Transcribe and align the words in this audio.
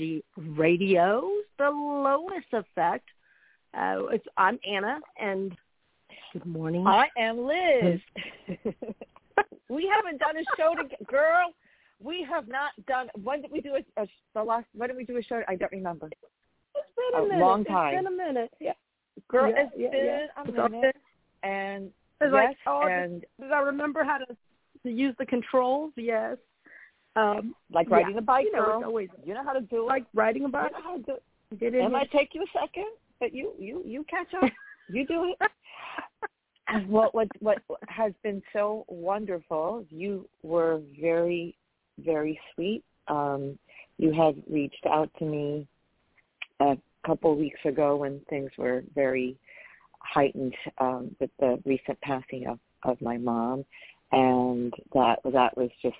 Energy 0.00 0.24
Radio, 0.36 1.28
the 1.58 1.64
L.O.I.S. 1.64 2.42
effect. 2.52 3.06
Uh, 3.76 4.06
it's, 4.10 4.24
I'm 4.38 4.58
Anna, 4.68 4.98
and 5.20 5.54
good 6.32 6.46
morning. 6.46 6.86
I 6.86 7.08
am 7.18 7.46
Liz. 7.46 8.00
we 9.68 9.92
haven't 9.94 10.18
done 10.18 10.36
a 10.38 10.44
show 10.56 10.74
together, 10.74 11.04
girl. 11.06 11.52
We 12.02 12.26
have 12.30 12.48
not 12.48 12.70
done. 12.86 13.08
When 13.22 13.42
did 13.42 13.52
we 13.52 13.60
do 13.60 13.74
a, 13.74 14.02
a 14.02 14.06
the 14.34 14.42
last? 14.42 14.66
When 14.74 14.88
did 14.88 14.96
we 14.96 15.04
do 15.04 15.18
a 15.18 15.22
show? 15.22 15.42
I 15.48 15.56
don't 15.56 15.70
remember. 15.70 16.06
It's 16.06 16.86
been 16.96 17.20
a, 17.20 17.24
A 17.24 17.28
minute. 17.28 17.40
long 17.40 17.64
time. 17.64 17.94
It's 17.94 17.98
been 18.02 18.12
a 18.12 18.16
minute. 18.16 18.50
Yeah. 18.58 18.72
Girl, 19.28 19.50
Yeah, 19.50 19.64
it's 19.64 19.72
yeah, 19.76 19.90
been 19.90 20.06
yeah. 20.56 20.64
a 20.64 20.68
minute, 20.68 20.96
and 21.42 21.90
yes, 22.22 22.30
like, 22.32 22.56
oh, 22.66 22.86
and 22.88 23.24
Did 23.38 23.52
I 23.52 23.60
remember 23.60 24.02
how 24.02 24.16
to, 24.16 24.26
to 24.84 24.90
use 24.90 25.14
the 25.18 25.26
controls? 25.26 25.92
Yes. 25.96 26.38
Um, 27.16 27.54
like 27.72 27.88
yeah. 27.90 27.96
riding 27.96 28.18
a 28.18 28.22
bike, 28.22 28.44
you 28.44 28.52
know, 28.52 28.64
girl. 28.64 28.82
always 28.84 29.08
you 29.24 29.34
know 29.34 29.44
how 29.44 29.52
to 29.52 29.60
do 29.62 29.84
it. 29.84 29.88
like 29.88 30.04
riding 30.14 30.42
a 30.42 30.46
you 30.46 30.52
bike. 30.52 30.72
know 30.72 30.82
how 30.82 30.96
to 30.96 31.02
do 31.02 31.12
it. 31.12 31.74
It 31.74 31.90
might 31.90 32.10
take 32.12 32.34
you 32.34 32.42
a 32.42 32.58
second, 32.58 32.86
but 33.18 33.34
you 33.34 33.52
you 33.58 33.82
you 33.84 34.04
catch 34.08 34.32
up. 34.40 34.50
you 34.88 35.06
do 35.06 35.34
it. 35.38 35.50
what 36.86 37.14
what 37.14 37.28
what 37.40 37.58
has 37.88 38.12
been 38.22 38.42
so 38.52 38.84
wonderful? 38.88 39.84
You 39.90 40.28
were 40.42 40.80
very 41.00 41.56
very 41.98 42.38
sweet. 42.54 42.84
Um, 43.08 43.58
you 43.98 44.12
had 44.12 44.42
reached 44.48 44.86
out 44.86 45.10
to 45.18 45.24
me 45.24 45.66
a 46.60 46.76
couple 47.04 47.36
weeks 47.36 47.60
ago 47.64 47.96
when 47.96 48.20
things 48.30 48.50
were 48.56 48.84
very 48.94 49.36
heightened 49.98 50.54
um, 50.78 51.14
with 51.20 51.30
the 51.40 51.60
recent 51.64 52.00
passing 52.00 52.46
of 52.46 52.58
of 52.84 53.00
my 53.02 53.18
mom, 53.18 53.64
and 54.12 54.72
that 54.94 55.18
that 55.24 55.56
was 55.56 55.70
just 55.82 55.96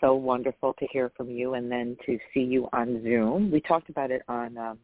so 0.00 0.14
wonderful 0.14 0.74
to 0.74 0.86
hear 0.88 1.10
from 1.16 1.30
you 1.30 1.54
and 1.54 1.70
then 1.70 1.96
to 2.06 2.18
see 2.32 2.40
you 2.40 2.68
on 2.72 3.02
Zoom. 3.02 3.50
We 3.50 3.60
talked 3.60 3.88
about 3.90 4.10
it 4.10 4.22
on 4.28 4.56
um, 4.58 4.78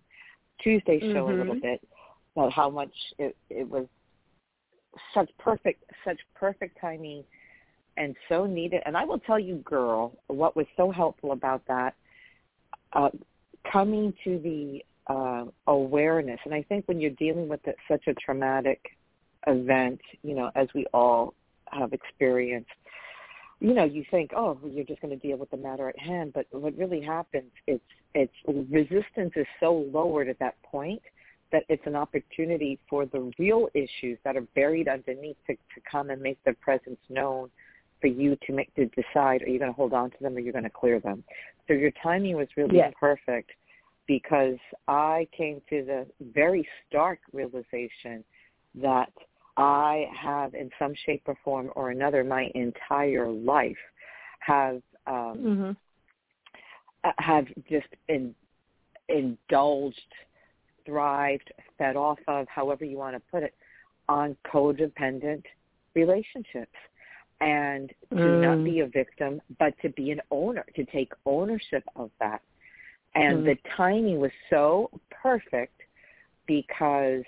Tuesday's 0.63 1.03
show 1.13 1.29
a 1.29 1.35
little 1.37 1.55
Mhm. 1.55 1.63
bit 1.63 1.89
about 2.37 2.53
how 2.53 2.71
much 2.71 2.93
it, 3.19 3.37
it 3.51 3.69
was 3.69 3.87
such 5.15 5.31
perfect, 5.39 5.85
such 6.05 6.21
perfect 6.35 6.79
timing 6.81 7.25
and 7.97 8.17
so 8.29 8.47
needed. 8.47 8.83
And 8.87 8.97
I 8.97 9.05
will 9.05 9.19
tell 9.19 9.39
you, 9.39 9.57
girl, 9.57 10.17
what 10.29 10.57
was 10.57 10.67
so 10.77 10.91
helpful 10.91 11.33
about 11.33 11.65
that, 11.67 11.95
uh, 12.93 13.11
coming 13.71 14.13
to 14.25 14.39
the 14.39 14.85
uh, 15.09 15.47
awareness. 15.67 16.41
And 16.45 16.55
I 16.55 16.63
think 16.63 16.87
when 16.87 17.01
you're 17.01 17.11
dealing 17.11 17.49
with 17.49 17.67
it, 17.67 17.77
such 17.89 18.07
a 18.07 18.15
traumatic 18.15 18.81
event, 19.47 20.01
you 20.23 20.35
know, 20.35 20.51
as 20.55 20.69
we 20.75 20.87
all 20.95 21.35
have 21.67 21.93
experienced, 21.93 22.71
you 23.63 23.75
know, 23.75 23.85
you 23.85 24.05
think, 24.11 24.33
oh, 24.37 24.59
well, 24.61 24.73
you're 24.73 24.85
just 24.85 25.01
going 25.01 25.17
to 25.17 25.27
deal 25.29 25.37
with 25.37 25.51
the 25.53 25.57
matter 25.57 25.89
at 25.89 25.97
hand. 25.97 26.33
But 26.33 26.47
what 26.51 26.77
really 26.77 27.01
happens, 27.01 27.51
it's 27.69 27.85
it's 28.13 28.33
resistance 28.71 29.33
is 29.37 29.47
so 29.61 29.89
lowered 29.93 30.29
at 30.29 30.39
that 30.41 30.61
point 30.65 31.01
that 31.53 31.63
it's 31.69 31.87
an 31.87 31.95
opportunity 31.95 32.81
for 32.91 33.07
the 33.07 33.31
real 33.39 33.69
issues 33.73 34.19
that 34.25 34.37
are 34.37 34.47
buried 34.57 34.89
underneath 34.89 35.37
to, 35.47 35.55
to 35.55 35.81
come 35.89 36.11
and 36.11 36.21
make 36.21 36.43
their 36.45 36.55
presence 36.55 36.99
known 37.09 37.51
for 38.01 38.09
you 38.09 38.37
to 38.47 38.53
make 38.53 38.75
to 38.75 38.87
decide 38.87 39.43
are 39.43 39.49
you 39.49 39.61
going 39.61 39.71
to 39.71 39.77
hold 39.77 39.93
on 39.93 40.11
to 40.11 40.17
them 40.21 40.35
or 40.35 40.41
you're 40.41 40.53
going 40.53 40.65
to 40.65 40.71
clear 40.71 40.99
them. 40.99 41.23
So 41.69 41.75
your 41.75 41.93
timing 42.03 42.37
was 42.37 42.49
really 42.57 42.79
Yes. 42.79 42.93
perfect 42.99 43.53
because 44.09 44.59
I 44.89 45.29
came 45.37 45.63
to 45.71 45.85
the 45.85 46.07
very 46.35 46.67
stark 46.89 47.21
realization 47.33 48.25
that 48.75 49.13
I 49.57 50.07
have 50.15 50.55
in 50.55 50.71
some 50.79 50.95
shape 51.05 51.23
or 51.27 51.37
form 51.45 51.71
or 51.77 51.91
another 51.91 52.25
my 52.25 52.51
entire 52.55 53.31
life 53.31 53.79
have 54.41 54.83
um 55.07 55.39
Mhm. 55.39 55.77
uh, 57.05 57.13
have 57.19 57.47
just 57.69 57.89
in, 58.09 58.35
indulged, 59.09 60.15
thrived, 60.87 61.53
fed 61.77 61.97
off 61.97 62.19
of, 62.29 62.47
however 62.49 62.85
you 62.85 62.97
want 62.97 63.17
to 63.17 63.21
put 63.31 63.43
it, 63.43 63.55
on 64.09 64.37
codependent 64.45 65.45
relationships. 65.95 66.77
And 67.41 67.93
to 68.13 68.29
not 68.37 68.59
Mm. 68.59 68.65
be 68.65 68.81
a 68.81 68.87
victim, 68.87 69.43
but 69.59 69.77
to 69.81 69.89
be 69.89 70.13
an 70.13 70.21
owner, 70.31 70.65
to 70.77 70.85
take 70.85 71.13
ownership 71.27 71.83
of 71.97 72.13
that. 72.21 72.41
And 73.17 73.39
Mm. 73.39 73.47
the 73.47 73.57
timing 73.71 74.21
was 74.21 74.31
so 74.49 74.91
perfect 75.11 75.83
because 76.47 77.25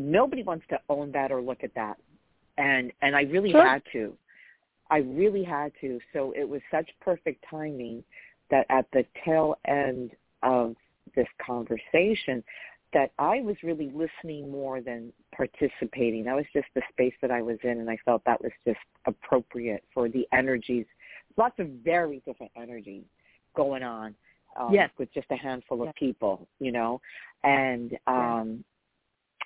nobody 0.00 0.42
wants 0.42 0.64
to 0.70 0.80
own 0.88 1.12
that 1.12 1.30
or 1.32 1.40
look 1.40 1.62
at 1.62 1.74
that. 1.74 1.96
And 2.58 2.92
and 3.02 3.14
I 3.16 3.22
really 3.22 3.52
Sure. 3.52 3.66
had 3.66 3.82
to. 3.92 4.16
I 4.90 4.98
really 4.98 5.44
had 5.44 5.72
to. 5.80 6.00
So 6.12 6.32
it 6.36 6.48
was 6.48 6.60
such 6.70 6.90
perfect 7.00 7.44
timing 7.48 8.02
that 8.50 8.66
at 8.68 8.90
the 8.92 9.04
tail 9.24 9.56
end 9.66 10.10
of 10.42 10.74
this 11.14 11.28
conversation 11.44 12.42
that 12.92 13.12
I 13.18 13.40
was 13.40 13.56
really 13.62 13.90
listening 13.90 14.50
more 14.50 14.80
than 14.80 15.12
participating. 15.34 16.24
That 16.24 16.34
was 16.34 16.46
just 16.52 16.66
the 16.74 16.82
space 16.90 17.14
that 17.22 17.30
I 17.30 17.40
was 17.40 17.56
in 17.62 17.78
and 17.78 17.88
I 17.88 17.96
felt 18.04 18.24
that 18.24 18.42
was 18.42 18.50
just 18.66 18.80
appropriate 19.06 19.84
for 19.94 20.08
the 20.08 20.26
energies. 20.32 20.86
Lots 21.36 21.54
of 21.60 21.68
very 21.84 22.20
different 22.26 22.50
energies 22.56 23.04
going 23.54 23.84
on 23.84 24.16
um, 24.56 24.74
Yes. 24.74 24.90
with 24.98 25.12
just 25.14 25.30
a 25.30 25.36
handful 25.36 25.86
of 25.86 25.94
people, 25.94 26.48
you 26.58 26.72
know. 26.72 27.00
And 27.44 27.96
um 28.06 28.64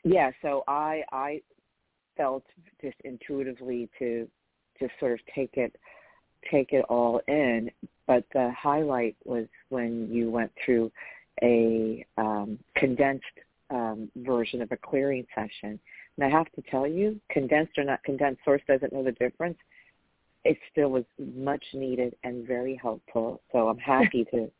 yeah, 0.04 0.30
so 0.42 0.62
I 0.68 1.02
I 1.10 1.40
felt 2.16 2.44
just 2.80 2.96
intuitively 3.04 3.88
to 3.98 4.28
just 4.78 4.92
sort 5.00 5.12
of 5.12 5.20
take 5.34 5.56
it 5.56 5.74
take 6.50 6.72
it 6.72 6.84
all 6.88 7.20
in. 7.26 7.70
But 8.06 8.24
the 8.32 8.52
highlight 8.56 9.16
was 9.24 9.46
when 9.70 10.08
you 10.10 10.30
went 10.30 10.52
through 10.64 10.92
a 11.42 12.04
um, 12.18 12.58
condensed 12.76 13.24
um, 13.70 14.10
version 14.16 14.62
of 14.62 14.70
a 14.72 14.76
clearing 14.76 15.26
session. 15.34 15.80
And 16.16 16.24
I 16.24 16.28
have 16.28 16.50
to 16.52 16.62
tell 16.70 16.86
you, 16.86 17.20
condensed 17.30 17.76
or 17.78 17.84
not 17.84 18.02
condensed, 18.04 18.42
source 18.44 18.62
doesn't 18.68 18.92
know 18.92 19.02
the 19.02 19.12
difference. 19.12 19.58
It 20.44 20.58
still 20.70 20.90
was 20.90 21.04
much 21.18 21.64
needed 21.72 22.14
and 22.22 22.46
very 22.46 22.78
helpful. 22.80 23.40
So 23.52 23.68
I'm 23.68 23.78
happy 23.78 24.24
to 24.32 24.50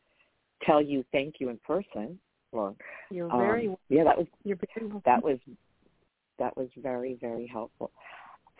tell 0.63 0.81
you 0.81 1.05
thank 1.11 1.35
you 1.39 1.49
in 1.49 1.59
person. 1.65 2.19
Or 2.55 2.75
You're 3.11 3.31
um, 3.31 3.39
very. 3.39 3.75
yeah, 3.89 4.03
that 4.03 4.17
was 4.17 4.27
You're 4.43 4.57
very. 4.57 4.87
welcome. 4.87 5.01
that 5.05 5.23
was 5.23 5.37
that 6.39 6.55
was 6.57 6.67
very 6.77 7.15
very 7.21 7.47
helpful 7.47 7.91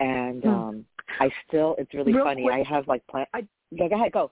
and 0.00 0.42
Hmm. 0.42 0.48
um 0.48 0.84
i 1.20 1.30
still 1.46 1.74
it's 1.78 1.92
really 1.94 2.12
Real 2.12 2.24
funny 2.24 2.42
quick, 2.42 2.54
i 2.54 2.62
have 2.74 2.86
like 2.88 3.06
plan 3.06 3.26
I- 3.34 3.46
yeah, 3.70 3.88
go 3.88 3.96
ahead 3.96 4.12
go 4.12 4.30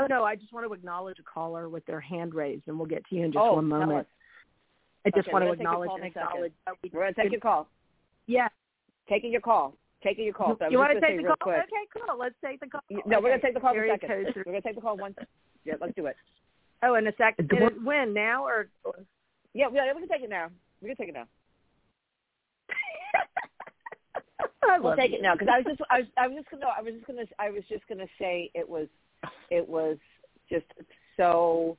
Oh 0.00 0.06
no, 0.08 0.22
I 0.22 0.36
just 0.36 0.52
want 0.52 0.64
to 0.64 0.72
acknowledge 0.72 1.18
a 1.18 1.24
caller 1.24 1.68
with 1.68 1.84
their 1.86 1.98
hand 2.00 2.32
raised, 2.32 2.62
and 2.68 2.78
we'll 2.78 2.86
get 2.86 3.04
to 3.08 3.16
you 3.16 3.24
in 3.24 3.32
just 3.32 3.42
oh 3.42 3.54
one 3.54 3.66
moment. 3.66 4.06
I 5.04 5.10
just 5.10 5.26
Okay, 5.26 5.32
want 5.32 5.42
to 5.42 5.46
gonna 5.46 5.56
take 5.56 5.66
a 5.66 5.68
acknowledge 5.70 5.90
and 5.90 5.98
in 5.98 6.04
a 6.06 6.12
second. 6.12 6.22
acknowledge. 6.28 6.52
we- 6.84 6.90
we're 6.92 7.00
gonna 7.02 7.14
take 7.14 7.32
your 7.32 7.40
call 7.40 7.66
Yeah. 8.26 8.46
taking 9.08 9.32
your 9.32 9.40
call 9.40 9.74
taking 10.04 10.24
your 10.24 10.34
call 10.34 10.56
so 10.56 10.68
you 10.68 10.78
want 10.78 10.92
to 10.92 11.00
take 11.00 11.16
the 11.16 11.24
call? 11.24 11.36
quick 11.40 11.56
Okay, 11.64 11.84
cool. 12.06 12.16
Let's 12.16 12.36
take 12.44 12.60
the 12.60 12.68
call. 12.68 12.80
No 13.06 13.18
we're 13.20 13.30
gonna 13.30 13.42
take 13.42 13.54
the 13.54 13.60
call 13.60 13.74
in 13.74 13.90
a 13.90 13.98
second 13.98 14.32
we're 14.36 14.44
gonna 14.44 14.60
take 14.62 14.76
the 14.76 14.80
call 14.80 14.96
one 14.96 15.16
yeah 15.64 15.74
let's 15.80 15.94
do 15.96 16.06
it 16.06 16.14
Oh, 16.82 16.94
in 16.94 17.06
a 17.06 17.12
second. 17.18 17.48
Good 17.48 17.62
And 17.62 17.70
it- 17.72 17.82
when 17.84 18.14
now 18.14 18.44
or? 18.44 18.68
yeah 19.54 19.66
yeah 19.72 19.92
we 19.94 20.00
can 20.00 20.08
take 20.08 20.22
it 20.22 20.30
now 20.30 20.48
We 20.82 20.88
can 20.88 20.96
take 20.96 21.08
it 21.08 21.14
now 21.14 21.24
I 24.70 24.78
we'll 24.78 24.96
take 24.96 25.10
you. 25.12 25.18
it 25.18 25.22
now 25.22 25.34
because 25.34 25.48
I 25.52 25.58
was 25.58 25.66
just 25.66 25.80
I 25.90 25.98
was 26.00 26.06
I 26.18 26.28
was 26.28 26.36
just 26.36 26.50
gonna 26.50 26.66
I 26.76 26.82
was 26.82 26.94
just 26.94 27.06
gonna 27.06 27.24
I 27.38 27.50
was 27.50 27.62
just 27.68 27.86
gonna 27.88 28.06
say 28.18 28.50
it 28.54 28.68
was 28.68 28.86
it 29.50 29.66
was 29.66 29.96
just 30.50 30.66
so 31.16 31.76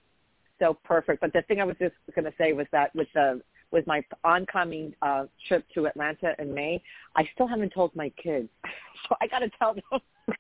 so 0.60 0.78
perfect. 0.84 1.22
But 1.22 1.32
the 1.34 1.42
thing 1.44 1.62
I 1.62 1.64
was 1.64 1.76
just 1.80 1.94
gonna 2.16 2.34
say 2.38 2.54
was 2.54 2.66
that 2.72 2.94
with 2.96 3.08
the 3.14 3.42
with 3.72 3.86
my 3.86 4.04
oncoming 4.24 4.96
uh 5.04 5.26
trip 5.48 5.64
to 5.76 5.86
Atlanta 5.86 6.34
in 6.40 6.54
May, 6.54 6.82
I 7.16 7.30
still 7.36 7.48
haven't 7.48 7.70
told 7.72 7.96
my 7.96 8.10
kids, 8.22 8.50
so 9.08 9.16
I 9.22 9.28
got 9.28 9.40
to 9.40 9.50
tell 9.60 9.76
them. 9.76 9.84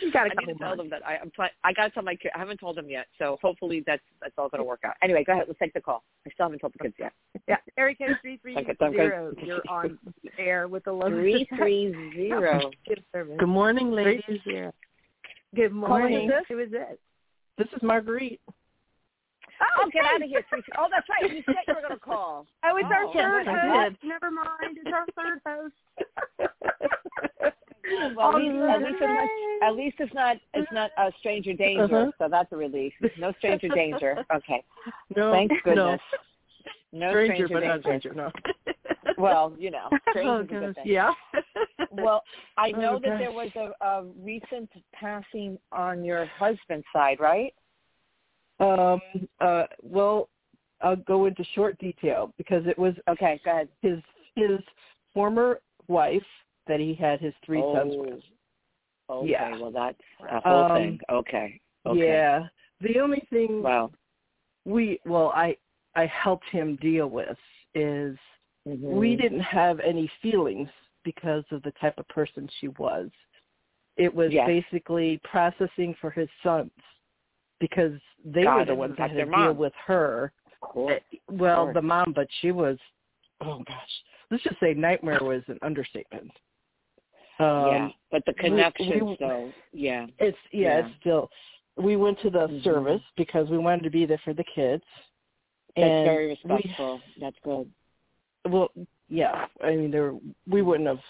You 0.00 0.12
got 0.12 0.26
I 0.26 0.28
to 0.30 0.34
need 0.46 0.52
to 0.52 0.58
tell 0.58 0.76
them 0.76 0.90
that 0.90 1.06
I, 1.06 1.16
I'm 1.16 1.30
trying. 1.34 1.50
I 1.64 1.72
got 1.72 1.84
to 1.84 1.90
tell 1.90 2.02
my 2.02 2.14
kids. 2.14 2.32
I 2.34 2.38
haven't 2.38 2.58
told 2.58 2.76
them 2.76 2.88
yet, 2.88 3.06
so 3.18 3.38
hopefully 3.42 3.82
that's 3.86 4.02
that's 4.20 4.34
all 4.38 4.48
going 4.48 4.60
to 4.60 4.64
work 4.64 4.80
out. 4.84 4.94
Anyway, 5.02 5.24
go 5.24 5.32
ahead. 5.32 5.44
Let's 5.48 5.58
take 5.58 5.72
the 5.74 5.80
call. 5.80 6.02
I 6.26 6.30
still 6.30 6.46
haven't 6.46 6.58
told 6.60 6.74
the 6.74 6.78
kids 6.78 6.94
yet. 6.98 7.12
Yeah, 7.48 7.56
area 7.76 7.96
code 7.96 8.16
three 8.22 8.36
three 8.40 8.56
Okay, 8.56 8.74
don't 8.78 8.92
go- 8.92 8.98
zero. 8.98 9.32
You're 9.42 9.62
on 9.68 9.98
air 10.38 10.68
with 10.68 10.84
the 10.84 10.92
low 10.92 11.08
Three 11.08 11.46
three 11.56 11.92
zero. 12.14 12.70
Good 12.86 13.02
service. 13.12 13.36
Good 13.38 13.48
morning, 13.48 13.90
ladies. 13.90 14.22
Good 15.54 15.72
morning. 15.72 16.30
Who 16.48 16.58
is 16.60 16.70
this? 16.70 16.96
This 17.58 17.66
is 17.76 17.82
Marguerite. 17.82 18.40
Oh, 18.48 19.82
oh 19.84 19.90
get 19.92 20.04
out 20.04 20.22
of 20.22 20.28
here, 20.28 20.44
Teresa. 20.48 20.66
Oh, 20.78 20.88
that's 20.90 21.06
right. 21.08 21.30
You 21.32 21.42
said 21.46 21.54
you 21.68 21.74
were 21.74 21.80
going 21.82 21.94
to 21.98 21.98
call. 21.98 22.46
Oh, 22.64 22.76
it's 22.76 22.86
Oh, 22.90 22.94
our 22.94 23.12
third 23.12 23.46
yes, 23.46 23.86
host. 23.90 23.96
Never 24.04 24.30
mind. 24.30 24.78
It's 24.82 24.90
our 24.92 25.06
third 25.16 25.40
host. 25.46 25.74
Well, 28.16 28.28
at 28.28 28.34
least, 28.36 28.54
Oh, 28.54 28.68
at 28.68 28.80
least 28.82 28.96
it's 29.00 29.00
not. 29.00 29.28
At 29.68 29.74
least 29.76 29.96
it's 29.98 30.14
not. 30.14 30.36
It's 30.54 30.72
not 30.72 30.90
a 30.98 31.10
stranger 31.20 31.52
danger. 31.52 31.82
Uh-huh. 32.02 32.10
So 32.18 32.28
that's 32.30 32.52
a 32.52 32.56
relief. 32.56 32.92
No 33.18 33.32
stranger 33.38 33.68
danger. 33.68 34.24
Okay. 34.34 34.64
No, 35.16 35.32
Thank 35.32 35.50
goodness. 35.64 36.00
No, 36.92 37.06
No 37.06 37.10
stranger, 37.12 37.46
stranger, 37.46 37.54
but 37.54 37.66
not 37.66 37.82
danger. 37.82 38.10
stranger. 38.10 38.14
No. 38.14 38.30
Well, 39.18 39.52
you 39.58 39.70
know, 39.70 39.88
oh 39.92 39.98
stranger's 40.10 40.44
a 40.44 40.46
good 40.46 40.74
thing. 40.76 40.84
yeah. 40.86 41.12
well, 41.90 42.22
I 42.56 42.72
Oh, 42.74 42.80
know 42.80 42.92
that 43.00 43.08
gosh. 43.10 43.18
there 43.18 43.32
was 43.32 43.50
a, 43.56 43.84
a 43.84 44.04
recent 44.22 44.70
passing 44.94 45.58
on 45.70 46.04
your 46.04 46.26
husband's 46.26 46.86
side, 46.92 47.18
right? 47.20 47.52
Um, 48.58 49.00
uh, 49.40 49.64
well, 49.82 50.28
I'll 50.80 50.96
go 50.96 51.26
into 51.26 51.44
short 51.54 51.78
detail 51.78 52.32
because 52.38 52.66
it 52.66 52.78
was 52.78 52.94
Okay, 53.08 53.40
go 53.44 53.50
ahead. 53.50 53.68
his 53.82 53.98
his 54.34 54.60
former 55.12 55.60
wife 55.88 56.22
that 56.66 56.80
he 56.80 56.94
had 56.94 57.20
his 57.20 57.34
three 57.44 57.60
sons 57.60 57.94
with. 57.96 58.20
Oh, 59.08 59.20
Okay, 59.20 59.30
Yeah. 59.30 59.58
well 59.58 59.70
that's 59.70 60.00
a 60.30 60.40
whole 60.40 60.64
Um, 60.64 60.72
thing. 60.74 61.00
Okay. 61.10 61.60
Okay. 61.86 61.98
Yeah. 62.00 62.48
The 62.80 63.00
only 63.00 63.20
thing 63.30 63.62
Wow. 63.62 63.92
we 64.64 65.00
well 65.04 65.32
I 65.34 65.56
I 65.94 66.06
helped 66.06 66.48
him 66.48 66.76
deal 66.76 67.08
with 67.08 67.38
is 67.74 68.18
Mhm. 68.66 68.88
we 68.98 69.16
didn't 69.16 69.40
have 69.40 69.80
any 69.80 70.06
feelings 70.20 70.70
because 71.02 71.44
of 71.50 71.62
the 71.62 71.72
type 71.72 71.98
of 71.98 72.06
person 72.08 72.48
she 72.48 72.68
was. 72.68 73.10
It 73.96 74.14
was 74.14 74.32
Yes. 74.32 74.46
basically 74.46 75.18
processing 75.18 75.94
for 75.94 76.10
his 76.10 76.30
sons 76.42 76.72
because 77.58 78.00
they 78.24 78.44
Got 78.44 78.56
were 78.56 78.64
the 78.64 78.74
ones 78.74 78.96
that 78.96 79.10
had 79.10 79.16
to 79.16 79.36
deal 79.36 79.52
with 79.54 79.74
her. 79.74 80.32
Of. 80.62 80.88
Eh, 80.90 80.98
Well, 81.28 81.72
the 81.72 81.82
mom, 81.82 82.12
but 82.12 82.28
she 82.40 82.52
was 82.52 82.78
oh 83.40 83.62
gosh. 83.64 84.04
Let's 84.30 84.44
just 84.44 84.58
say 84.60 84.72
nightmare 84.74 85.22
was 85.22 85.42
an 85.48 85.58
understatement. 85.62 86.30
Um 87.42 87.66
yeah, 87.66 87.88
but 88.10 88.24
the 88.26 88.32
we- 88.36 88.48
connections, 88.48 89.02
we- 89.02 89.16
though, 89.18 89.52
yeah. 89.72 90.06
It's 90.18 90.36
yeah, 90.52 90.78
Yeah. 90.78 90.86
it's 90.86 90.96
still. 91.00 91.30
We 91.76 91.96
went 91.96 92.20
to 92.20 92.30
the 92.30 92.48
Mhm. 92.48 92.62
service 92.62 93.02
because 93.16 93.48
we 93.48 93.56
wanted 93.58 93.82
to 93.84 93.90
be 93.90 94.04
there 94.04 94.18
for 94.18 94.34
the 94.34 94.44
kids. 94.44 94.84
That's 95.74 95.90
and 95.90 96.04
very 96.04 96.24
we- 96.26 96.30
respectful. 96.32 97.00
That's 97.18 97.38
good. 97.42 97.70
well, 98.44 98.70
yeah. 99.08 99.46
I 99.62 99.76
mean, 99.76 99.90
there 99.90 100.14
we 100.46 100.62
wouldn't 100.62 100.88
have 100.88 101.02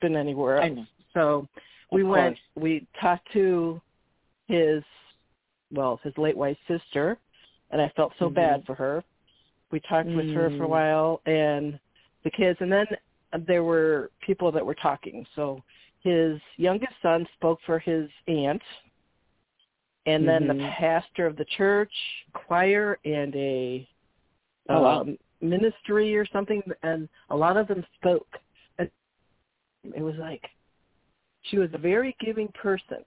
been 0.00 0.16
anywhere 0.16 0.58
else. 0.58 0.86
So 1.14 1.48
we 1.90 2.02
went. 2.02 2.38
We 2.56 2.86
talked 3.00 3.30
to 3.32 3.80
his, 4.48 4.84
well, 5.72 5.96
his 6.04 6.16
late 6.18 6.36
wife's 6.36 6.60
sister, 6.68 7.18
and 7.70 7.80
I 7.80 7.88
felt 7.90 8.12
so 8.18 8.28
Mhm. 8.28 8.34
bad 8.34 8.66
for 8.66 8.74
her. 8.74 9.02
We 9.70 9.80
talked 9.80 10.08
with 10.08 10.30
her 10.34 10.50
for 10.50 10.64
a 10.64 10.66
Mm. 10.66 10.76
while, 10.78 11.20
and 11.26 11.80
the 12.22 12.30
kids, 12.30 12.60
and 12.60 12.70
then 12.70 12.86
there 13.46 13.64
were 13.64 14.10
people 14.20 14.52
that 14.52 14.64
were 14.64 14.74
talking. 14.74 15.26
So 15.34 15.62
his 16.00 16.40
youngest 16.56 16.94
son 17.02 17.26
spoke 17.34 17.60
for 17.66 17.78
his 17.78 18.08
aunt, 18.28 18.62
and 20.06 20.26
then 20.26 20.46
the 20.46 20.54
Mhm. 20.54 20.70
pastor 20.70 21.26
of 21.26 21.36
the 21.36 21.44
church, 21.46 21.92
choir, 22.32 22.98
and 23.04 23.34
a 23.36 23.88
Oh, 24.68 24.80
wow. 24.80 25.00
um, 25.00 25.18
ministry 25.40 26.16
or 26.16 26.24
something, 26.26 26.62
and 26.82 27.08
a 27.30 27.36
lot 27.36 27.56
of 27.56 27.68
them 27.68 27.84
spoke. 27.94 28.38
And 28.78 28.90
it 29.84 30.02
was 30.02 30.16
like 30.16 30.50
she 31.42 31.58
was 31.58 31.72
a 31.74 31.78
very 31.78 32.16
giving 32.18 32.48
person, 32.48 33.04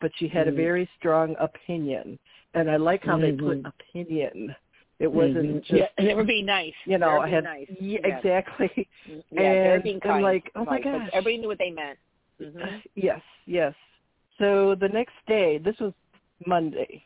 but 0.00 0.10
she 0.16 0.28
had 0.28 0.46
Mhm. 0.46 0.52
a 0.52 0.56
very 0.56 0.86
strong 0.98 1.36
opinion, 1.38 2.18
and 2.54 2.70
I 2.70 2.76
like 2.76 3.04
how 3.04 3.18
they 3.18 3.32
put 3.32 3.62
Mhm. 3.62 3.66
opinion. 3.66 4.56
It 5.02 5.12
wasn't 5.12 5.36
Mhm. 5.36 5.64
just 5.64 5.72
yeah, 5.72 5.88
they 5.98 6.14
were 6.14 6.22
being 6.22 6.46
nice. 6.46 6.74
you 6.84 6.96
know 6.96 7.18
I 7.18 7.28
had 7.28 7.42
nice. 7.42 7.66
yeah, 7.68 7.98
Yes. 8.04 8.18
exactly 8.18 8.88
Yeah, 9.06 9.18
they 9.32 9.68
were 9.68 9.74
and 9.74 9.82
being 9.82 10.00
I'm 10.04 10.22
like, 10.22 10.48
oh 10.54 10.64
my 10.64 10.78
but 10.78 10.84
gosh. 10.84 11.10
Everybody 11.12 11.38
knew 11.38 11.48
what 11.48 11.58
they 11.58 11.72
meant. 11.72 11.98
hmm 12.38 12.78
yes 12.94 13.20
yes. 13.46 13.74
So 14.38 14.76
the 14.76 14.88
next 14.88 15.14
day, 15.26 15.58
this 15.58 15.76
was 15.80 15.92
Monday, 16.46 17.04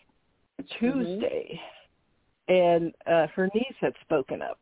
Tuesday, 0.79 1.59
and 2.49 2.95
uh, 3.07 3.29
her 3.29 3.49
niece 3.55 3.77
had 3.81 3.95
spoken 4.03 4.43
up. 4.43 4.59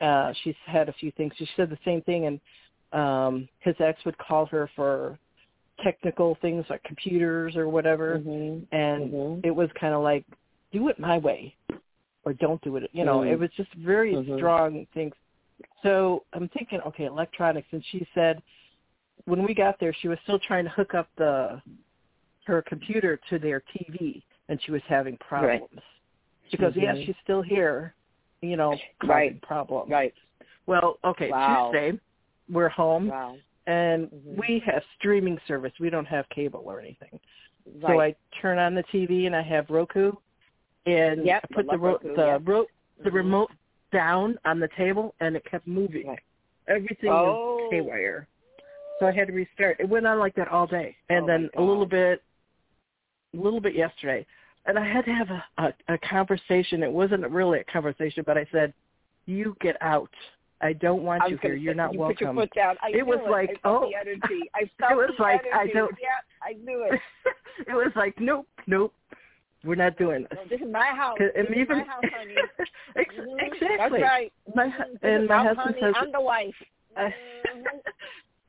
Uh, 0.00 0.32
she's 0.42 0.54
had 0.64 0.88
a 0.88 0.92
few 0.92 1.10
things. 1.12 1.32
She 1.36 1.48
said 1.56 1.70
the 1.70 1.78
same 1.84 2.02
thing, 2.02 2.26
and 2.26 2.40
um, 2.92 3.48
his 3.58 3.74
ex 3.80 4.04
would 4.04 4.16
call 4.18 4.46
her 4.46 4.70
for 4.76 5.18
technical 5.82 6.36
things 6.40 6.64
like 6.70 6.82
computers 6.84 7.56
or 7.56 7.68
whatever, 7.68 8.18
hmm 8.18 8.60
and 8.70 9.12
Mhm. 9.12 9.44
it 9.44 9.50
was 9.50 9.68
kind 9.72 9.92
of 9.92 10.02
like, 10.02 10.24
do 10.70 10.88
it 10.88 10.98
my 11.00 11.18
way, 11.18 11.56
or 12.24 12.32
don't 12.32 12.60
do 12.62 12.76
it. 12.76 12.90
You 12.92 13.04
know, 13.04 13.20
Mm. 13.20 13.32
it 13.32 13.38
was 13.38 13.50
just 13.52 13.72
very 13.74 14.14
Mhm. 14.14 14.36
strong 14.36 14.86
things. 14.86 15.14
So 15.82 16.24
I'm 16.32 16.48
thinking, 16.48 16.80
okay, 16.82 17.04
electronics, 17.04 17.68
and 17.72 17.84
she 17.84 18.06
said 18.14 18.42
when 19.26 19.42
we 19.42 19.54
got 19.54 19.78
there, 19.78 19.92
she 19.92 20.08
was 20.08 20.18
still 20.20 20.38
trying 20.38 20.64
to 20.64 20.70
hook 20.70 20.94
up 20.94 21.08
the 21.16 21.62
her 22.46 22.60
computer 22.62 23.16
to 23.16 23.38
their 23.38 23.60
TV, 23.60 24.22
and 24.48 24.60
she 24.62 24.70
was 24.70 24.82
having 24.82 25.16
problems. 25.16 25.80
She 26.50 26.58
goes, 26.58 26.76
"Yeah, 26.76 26.92
Mhm. 26.92 27.06
she's 27.06 27.16
still 27.22 27.40
here, 27.40 27.94
you 28.42 28.56
know, 28.56 28.76
causing 28.98 29.08
Right. 29.08 29.40
problems." 29.40 29.90
Right. 29.90 30.14
Well, 30.66 30.98
okay, 31.04 31.30
Wow. 31.30 31.70
Tuesday, 31.72 31.98
we're 32.50 32.68
home, 32.68 33.08
Wow. 33.08 33.38
and 33.66 34.10
Mhm. 34.10 34.36
we 34.36 34.58
have 34.58 34.84
streaming 34.98 35.38
service. 35.46 35.78
We 35.78 35.88
don't 35.88 36.04
have 36.04 36.28
cable 36.28 36.64
or 36.66 36.80
anything. 36.80 37.18
So 37.80 37.98
I 37.98 38.14
turn 38.42 38.58
on 38.58 38.74
the 38.74 38.82
TV 38.84 39.24
and 39.26 39.34
I 39.34 39.40
have 39.40 39.70
Roku, 39.70 40.12
and 40.86 41.24
Yep, 41.24 41.44
I 41.50 41.54
put 41.54 41.66
the 41.70 41.78
ro- 41.78 41.98
the 42.02 42.14
yeah. 42.16 42.38
ro- 42.42 42.66
the 43.02 43.10
Mhm. 43.10 43.14
remote 43.14 43.50
down 43.92 44.38
on 44.44 44.60
the 44.60 44.68
table, 44.68 45.14
and 45.20 45.36
it 45.36 45.44
kept 45.44 45.66
moving. 45.66 46.08
Right. 46.08 46.18
Everything 46.68 47.10
Oh. 47.10 47.56
was 47.56 47.72
haywire. 47.72 48.26
So 48.98 49.06
I 49.06 49.12
had 49.12 49.26
to 49.28 49.32
restart. 49.32 49.78
It 49.80 49.88
went 49.88 50.06
on 50.06 50.18
like 50.18 50.34
that 50.34 50.48
all 50.48 50.66
day, 50.66 50.96
and 51.08 51.24
Oh, 51.24 51.26
then 51.26 51.50
a 51.56 51.62
little 51.62 51.86
bit, 51.86 52.22
a 53.32 53.36
little 53.36 53.60
bit 53.60 53.74
yesterday, 53.74 54.24
and 54.66 54.78
I 54.78 54.84
had 54.84 55.04
to 55.06 55.12
have 55.12 55.30
a, 55.30 55.44
a 55.58 55.74
a 55.94 55.98
conversation. 55.98 56.82
It 56.82 56.92
wasn't 56.92 57.28
really 57.28 57.60
a 57.60 57.64
conversation, 57.64 58.22
but 58.24 58.38
I 58.38 58.44
said, 58.52 58.72
"You 59.26 59.56
get 59.60 59.76
out. 59.80 60.10
I 60.60 60.72
don't 60.72 61.02
want 61.02 61.22
I 61.24 61.26
you 61.26 61.36
here. 61.38 61.50
gonna 61.50 61.60
You're 61.60 61.72
say, 61.74 61.76
not 61.76 61.92
you 61.94 61.98
welcome." 61.98 62.16
Put 62.16 62.20
your 62.24 62.34
foot 62.34 62.50
down. 62.54 62.76
I 62.82 62.90
It 62.90 63.04
was 63.06 63.18
it. 63.20 63.28
like, 63.30 63.50
I 63.64 63.68
oh. 63.68 63.88
the 63.90 63.96
energy. 63.96 64.48
I 64.54 64.64
felt 64.78 64.96
was 64.96 65.18
like, 65.18 65.44
I 65.52 65.62
energy. 65.62 65.72
don't- 65.74 65.98
Yeah, 66.00 66.08
I 66.42 66.52
knew 66.54 66.84
it. 66.84 67.00
it 67.68 67.74
was 67.74 67.92
like, 67.96 68.18
"Nope, 68.20 68.46
nope, 68.68 68.94
we're 69.64 69.74
not 69.74 69.96
doing 69.96 70.26
this." 70.30 70.38
This 70.50 70.60
is 70.60 70.68
my 70.70 70.86
house. 70.94 71.16
This 71.18 71.32
is 71.34 71.56
even 71.56 71.78
my 71.78 71.84
house, 71.84 72.04
honey. 72.16 72.34
Ex- 72.96 73.14
Mhm. 73.14 73.42
exactly. 73.42 74.00
That's 74.00 74.02
right. 74.02 74.32
My 74.54 74.66
Mhm. 74.66 74.98
and 75.02 75.26
my 75.26 75.36
my 75.38 75.42
husband 75.44 75.76
honey. 75.76 75.80
says, 75.80 75.94
I'm 75.96 76.12
the 76.12 76.20
wife. 76.20 76.54
I- 76.96 77.14
Mhm. 77.54 77.64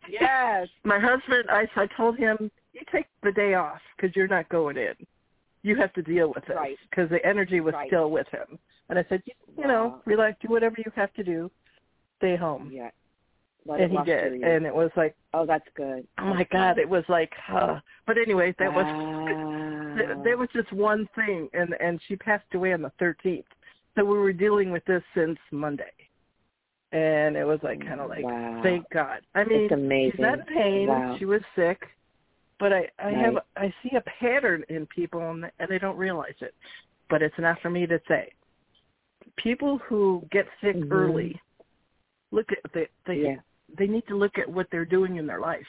yes. 0.09 0.67
my 0.83 0.99
husband, 0.99 1.45
I, 1.49 1.67
I 1.75 1.87
told 1.97 2.17
him, 2.17 2.51
you 2.73 2.81
take 2.91 3.07
the 3.23 3.31
day 3.31 3.53
off 3.55 3.81
because 3.95 4.15
you're 4.15 4.27
not 4.27 4.47
going 4.49 4.77
in. 4.77 4.93
You 5.63 5.75
have 5.77 5.93
to 5.93 6.01
deal 6.03 6.27
with 6.35 6.47
it 6.49 6.55
Right. 6.55 6.77
because 6.89 7.09
the 7.09 7.25
energy 7.25 7.59
was 7.59 7.73
Right. 7.73 7.87
still 7.87 8.11
with 8.11 8.27
him. 8.29 8.59
And 8.89 8.99
I 8.99 9.05
said, 9.09 9.23
you, 9.25 9.33
you 9.57 9.67
know, 9.67 9.87
Wow. 9.87 10.01
relax, 10.05 10.37
do 10.41 10.49
whatever 10.49 10.75
you 10.77 10.91
have 10.95 11.11
to 11.15 11.23
do, 11.23 11.49
stay 12.17 12.35
home. 12.35 12.69
Yeah. 12.71 12.91
Let 13.67 13.81
and 13.81 13.91
he 13.91 13.97
did, 14.03 14.43
and 14.43 14.63
it 14.67 14.75
was 14.75 14.91
like, 14.95 15.15
oh, 15.33 15.43
that's 15.47 15.67
good. 15.73 16.05
oh 16.19 16.25
my 16.35 16.43
God, 16.51 16.77
it 16.77 16.87
was 16.87 17.03
like, 17.09 17.33
huh. 17.35 17.79
But 18.05 18.19
anyway, 18.19 18.53
that 18.59 18.71
was 18.71 18.85
There, 20.23 20.37
was 20.37 20.49
just 20.53 20.71
one 20.73 21.07
thing, 21.15 21.49
and 21.53 21.73
and 21.79 21.99
she 22.07 22.15
passed 22.15 22.45
away 22.53 22.73
on 22.73 22.81
the 22.81 22.91
13th. 23.01 23.43
So 23.97 24.03
we 24.03 24.17
were 24.17 24.33
dealing 24.33 24.71
with 24.71 24.83
this 24.85 25.03
since 25.15 25.37
Monday, 25.51 25.83
and 26.91 27.35
it 27.37 27.45
was 27.45 27.59
like 27.63 27.79
kind 27.85 28.01
of 28.01 28.09
like, 28.09 28.23
Wow. 28.23 28.59
thank 28.61 28.89
God. 28.89 29.21
I 29.35 29.43
mean, 29.45 29.61
It's 29.61 29.73
amazing. 29.73 30.11
she's 30.11 30.19
not 30.19 30.39
in 30.39 30.45
pain. 30.45 30.87
Wow. 30.87 31.15
She 31.17 31.25
was 31.25 31.41
sick, 31.55 31.81
but 32.59 32.73
I 32.73 32.89
I 32.99 33.11
have 33.11 33.37
I 33.55 33.73
see 33.81 33.95
a 33.95 34.01
pattern 34.19 34.63
in 34.69 34.85
people, 34.87 35.21
and 35.29 35.49
and 35.59 35.69
they 35.69 35.79
don't 35.79 35.97
realize 35.97 36.35
it. 36.41 36.53
But 37.09 37.21
it's 37.21 37.37
not 37.37 37.59
for 37.61 37.69
me 37.69 37.85
to 37.87 37.99
say. 38.07 38.31
People 39.37 39.77
who 39.79 40.25
get 40.31 40.45
sick 40.61 40.75
Mhm. 40.75 40.91
early, 40.91 41.41
look 42.31 42.51
at 42.51 42.59
they 42.73 42.87
they 43.05 43.15
Yeah. 43.15 43.37
they 43.77 43.87
need 43.87 44.05
to 44.07 44.15
look 44.15 44.37
at 44.37 44.47
what 44.47 44.69
they're 44.71 44.85
doing 44.85 45.15
in 45.17 45.25
their 45.25 45.39
life. 45.39 45.67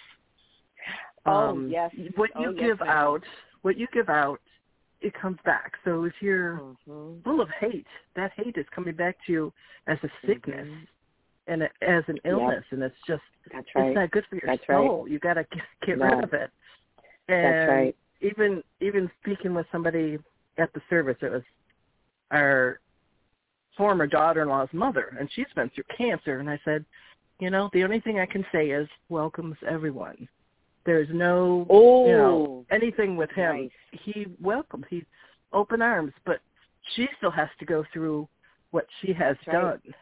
Oh, 1.26 1.49
Um, 1.50 1.68
yes. 1.68 1.92
What 2.14 2.30
Oh, 2.37 2.42
you 2.42 2.50
yes, 2.52 2.61
give 2.61 2.83
out, 2.83 3.25
what 3.62 3.76
you 3.76 3.86
give 3.92 4.08
out, 4.08 4.40
it 5.00 5.12
comes 5.14 5.38
back. 5.44 5.72
So 5.84 6.04
if 6.04 6.14
you're 6.20 6.58
Mhm. 6.86 7.22
full 7.22 7.40
of 7.40 7.48
hate, 7.50 7.86
that 8.14 8.32
hate 8.32 8.56
is 8.56 8.66
coming 8.70 8.94
back 8.94 9.16
to 9.26 9.32
you 9.32 9.52
as 9.86 10.02
a 10.02 10.10
sickness 10.25 10.66
Mhm. 10.66 10.88
and 11.48 11.62
a, 11.64 11.70
as 11.82 12.08
an 12.08 12.18
illness, 12.25 12.64
and 12.70 12.82
it's 12.82 13.00
just 13.06 13.22
That's 13.52 13.75
right. 13.75 13.88
it's 13.88 13.94
not 13.94 14.10
good 14.10 14.26
for 14.26 14.36
your 14.36 14.46
That's 14.46 14.68
right. 14.68 14.88
soul. 14.88 15.06
You 15.08 15.18
got 15.18 15.34
to 15.34 15.44
get, 15.44 15.64
get 15.82 15.98
No. 15.98 16.06
rid 16.16 16.25
of 16.25 16.32
it. 16.32 16.50
And 17.28 17.44
That's 17.44 17.68
right. 17.68 17.96
even 18.20 18.64
even 18.80 19.10
speaking 19.20 19.54
with 19.54 19.66
somebody 19.70 20.18
at 20.58 20.72
the 20.72 20.80
service, 20.88 21.18
it 21.22 21.30
was 21.30 21.44
our 22.30 22.80
former 23.76 24.06
daughter-in-law's 24.06 24.72
mother, 24.72 25.14
and 25.18 25.30
she's 25.32 25.52
been 25.54 25.68
through 25.70 25.84
cancer. 25.96 26.38
And 26.40 26.48
I 26.48 26.58
said, 26.64 26.84
you 27.38 27.50
know, 27.50 27.68
the 27.72 27.84
only 27.84 28.00
thing 28.00 28.18
I 28.18 28.26
can 28.26 28.44
say 28.50 28.70
is 28.70 28.88
welcomes 29.08 29.56
everyone. 29.68 30.26
There's 30.86 31.08
no 31.10 31.66
Oh. 31.68 32.06
you 32.06 32.12
know 32.16 32.66
anything 32.70 33.16
with 33.16 33.30
him. 33.32 33.56
Nice. 33.56 33.70
He 33.92 34.26
welcomes. 34.40 34.86
He's 34.88 35.04
open 35.52 35.82
arms, 35.82 36.12
but 36.24 36.40
she 36.94 37.08
still 37.18 37.30
has 37.32 37.48
to 37.58 37.64
go 37.66 37.84
through 37.92 38.28
what 38.70 38.86
she 39.00 39.12
has 39.12 39.36
That's 39.44 39.48
right. 39.48 39.82
done. 39.82 39.94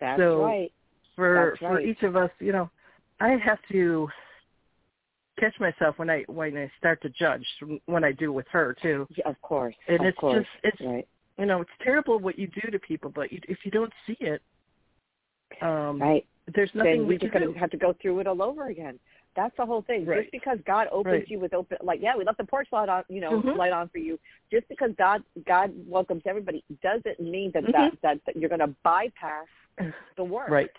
That's 0.00 0.20
so- 0.20 0.44
right. 0.44 0.72
For 1.16 1.48
That's 1.50 1.58
for 1.58 1.74
right. 1.76 1.84
each 1.86 2.02
of 2.04 2.14
us, 2.14 2.30
you 2.38 2.52
know, 2.52 2.70
I 3.18 3.30
have 3.30 3.58
to 3.72 4.08
catch 5.40 5.58
myself 5.58 5.98
when 5.98 6.08
I 6.10 6.22
when 6.28 6.56
I 6.56 6.70
start 6.78 7.00
to 7.02 7.08
judge 7.10 7.44
when 7.86 8.04
I 8.04 8.12
do 8.12 8.32
with 8.32 8.46
her 8.48 8.74
too. 8.80 9.06
Yeah, 9.16 9.28
of 9.28 9.40
course. 9.42 9.74
And 9.88 10.00
of 10.00 10.06
it's 10.06 10.18
course. 10.18 10.34
just 10.44 10.48
it's 10.62 10.80
right. 10.80 11.08
you 11.38 11.46
know 11.46 11.60
it's 11.60 11.70
terrible 11.82 12.18
what 12.20 12.38
you 12.38 12.46
do 12.48 12.70
to 12.70 12.78
people, 12.78 13.10
but 13.10 13.32
you, 13.32 13.40
if 13.48 13.58
you 13.64 13.70
don't 13.72 13.92
see 14.06 14.16
it, 14.20 14.42
um, 15.62 16.00
Right. 16.00 16.24
there's 16.54 16.72
nothing 16.74 16.98
then 17.00 17.06
we 17.08 17.18
just 17.18 17.32
going 17.32 17.46
do. 17.46 17.52
to 17.52 17.58
have 17.58 17.70
to 17.70 17.76
go 17.76 17.92
through 18.00 18.20
it 18.20 18.26
all 18.28 18.40
over 18.42 18.66
again. 18.68 18.98
That's 19.38 19.56
the 19.56 19.64
whole 19.64 19.82
thing. 19.82 20.04
Right. 20.04 20.22
Just 20.22 20.32
because 20.32 20.58
God 20.66 20.88
opens 20.90 21.12
Right. 21.12 21.28
you 21.28 21.38
with 21.38 21.54
open, 21.54 21.78
like 21.80 22.00
yeah, 22.02 22.16
we 22.16 22.24
left 22.24 22.38
the 22.38 22.44
porch 22.44 22.66
light 22.72 22.88
on, 22.88 23.04
you 23.08 23.20
know, 23.20 23.40
Mhm. 23.40 23.54
light 23.54 23.70
on 23.72 23.88
for 23.88 23.98
you. 23.98 24.18
Just 24.50 24.66
because 24.68 24.90
God 24.98 25.22
God 25.46 25.72
welcomes 25.86 26.22
everybody 26.26 26.64
doesn't 26.82 27.20
mean 27.20 27.52
that 27.52 27.62
Mhm. 27.62 27.72
that, 27.72 28.00
that 28.02 28.24
that 28.24 28.36
you're 28.36 28.48
going 28.48 28.66
to 28.68 28.74
bypass 28.82 29.46
the 30.16 30.24
work. 30.24 30.50
Right. 30.50 30.70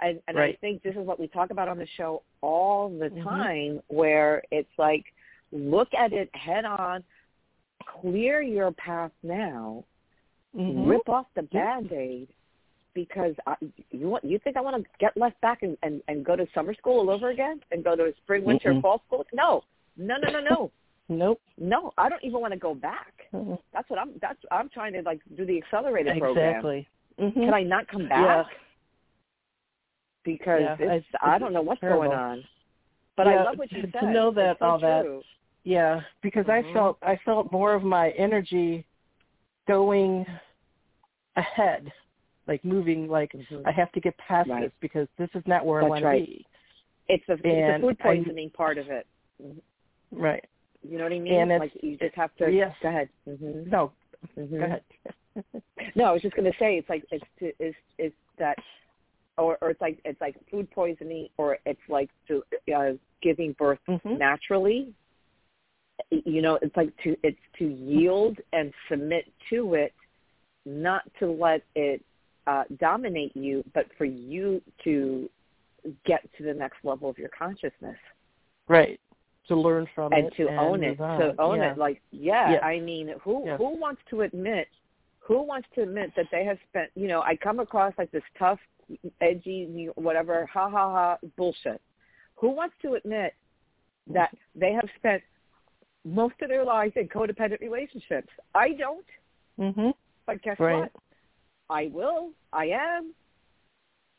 And 0.00 0.20
and 0.28 0.38
I 0.38 0.52
think 0.60 0.82
this 0.82 0.94
is 0.94 1.06
what 1.06 1.18
we 1.18 1.26
talk 1.26 1.48
about 1.50 1.68
on 1.68 1.78
the 1.78 1.86
show 1.86 2.22
all 2.42 2.90
the 2.90 3.08
Mhm. 3.08 3.22
time, 3.22 3.82
where 3.88 4.42
it's 4.50 4.78
like 4.78 5.06
look 5.50 5.88
at 5.94 6.12
it 6.12 6.28
head 6.36 6.66
on, 6.66 7.02
clear 7.86 8.42
your 8.42 8.72
path 8.72 9.12
now, 9.22 9.84
Mhm. 10.54 10.86
rip 10.86 11.08
off 11.08 11.32
the 11.32 11.44
band 11.44 11.90
aid 11.92 12.28
because 12.94 13.34
I, 13.46 13.54
you 13.90 14.08
want 14.08 14.24
you 14.24 14.38
think 14.38 14.56
I 14.56 14.60
want 14.60 14.82
to 14.82 14.88
get 14.98 15.16
left 15.16 15.40
back 15.40 15.62
and, 15.62 15.76
and 15.82 16.02
and 16.08 16.24
go 16.24 16.36
to 16.36 16.46
summer 16.54 16.74
school 16.74 16.98
all 17.00 17.10
over 17.10 17.30
again 17.30 17.60
and 17.70 17.82
go 17.84 17.96
to 17.96 18.12
spring, 18.22 18.44
winter, 18.44 18.72
Mm-mm. 18.72 18.82
fall 18.82 19.02
school? 19.06 19.24
No, 19.32 19.62
no, 19.96 20.16
no, 20.22 20.30
no, 20.30 20.40
no, 20.40 20.70
Nope. 21.08 21.40
no. 21.58 21.92
I 21.98 22.08
don't 22.08 22.22
even 22.24 22.40
want 22.40 22.52
to 22.52 22.58
go 22.58 22.74
back. 22.74 23.12
Mhm. 23.32 23.58
That's 23.72 23.88
what 23.90 23.98
I'm. 23.98 24.12
That's 24.20 24.38
I'm 24.50 24.68
trying 24.68 24.92
to 24.94 25.02
like 25.02 25.20
do 25.36 25.44
the 25.46 25.58
accelerated 25.58 26.18
program. 26.18 26.48
Exactly. 26.50 26.88
Mhm. 27.20 27.34
Can 27.34 27.54
I 27.54 27.62
not 27.62 27.88
come 27.88 28.08
back? 28.08 28.20
Yeah. 28.26 28.44
Because 30.24 30.60
Yeah, 30.60 30.72
it's, 30.74 30.82
it's- 31.06 31.20
I 31.22 31.38
don't 31.38 31.52
know 31.52 31.62
what's 31.62 31.80
terrible. 31.80 32.04
going 32.04 32.16
on. 32.16 32.44
But 33.16 33.26
I 33.28 33.34
Yeah, 33.34 33.42
love 33.42 33.58
what 33.58 33.72
you 33.72 33.82
to- 33.82 33.90
said. 33.92 34.00
to 34.00 34.10
know 34.12 34.30
that 34.32 34.58
so 34.58 34.64
all 34.64 34.78
that- 34.78 35.22
Yeah, 35.64 36.00
because 36.22 36.46
Mhm. 36.46 36.70
I 36.70 36.72
felt 36.72 36.98
I 37.02 37.16
felt 37.24 37.50
more 37.52 37.74
of 37.74 37.82
my 37.82 38.10
energy 38.12 38.84
going 39.66 40.26
ahead, 41.36 41.92
like 42.46 42.64
moving. 42.64 43.08
Like 43.08 43.32
Mhm. 43.32 43.62
I 43.66 43.72
have 43.72 43.90
to 43.92 44.00
get 44.00 44.16
past 44.18 44.48
Right. 44.50 44.62
this 44.62 44.72
because 44.80 45.08
this 45.18 45.30
is 45.34 45.42
not 45.46 45.64
where 45.64 45.80
I 45.80 45.88
That's 45.88 46.02
want 46.02 46.04
to 46.20 46.24
be. 46.26 46.46
It's 47.08 47.24
the, 47.26 47.34
it's 47.34 47.44
And 47.44 47.82
food 47.82 47.96
I- 48.00 48.02
poisoning 48.02 48.50
part 48.50 48.78
of 48.78 48.88
it. 48.90 49.06
Right. 50.10 50.44
You 50.82 50.98
know 50.98 51.04
what 51.04 51.12
I 51.12 51.18
mean? 51.18 51.34
And 51.50 51.60
like 51.60 51.72
you 51.82 51.96
just 51.96 52.14
have 52.14 52.34
to. 52.36 52.50
yes. 52.50 52.74
Go 52.82 52.88
ahead. 52.88 53.08
hmm 53.24 53.68
No. 53.68 53.92
hmm 54.34 54.58
Go 54.58 54.64
ahead. 54.64 54.82
No, 55.94 56.04
I 56.04 56.12
was 56.12 56.20
just 56.22 56.36
going 56.36 56.50
to 56.50 56.56
say 56.58 56.76
it's 56.76 56.88
like 56.90 57.04
it's 57.10 57.24
to, 57.38 57.52
is 57.58 57.74
is 57.98 58.12
that, 58.38 58.56
or 59.38 59.56
or 59.62 59.70
it's 59.70 59.80
like 59.80 59.98
it's 60.04 60.20
like 60.20 60.36
food 60.50 60.70
poisoning, 60.70 61.28
or 61.38 61.58
it's 61.64 61.80
like 61.88 62.10
to 62.28 62.42
uh, 62.74 62.92
giving 63.22 63.52
birth 63.54 63.78
Mhm. 63.88 64.18
naturally. 64.18 64.92
You 66.10 66.42
know, 66.42 66.58
it's 66.60 66.76
like 66.76 66.94
to 67.04 67.16
it's 67.22 67.38
to 67.58 67.64
yield 67.66 68.38
and 68.52 68.72
submit 68.88 69.24
to 69.50 69.74
it, 69.74 69.92
not 70.66 71.02
to 71.18 71.30
let 71.30 71.62
it 71.74 72.04
uh, 72.46 72.64
dominate 72.78 73.36
you, 73.36 73.64
but 73.74 73.86
for 73.96 74.04
you 74.04 74.60
to 74.84 75.28
get 76.04 76.20
to 76.36 76.44
the 76.44 76.54
next 76.54 76.76
level 76.84 77.08
of 77.10 77.18
your 77.18 77.30
consciousness 77.36 77.96
Right. 78.68 79.00
To 79.48 79.56
learn 79.56 79.88
from 79.94 80.12
and 80.12 80.26
it 80.28 80.34
to 80.36 80.48
own 80.56 80.84
it, 80.84 81.00
on. 81.00 81.18
to 81.18 81.34
own 81.40 81.58
yeah. 81.58 81.72
it. 81.72 81.78
Like, 81.78 82.00
yeah, 82.12 82.52
Yes. 82.52 82.60
I 82.62 82.78
mean, 82.78 83.12
who 83.22 83.42
Yes. 83.44 83.58
who 83.58 83.76
wants 83.76 84.00
to 84.10 84.22
admit? 84.22 84.68
Who 85.18 85.42
wants 85.42 85.68
to 85.74 85.82
admit 85.82 86.12
that 86.16 86.26
they 86.30 86.44
have 86.44 86.58
spent? 86.68 86.90
You 86.94 87.08
know, 87.08 87.22
I 87.22 87.34
come 87.36 87.58
across 87.58 87.92
like 87.98 88.10
this 88.12 88.22
tough, 88.38 88.60
edgy, 89.20 89.86
whatever, 89.96 90.46
ha 90.46 90.70
ha 90.70 90.90
ha, 90.90 91.18
bullshit. 91.36 91.80
Who 92.36 92.50
wants 92.50 92.76
to 92.82 92.94
admit 92.94 93.34
that 94.08 94.34
they 94.54 94.72
have 94.72 94.88
spent 94.96 95.22
most 96.04 96.34
of 96.40 96.48
their 96.48 96.64
lives 96.64 96.92
in 96.96 97.08
codependent 97.08 97.60
relationships? 97.60 98.28
I 98.54 98.70
don't, 98.74 99.06
Mhm. 99.58 99.92
but 100.26 100.40
guess 100.42 100.58
Right. 100.60 100.80
what? 100.80 100.92
I 101.72 101.90
will. 101.92 102.30
I 102.52 102.66
am. 102.66 103.14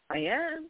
I 0.10 0.18
am. 0.18 0.68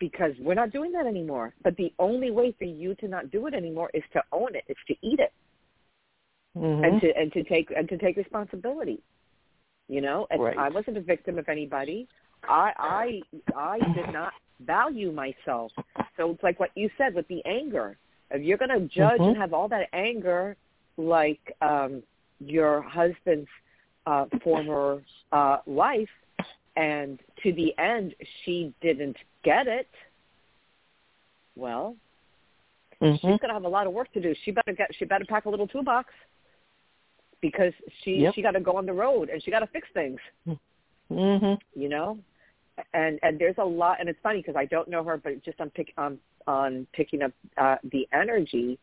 Because 0.00 0.32
we're 0.40 0.54
not 0.62 0.72
doing 0.72 0.90
that 0.92 1.06
anymore. 1.06 1.54
But 1.62 1.76
the 1.76 1.92
only 1.98 2.30
way 2.30 2.54
for 2.58 2.64
you 2.64 2.94
to 2.96 3.08
not 3.08 3.30
do 3.30 3.46
it 3.46 3.54
anymore 3.54 3.90
is 3.94 4.02
to 4.12 4.22
own 4.32 4.54
it. 4.54 4.64
It's 4.66 4.84
to 4.88 4.96
eat 5.02 5.20
it 5.20 5.32
Mhm. 6.56 6.84
and 6.84 7.00
to 7.00 7.08
and 7.16 7.32
to 7.32 7.42
take 7.44 7.70
and 7.78 7.88
to 7.88 7.96
take 7.98 8.16
responsibility. 8.16 9.00
You 9.88 10.00
know, 10.00 10.26
and 10.30 10.42
Right. 10.42 10.58
I 10.58 10.68
wasn't 10.68 10.96
a 10.96 11.00
victim 11.00 11.38
of 11.38 11.48
anybody. 11.48 12.08
I 12.42 12.72
I 12.78 13.22
I 13.54 13.78
did 13.94 14.12
not 14.12 14.32
value 14.60 15.10
myself. 15.12 15.72
So 16.16 16.30
it's 16.32 16.42
like 16.42 16.58
what 16.60 16.70
you 16.74 16.90
said 16.98 17.14
with 17.14 17.28
the 17.28 17.42
anger. 17.44 17.96
If 18.30 18.42
you're 18.42 18.58
going 18.58 18.76
to 18.80 18.86
judge 18.88 19.20
Mhm. 19.20 19.28
and 19.28 19.36
have 19.36 19.52
all 19.52 19.68
that 19.68 19.88
anger, 19.92 20.56
like 20.96 21.44
um 21.60 22.02
your 22.40 22.82
husband's 22.82 23.48
uh, 24.06 24.26
former 24.42 25.02
uh, 25.32 25.58
wife, 25.66 26.08
and 26.76 27.18
to 27.42 27.52
the 27.52 27.76
end 27.78 28.14
she 28.44 28.74
didn't 28.80 29.16
get 29.42 29.66
it. 29.66 29.88
Well, 31.56 31.96
Mhm. 33.00 33.14
she's 33.14 33.38
going 33.40 33.48
to 33.48 33.54
have 33.54 33.64
a 33.64 33.68
lot 33.68 33.86
of 33.86 33.92
work 33.92 34.12
to 34.12 34.20
do. 34.20 34.34
She 34.44 34.50
better 34.50 34.72
get 34.72 34.94
she 34.94 35.04
better 35.04 35.24
pack 35.24 35.44
a 35.46 35.50
little 35.50 35.68
toolbox 35.68 36.12
because 37.40 37.72
she 38.02 38.22
Yep. 38.22 38.34
she 38.34 38.42
got 38.42 38.52
to 38.52 38.60
go 38.60 38.76
on 38.76 38.86
the 38.86 38.92
road 38.92 39.28
and 39.28 39.42
she 39.42 39.50
got 39.50 39.60
to 39.60 39.66
fix 39.66 39.86
things, 39.92 40.20
Mhm. 41.10 41.60
you 41.74 41.88
know. 41.88 42.18
And 42.92 43.20
and 43.22 43.38
there's 43.38 43.58
a 43.58 43.64
lot, 43.64 44.00
and 44.00 44.08
it's 44.08 44.18
funny 44.20 44.38
because 44.40 44.56
I 44.56 44.64
don't 44.64 44.88
know 44.88 45.04
her, 45.04 45.16
but 45.16 45.42
just 45.42 45.60
on 45.60 45.70
pick 45.70 45.92
on 45.96 46.18
on 46.46 46.86
picking 46.92 47.22
up 47.22 47.32
uh, 47.56 47.76
the 47.84 48.08
energy, 48.12 48.78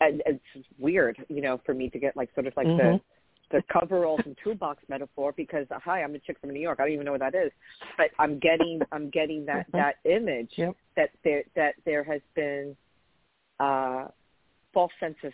and 0.00 0.22
it's 0.26 0.68
weird, 0.78 1.24
you 1.28 1.40
know, 1.40 1.58
for 1.58 1.74
me 1.74 1.88
to 1.90 1.98
get 1.98 2.16
like 2.16 2.32
sort 2.34 2.46
of 2.46 2.56
like 2.56 2.66
Mhm. 2.66 2.76
the 2.76 3.00
the 3.50 3.62
coveralls 3.72 4.20
and 4.24 4.36
toolbox 4.42 4.82
metaphor 4.88 5.32
because 5.36 5.66
uh, 5.70 5.78
hi, 5.84 6.02
I'm 6.02 6.14
a 6.14 6.18
chick 6.18 6.38
from 6.40 6.50
New 6.50 6.60
York. 6.60 6.80
I 6.80 6.84
don't 6.84 6.92
even 6.92 7.04
know 7.04 7.12
what 7.12 7.20
that 7.20 7.34
is, 7.34 7.50
but 7.96 8.10
I'm 8.18 8.38
getting 8.38 8.80
I'm 8.92 9.10
getting 9.10 9.44
that 9.46 9.66
Mhm. 9.68 9.72
that 9.72 9.96
image 10.04 10.52
Yep. 10.56 10.76
that 10.96 11.10
there 11.22 11.44
that 11.54 11.74
there 11.84 12.04
has 12.04 12.20
been 12.34 12.76
uh 13.60 14.08
false 14.72 14.92
sense 14.98 15.16
of 15.22 15.32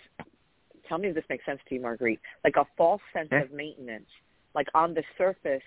tell 0.86 0.98
me 0.98 1.08
if 1.08 1.14
this 1.14 1.24
makes 1.28 1.44
sense 1.46 1.60
to 1.68 1.74
you, 1.74 1.80
Marguerite. 1.80 2.20
Like 2.44 2.56
a 2.56 2.66
false 2.76 3.02
sense 3.12 3.30
Okay. 3.32 3.42
of 3.42 3.52
maintenance. 3.52 4.08
Like 4.54 4.68
on 4.74 4.92
the 4.94 5.04
surface, 5.16 5.62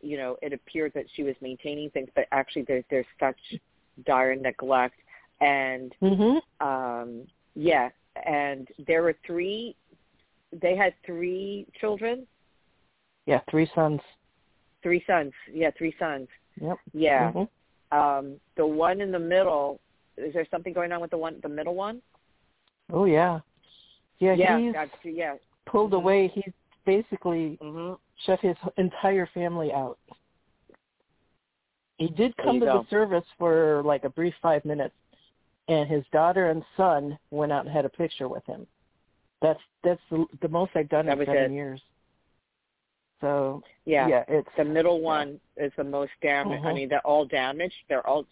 you 0.00 0.16
know, 0.16 0.36
it 0.42 0.52
appeared 0.52 0.92
that 0.94 1.06
she 1.14 1.22
was 1.22 1.34
maintaining 1.40 1.90
things, 1.90 2.08
but 2.14 2.26
actually 2.32 2.62
there's 2.62 2.84
there's 2.90 3.06
such 3.18 3.38
dire 4.04 4.36
neglect 4.36 5.00
and 5.40 5.94
Mhm. 6.00 6.40
um 6.60 7.26
yeah, 7.54 7.90
and 8.24 8.68
there 8.86 9.02
were 9.02 9.14
three 9.26 9.74
they 10.52 10.76
had 10.76 10.94
three 11.04 11.66
children, 11.80 12.26
Yeah, 13.26 13.40
three 13.50 13.70
sons. 13.74 14.00
three 14.82 15.02
sons. 15.06 15.32
Yeah, 15.52 15.70
three 15.76 15.94
sons. 15.98 16.28
Yep. 16.60 16.78
Yeah. 16.92 17.32
Mhm. 17.32 17.48
Um 17.92 18.40
the 18.56 18.66
one 18.66 19.00
in 19.00 19.10
the 19.12 19.18
middle 19.18 19.80
is 20.16 20.32
there 20.34 20.46
something 20.50 20.72
going 20.72 20.92
on 20.92 21.00
with 21.00 21.10
the 21.10 21.18
one 21.18 21.38
the 21.42 21.48
middle 21.48 21.74
one? 21.74 22.02
Oh 22.92 23.04
yeah. 23.04 23.40
Yeah, 24.18 24.32
yeah, 24.34 24.58
he's 24.58 24.72
that's, 24.72 25.04
yeah. 25.04 25.36
pulled 25.66 25.92
Mhm. 25.92 25.96
away. 25.96 26.28
He's 26.28 26.52
basically 26.84 27.56
Mhm. 27.62 27.98
shut 28.24 28.40
his 28.40 28.56
entire 28.76 29.26
family 29.26 29.72
out. 29.72 29.98
He 31.98 32.08
did 32.08 32.36
come 32.36 32.60
to 32.60 32.66
go. 32.66 32.78
the 32.82 32.88
service 32.88 33.24
for 33.38 33.82
like 33.84 34.04
a 34.04 34.08
brief 34.08 34.34
five 34.40 34.64
minutes, 34.64 34.94
and 35.68 35.88
his 35.88 36.04
daughter 36.08 36.50
and 36.50 36.64
son 36.76 37.18
went 37.30 37.52
out 37.52 37.64
and 37.66 37.74
had 37.74 37.84
a 37.84 37.90
picture 37.90 38.28
with 38.28 38.44
him. 38.46 38.66
That's 39.42 39.60
that's 39.84 40.00
the, 40.10 40.24
the 40.42 40.48
most 40.48 40.72
I've 40.74 40.88
done 40.88 41.06
That 41.06 41.18
in 41.20 41.26
seven 41.26 41.52
it. 41.52 41.54
years. 41.54 41.80
So 43.20 43.62
Yeah. 43.84 44.06
yeah, 44.08 44.24
it's 44.28 44.48
The 44.56 44.64
middle 44.64 45.00
one 45.00 45.40
is 45.56 45.72
the 45.76 45.84
most 45.84 46.12
damaged. 46.22 46.64
I 46.64 46.70
Mhm. 46.70 46.74
mean, 46.74 46.88
they're 46.88 47.06
all 47.06 47.24
damaged. 47.24 47.74
They're 47.88 48.06
all. 48.06 48.26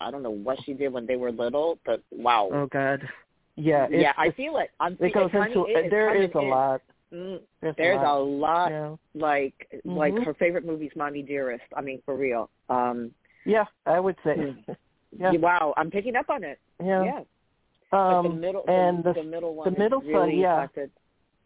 I 0.00 0.10
don't 0.10 0.22
know 0.22 0.30
what 0.30 0.60
she 0.64 0.74
did 0.74 0.92
when 0.92 1.06
they 1.06 1.16
were 1.16 1.30
little, 1.32 1.78
but 1.84 2.02
wow. 2.10 2.48
oh 2.52 2.66
god, 2.66 3.08
yeah, 3.56 3.86
yeah, 3.90 4.12
I 4.16 4.30
feel 4.32 4.56
it. 4.58 4.70
I'm. 4.80 4.96
it 5.00 5.12
goes 5.12 5.30
into 5.32 5.66
it 5.68 5.90
there 5.90 6.14
is 6.20 6.30
a 6.34 6.38
in. 6.38 6.48
lot. 6.50 6.82
Mm, 7.12 7.40
There's, 7.60 7.76
there's 7.76 8.00
a 8.04 8.14
lot. 8.18 8.70
Yeah. 8.70 8.96
Like 9.14 9.80
like 9.84 10.14
Mhm. 10.14 10.24
her 10.24 10.34
favorite 10.34 10.64
movie's 10.64 10.94
Mommy 10.96 11.22
Dearest. 11.22 11.64
I 11.76 11.80
mean, 11.82 12.00
for 12.04 12.16
real. 12.16 12.48
Um. 12.68 13.14
yeah, 13.44 13.66
I 13.86 14.00
would 14.00 14.16
say. 14.24 14.34
Mm. 14.36 14.76
yeah, 15.18 15.32
Wow, 15.32 15.74
I'm 15.76 15.90
picking 15.90 16.16
up 16.16 16.30
on 16.30 16.42
it. 16.42 16.58
yeah. 16.82 17.04
Yeah. 17.04 17.20
But 17.92 18.22
the 18.22 18.28
Um, 18.30 18.40
middle 18.40 18.64
and 18.68 19.04
the, 19.04 19.12
the 19.12 19.22
middle 19.22 19.54
one 19.54 19.72
the 19.72 19.78
middle 19.78 20.00
son, 20.00 20.08
really 20.08 20.40
yeah. 20.40 20.66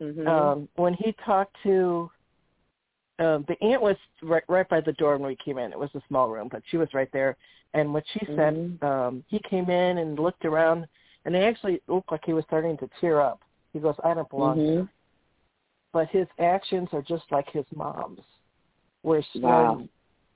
Mhm. 0.00 0.28
um, 0.28 0.68
when 0.76 0.94
he 0.94 1.12
talked 1.24 1.56
to 1.64 2.10
um, 3.18 3.44
the 3.48 3.56
aunt 3.62 3.80
was 3.82 3.96
right, 4.22 4.44
right 4.46 4.68
by 4.68 4.80
the 4.80 4.92
door 4.92 5.16
when 5.16 5.26
we 5.26 5.36
came 5.36 5.58
in. 5.58 5.72
It 5.72 5.78
was 5.78 5.90
a 5.94 6.02
small 6.06 6.28
room, 6.28 6.48
but 6.50 6.62
she 6.66 6.76
was 6.76 6.92
right 6.92 7.10
there. 7.12 7.36
And 7.72 7.92
what 7.92 8.04
she 8.12 8.20
said, 8.26 8.54
Mhm. 8.54 8.82
um, 8.82 9.24
he 9.26 9.38
came 9.40 9.70
in 9.70 9.98
and 9.98 10.18
looked 10.18 10.44
around, 10.44 10.86
and 11.24 11.34
he 11.34 11.40
actually 11.40 11.82
looked 11.88 12.12
like 12.12 12.24
he 12.24 12.34
was 12.34 12.44
starting 12.44 12.76
to 12.76 12.88
tear 13.00 13.20
up. 13.20 13.42
He 13.72 13.80
goes, 13.80 13.98
"I 14.04 14.14
don't 14.14 14.28
belong 14.28 14.58
here." 14.58 14.82
Mhm. 14.82 14.88
But 15.92 16.08
his 16.10 16.28
actions 16.38 16.92
are 16.92 17.02
just 17.02 17.32
like 17.32 17.48
his 17.48 17.66
mom's. 17.72 18.24
Where 19.02 19.22
she, 19.22 19.40
Wow. 19.40 19.76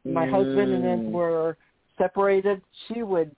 when 0.02 0.14
my 0.14 0.26
husband 0.26 0.72
and 0.72 0.82
Mm. 0.82 1.04
then 1.04 1.12
were 1.12 1.56
separated, 1.98 2.62
she 2.86 3.02
would 3.02 3.36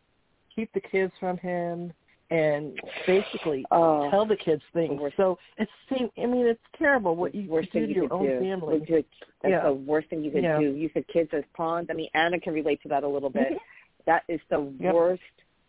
keep 0.55 0.73
the 0.73 0.81
kids 0.81 1.13
from 1.19 1.37
him 1.39 1.93
and 2.33 2.81
basically 3.07 3.65
Oh. 3.71 4.11
tell 4.11 4.25
the 4.25 4.37
kids 4.37 4.63
things. 4.73 4.99
worst- 5.01 5.17
So 5.17 5.39
it's 5.59 5.71
same. 5.91 6.11
I 6.19 6.27
mean, 6.27 6.47
it's 6.47 6.63
terrible 6.79 7.15
what 7.17 7.35
you 7.35 7.49
worst 7.49 7.71
do 7.73 7.81
thing 7.81 7.89
to 7.89 7.95
you 7.95 7.95
your 8.03 8.09
could 8.09 8.15
own 8.17 8.27
do. 8.27 8.41
family. 8.41 8.79
Would 8.79 8.89
you- 8.89 9.05
that's 9.43 9.53
Yeah. 9.53 9.61
the 9.65 9.73
worst 9.75 10.09
thing 10.09 10.25
you 10.25 10.31
could 10.31 10.43
Yeah. 10.45 10.59
do. 10.59 10.73
You 10.73 10.89
the 10.95 11.03
kids 11.03 11.33
as 11.35 11.45
pawns. 11.55 11.89
I 11.91 11.95
mean, 11.95 12.09
Anna 12.15 12.41
can 12.41 12.55
relate 12.55 12.81
to 12.83 12.89
that 12.89 13.05
a 13.05 13.09
little 13.09 13.31
bit. 13.31 13.59
That 14.07 14.25
is 14.29 14.41
the 14.49 14.61
Yep. 14.81 14.95
worst, 14.95 15.23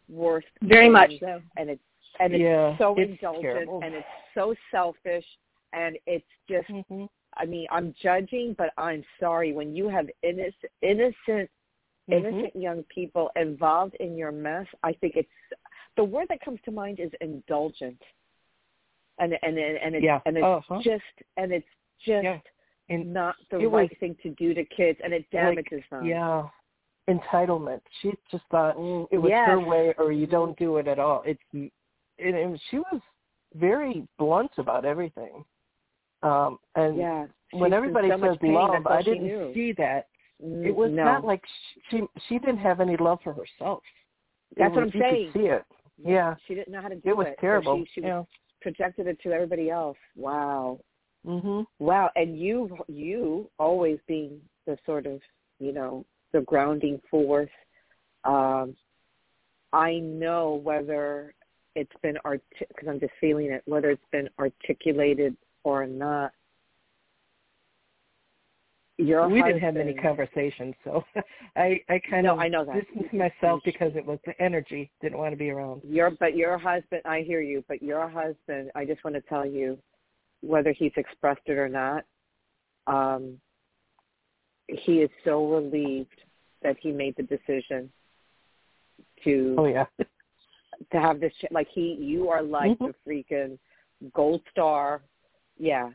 worst. 0.10 0.48
Very 0.62 0.86
thing. 0.86 0.92
much 0.94 1.20
so. 1.20 1.42
And 1.58 1.70
it's 1.70 1.84
and 2.20 2.34
it's 2.34 2.42
Yeah, 2.42 2.78
so 2.78 2.94
it's 2.96 3.10
indulgent 3.12 3.44
terrible. 3.44 3.80
and 3.84 3.96
it's 3.96 4.08
so 4.36 4.54
selfish 4.70 5.26
and 5.74 5.98
it's 6.06 6.30
just 6.48 6.68
Mhm. 6.70 7.10
I 7.36 7.46
mean, 7.46 7.66
I'm 7.72 7.94
judging, 7.94 8.54
but 8.54 8.72
I'm 8.78 9.04
sorry 9.20 9.54
when 9.54 9.76
you 9.76 9.88
have 9.88 10.10
innocent 10.22 10.72
innocent 10.82 11.50
Mhm. 12.08 12.14
innocent 12.14 12.56
young 12.56 12.84
people 12.84 13.32
involved 13.36 13.96
in 13.96 14.16
your 14.16 14.32
mess. 14.32 14.68
I 14.84 14.94
think 14.94 15.16
it's 15.18 15.30
the 15.98 16.04
word 16.04 16.28
that 16.30 16.42
comes 16.42 16.60
to 16.66 16.72
mind 16.72 17.00
is 17.00 17.12
indulgent, 17.22 18.02
and 19.20 19.34
and 19.42 19.58
and, 19.58 19.78
and 19.78 19.96
it's 19.96 20.04
Yeah. 20.04 20.20
and 20.26 20.38
it's 20.38 20.44
Uh-huh. 20.44 20.80
just 20.84 21.04
and 21.38 21.52
it's 21.52 21.68
just 22.00 22.24
Yeah. 22.24 22.40
And 22.90 23.14
not 23.14 23.36
the 23.50 23.58
right 23.60 23.90
was- 23.90 23.98
thing 24.00 24.16
to 24.24 24.30
do 24.32 24.54
to 24.54 24.66
kids, 24.66 25.00
and 25.04 25.14
it 25.14 25.22
Like, 25.22 25.30
damages 25.32 25.84
them. 25.90 26.06
Yeah. 26.06 26.50
Entitlement. 27.10 27.82
She 28.02 28.14
just 28.32 28.46
thought 28.50 28.76
Mm, 28.78 29.08
it 29.12 29.18
was 29.18 29.30
yes. 29.30 29.48
her 29.48 29.60
way 29.60 29.94
or 29.98 30.12
you 30.12 30.26
don't 30.28 30.58
do 30.58 30.78
it 30.78 30.88
at 30.88 31.00
all. 31.00 31.22
It's 31.26 31.42
and, 31.54 31.72
and 32.36 32.62
she 32.70 32.80
was 32.80 33.02
very 33.56 34.08
blunt 34.18 34.52
about 34.58 34.86
everything. 34.86 35.44
Um 36.24 36.60
and 36.76 36.98
Yeah. 36.98 37.28
when 37.52 37.74
everybody 37.74 38.10
so 38.10 38.20
says 38.20 38.38
pain, 38.38 38.54
love, 38.54 38.88
I 38.88 39.02
didn't 39.02 39.26
knew. 39.26 39.54
see 39.54 39.74
that. 39.74 40.08
Mm, 40.44 40.66
It 40.66 40.76
was 40.76 40.92
no. 40.92 41.04
not 41.04 41.26
like 41.26 41.44
she 41.90 42.04
she 42.28 42.40
didn't 42.40 42.58
have 42.60 42.80
any 42.82 42.98
love 42.98 43.20
for 43.22 43.34
herself. 43.34 43.84
That's 44.56 44.74
what 44.74 44.84
I'm 44.84 44.92
saying. 44.92 45.32
See 45.34 45.48
it. 45.48 45.66
Yeah. 46.04 46.36
She 46.48 46.56
didn't 46.56 46.72
know 46.74 46.82
how 46.82 46.90
to 46.90 46.96
do 46.96 47.10
It 47.10 47.18
was 47.18 47.28
so 47.28 47.36
terrible. 47.42 47.78
she 47.96 48.02
she 48.02 48.02
yeah. 48.08 48.24
projected 48.62 49.08
it 49.08 49.20
to 49.24 49.32
everybody 49.32 49.70
else. 49.70 49.98
Wow. 50.16 50.80
Mhm. 51.26 51.66
Wow, 51.80 52.12
and 52.16 52.38
you 52.38 52.78
you 52.88 53.50
always 53.58 53.98
being 54.08 54.42
the 54.66 54.78
sort 54.86 55.06
of 55.06 55.22
you 55.60 55.72
know 55.72 56.06
the 56.34 56.42
grounding 56.42 57.00
force. 57.10 57.50
Um, 58.26 58.76
I 59.72 60.00
know 60.00 60.56
whether 60.64 61.34
it's 61.76 61.96
been 62.02 62.18
art 62.26 62.42
because 62.60 62.88
I'm 62.88 63.00
just 63.00 63.14
feeling 63.22 63.52
it 63.52 63.64
whether 63.66 63.90
it's 63.90 64.10
been 64.12 64.30
articulated 64.40 65.36
or 65.64 65.88
not. 65.88 66.34
Your 68.98 69.28
we 69.28 69.42
didn't 69.42 69.62
have 69.62 69.74
many 69.74 69.94
conversations, 69.94 70.76
so 70.84 71.04
I 71.56 71.80
I 71.90 72.00
kind 72.10 72.26
No, 72.26 72.34
of 72.34 72.40
I 72.40 72.48
know 72.48 72.64
that. 72.64 72.86
distanced 72.86 73.14
myself 73.14 73.62
because 73.66 73.92
it 73.96 74.06
was 74.06 74.20
the 74.26 74.40
energy. 74.40 74.92
Didn't 75.02 75.18
want 75.18 75.34
to 75.34 75.38
be 75.38 75.50
around. 75.50 75.82
Your 75.84 76.12
but 76.12 76.36
your 76.36 76.58
husband, 76.60 77.02
I 77.06 77.22
hear 77.22 77.42
you, 77.42 77.64
but 77.68 77.82
your 77.82 78.08
husband, 78.08 78.72
I 78.76 78.86
just 78.86 79.04
want 79.04 79.16
to 79.16 79.22
tell 79.22 79.46
you, 79.46 79.80
whether 80.42 80.72
he's 80.74 80.92
expressed 80.96 81.42
it 81.48 81.58
or 81.58 81.70
not, 81.70 82.04
um, 82.86 83.40
he 84.68 85.02
is 85.02 85.10
so 85.26 85.48
relieved 85.48 86.22
that 86.62 86.78
he 86.80 86.92
made 86.92 87.16
the 87.18 87.24
decision 87.24 87.92
to 89.24 89.56
Oh 89.58 89.66
yeah. 89.66 89.86
to 90.92 91.00
have 91.00 91.20
this. 91.20 91.34
ch- 91.42 91.52
Like 91.52 91.68
he, 91.74 91.94
you 92.00 92.30
are 92.30 92.44
like 92.44 92.78
Mhm. 92.78 92.94
the 92.94 92.96
freaking 93.08 93.58
gold 94.14 94.42
star. 94.52 95.02
Yeah, 95.58 95.92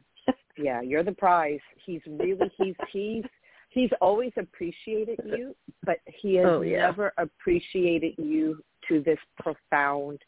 yeah, 0.58 0.80
you're 0.80 1.02
the 1.02 1.12
prize. 1.12 1.60
He's 1.84 2.00
really 2.06 2.50
he's 2.56 2.74
he's 2.92 3.24
he's 3.70 3.90
always 4.00 4.32
appreciated 4.36 5.20
you, 5.24 5.54
but 5.84 5.98
he 6.06 6.36
has 6.36 6.46
Oh, 6.46 6.62
yeah. 6.62 6.78
never 6.78 7.12
appreciated 7.18 8.14
you 8.18 8.62
to 8.88 9.00
this 9.02 9.18
profound 9.38 10.20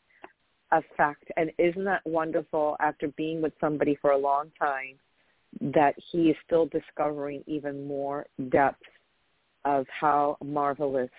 effect. 0.72 1.30
And 1.36 1.50
isn't 1.58 1.84
that 1.84 2.06
wonderful 2.06 2.76
after 2.80 3.08
being 3.08 3.42
with 3.42 3.52
somebody 3.60 3.96
for 4.00 4.12
a 4.12 4.18
long 4.18 4.50
time 4.58 4.96
that 5.60 5.94
he 6.12 6.30
is 6.30 6.36
still 6.46 6.66
discovering 6.66 7.42
even 7.46 7.86
more 7.86 8.26
depth 8.50 8.82
of 9.64 9.86
how 9.88 10.36
marvelous 10.44 11.10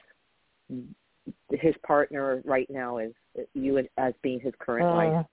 his 1.51 1.75
partner 1.85 2.41
right 2.45 2.69
now 2.69 2.97
is 2.97 3.13
you 3.53 3.85
as 3.97 4.13
being 4.21 4.39
his 4.39 4.53
current 4.59 4.85
oh, 4.85 4.95
wife. 4.95 5.25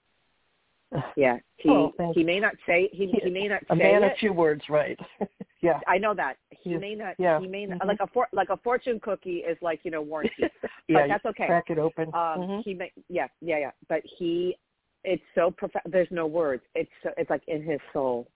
Yeah, 1.17 1.39
he 1.57 1.69
Oh, 1.69 1.93
he 2.15 2.23
may 2.25 2.41
not 2.41 2.55
say 2.67 2.89
he 2.93 3.07
he 3.23 3.31
may 3.31 3.49
not 3.49 3.63
a 3.71 3.75
say 3.77 3.79
man 3.79 4.03
it. 4.05 4.13
of 4.13 4.19
few 4.19 4.33
words, 4.33 4.63
right? 4.69 4.99
yeah. 5.61 5.81
I 5.87 5.99
know 5.99 6.15
that 6.15 6.37
he 6.51 6.71
Yes. 6.71 6.81
may 6.81 6.95
not. 6.95 7.15
Yeah. 7.19 7.41
He 7.41 7.47
may 7.47 7.67
not, 7.67 7.79
Mhm. 7.81 7.87
like 7.89 8.01
a 8.01 8.07
for, 8.07 8.29
like 8.33 8.49
a 8.51 8.57
fortune 8.59 8.99
cookie 9.01 9.39
is 9.39 9.59
like 9.61 9.81
you 9.85 9.91
know 9.91 10.03
warranty, 10.03 10.35
yeah, 10.89 11.01
but 11.01 11.09
that's 11.09 11.25
okay. 11.27 11.47
Crack 11.47 11.71
it 11.71 11.79
open. 11.79 12.09
Um, 12.09 12.41
Mhm. 12.41 12.63
he 12.65 12.75
may 12.75 12.91
yeah 13.09 13.29
yeah 13.41 13.59
yeah, 13.59 13.71
but 13.89 14.03
he 14.05 14.57
it's 15.05 15.23
so 15.35 15.51
profound. 15.51 15.85
There's 15.93 16.11
no 16.11 16.27
words. 16.27 16.63
It's 16.75 16.91
so, 17.03 17.11
it's 17.17 17.31
like 17.31 17.43
in 17.49 17.63
his 17.63 17.81
soul. 17.93 18.27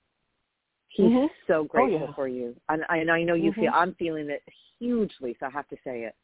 He's 0.89 1.07
Mhm. 1.11 1.29
so 1.47 1.65
grateful 1.65 2.09
yeah. 2.09 2.13
for 2.15 2.29
you, 2.29 2.55
and 2.69 2.85
I 2.91 2.99
and 2.99 3.11
I 3.11 3.23
know 3.23 3.35
you 3.35 3.51
Mhm. 3.53 3.55
feel. 3.55 3.73
I'm 3.75 3.95
feeling 3.95 4.29
it 4.31 4.43
hugely, 4.79 5.35
so 5.41 5.47
I 5.47 5.51
have 5.51 5.69
to 5.69 5.77
say 5.85 6.03
it. 6.05 6.15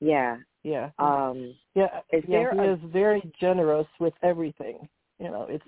Yeah. 0.00 0.38
Yeah. 0.62 0.90
Um. 0.98 1.54
yeah. 1.74 2.00
is 2.12 2.24
yeah. 2.28 2.38
there 2.38 2.52
He 2.52 2.58
a- 2.60 2.72
is 2.74 2.78
very 2.92 3.22
generous 3.40 3.86
with 3.98 4.14
everything. 4.22 4.88
You 5.18 5.30
know, 5.30 5.46
it's 5.48 5.64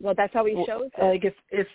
Well, 0.00 0.14
that's 0.16 0.32
how 0.34 0.44
he 0.44 0.54
shows 0.66 0.90
it. 0.96 1.02
like 1.02 1.24
if 1.24 1.34
if 1.50 1.66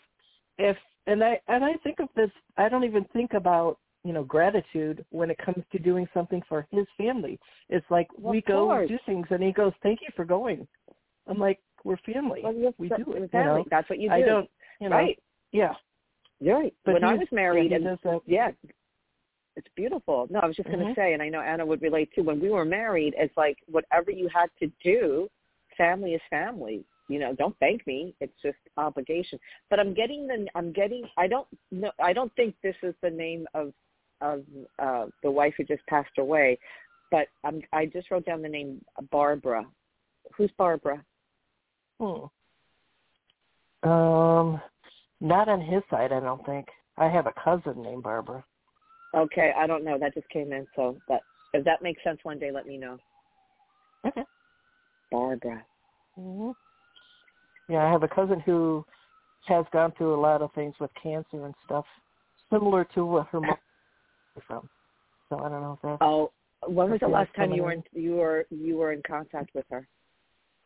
if 0.58 0.78
and 1.08 1.24
I 1.24 1.40
and 1.48 1.64
I 1.64 1.74
think 1.84 2.00
of 2.00 2.10
this 2.16 2.32
I 2.58 2.70
don't 2.70 2.84
even 2.84 3.06
think 3.14 3.34
about 3.34 3.80
you 4.04 4.14
know 4.14 4.24
gratitude 4.24 5.06
when 5.10 5.30
it 5.30 5.38
comes 5.38 5.64
to 5.72 5.80
doing 5.80 6.08
something 6.14 6.42
for 6.48 6.68
his 6.72 6.86
family. 6.98 7.40
It's 7.70 7.86
like 7.90 8.08
Well, 8.18 8.34
we 8.34 8.42
go 8.42 8.68
course. 8.68 8.88
do 8.90 8.98
things 9.06 9.28
and 9.30 9.42
he 9.44 9.52
goes, 9.52 9.74
"Thank 9.82 10.02
you 10.02 10.10
for 10.16 10.26
going." 10.26 10.68
I'm 11.28 11.40
like, 11.40 11.60
"We're 11.84 11.98
family. 11.98 12.42
Well, 12.44 12.74
we 12.78 12.90
do 12.90 13.14
it." 13.14 13.30
You 13.34 13.44
know, 13.44 13.66
That's 13.70 13.90
what 13.90 14.00
you 14.00 14.10
do. 14.10 14.16
I 14.16 14.22
don't. 14.22 14.50
You 14.80 14.90
know, 14.90 14.96
right. 14.96 15.20
Yeah. 15.52 15.74
You're 16.40 16.60
right. 16.60 16.74
But 16.86 16.94
when 16.94 17.04
I 17.04 17.16
was 17.16 17.28
married, 17.32 17.72
and 17.72 17.98
yeah, 18.26 18.52
it's 19.56 19.68
beautiful. 19.76 20.28
No, 20.30 20.40
I 20.40 20.46
was 20.46 20.56
just 20.56 20.70
going 20.70 20.86
to 20.86 20.92
Mhm. 20.92 20.96
say, 20.96 21.14
and 21.14 21.22
I 21.22 21.30
know 21.30 21.42
Anna 21.42 21.66
would 21.66 21.82
relate 21.82 22.12
too. 22.14 22.22
When 22.24 22.40
we 22.40 22.50
were 22.50 22.64
married, 22.64 23.16
it's 23.18 23.36
like 23.36 23.58
whatever 23.66 24.12
you 24.12 24.28
had 24.28 24.50
to 24.60 24.68
do, 24.84 25.30
family 25.76 26.14
is 26.14 26.22
family. 26.30 26.86
You 27.08 27.20
know, 27.20 27.34
don't 27.34 27.56
thank 27.60 27.86
me. 27.88 28.14
It's 28.20 28.34
just 28.44 28.58
obligation. 28.78 29.40
But 29.70 29.80
I'm 29.80 29.94
getting 29.94 30.28
the. 30.28 30.48
I'm 30.56 30.74
getting. 30.74 31.04
I 31.18 31.28
don't 31.28 31.48
know. 31.72 31.92
I 32.04 32.14
don't 32.14 32.34
think 32.36 32.56
this 32.62 32.76
is 32.84 32.94
the 33.02 33.10
name 33.10 33.48
of 33.54 33.74
of 34.20 34.44
uh 34.80 35.06
the 35.24 35.32
wife 35.32 35.54
who 35.58 35.64
just 35.64 35.86
passed 35.88 36.18
away. 36.18 36.60
But 37.12 37.28
I'm. 37.46 37.62
I 37.72 37.86
just 37.86 38.12
wrote 38.12 38.26
down 38.26 38.42
the 38.42 38.50
name 38.50 38.84
Barbara. 39.12 39.66
Who's 40.36 40.52
Barbara? 40.58 41.04
Hmm. 42.00 42.26
Um, 43.90 44.62
not 45.22 45.48
on 45.48 45.62
his 45.62 45.84
side, 45.90 46.12
I 46.12 46.20
don't 46.20 46.46
think. 46.46 46.68
I 46.98 47.08
have 47.08 47.28
a 47.28 47.34
cousin 47.42 47.82
named 47.82 48.04
Barbara. 48.04 48.44
Okay, 49.16 49.54
I 49.58 49.66
don't 49.66 49.86
know. 49.86 49.98
That 49.98 50.14
just 50.14 50.30
came 50.30 50.52
in. 50.52 50.68
So 50.76 50.98
that 51.08 51.22
if 51.54 51.64
that 51.64 51.82
makes 51.82 52.04
sense 52.04 52.20
one 52.24 52.40
day, 52.40 52.52
let 52.52 52.68
me 52.68 52.78
know. 52.78 52.98
Okay. 54.06 54.24
Barbara. 55.12 55.64
hmm 56.16 56.52
Yeah, 57.70 57.86
I 57.86 57.92
have 57.92 58.04
a 58.04 58.08
cousin 58.08 58.40
who 58.40 58.86
has 59.48 59.66
gone 59.72 59.94
through 59.98 60.16
a 60.16 60.22
lot 60.22 60.42
of 60.42 60.52
things 60.54 60.76
with 60.80 60.92
cancer 61.02 61.46
and 61.46 61.54
stuff, 61.66 61.86
similar 62.52 62.86
to 62.96 63.06
what 63.06 63.28
her 63.28 63.42
mom 63.42 63.56
is 64.36 64.44
from. 64.48 64.70
So 65.30 65.40
I 65.40 65.50
don't 65.50 65.62
know 65.62 65.74
if 65.74 65.80
that's. 65.82 65.98
Oh, 66.02 66.32
when 66.66 66.90
was 66.90 67.00
the 67.00 67.08
last 67.08 67.34
time 67.36 67.54
you 67.54 67.64
were 67.64 67.74
in. 67.74 67.84
you 67.94 68.16
were 68.16 68.46
you 68.50 68.78
were 68.78 68.94
in 68.94 69.02
contact 69.08 69.52
with 69.54 69.66
her? 69.70 69.88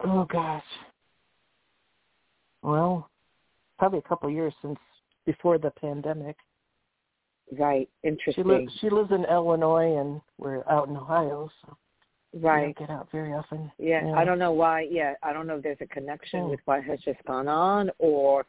Oh 0.03 0.25
gosh. 0.25 0.63
Well, 2.61 3.09
probably 3.79 3.99
a 3.99 4.03
couple 4.03 4.29
of 4.29 4.35
years 4.35 4.53
since 4.61 4.77
before 5.25 5.57
the 5.57 5.71
pandemic. 5.71 6.35
Right. 7.57 7.89
Interesting. 8.03 8.43
She 8.43 8.47
lives 8.47 8.71
she 8.79 8.89
lives 8.89 9.11
in 9.11 9.25
Illinois 9.25 9.97
and 9.97 10.21
we're 10.37 10.63
out 10.69 10.87
in 10.87 10.95
Ohio, 10.95 11.49
so 11.65 11.75
right. 12.33 12.75
get 12.77 12.89
out 12.89 13.09
very 13.11 13.33
often. 13.33 13.71
Yeah, 13.77 14.05
Yeah. 14.05 14.13
I 14.13 14.23
don't 14.25 14.39
know 14.39 14.51
why. 14.53 14.81
Yeah, 14.89 15.13
I 15.23 15.33
don't 15.33 15.47
know 15.47 15.57
if 15.57 15.63
there's 15.63 15.81
a 15.81 15.87
connection 15.87 16.43
Hmm. 16.43 16.49
with 16.49 16.59
what 16.65 16.83
has 16.83 16.99
just 17.01 17.23
gone 17.25 17.47
on 17.47 17.91
or 17.99 18.45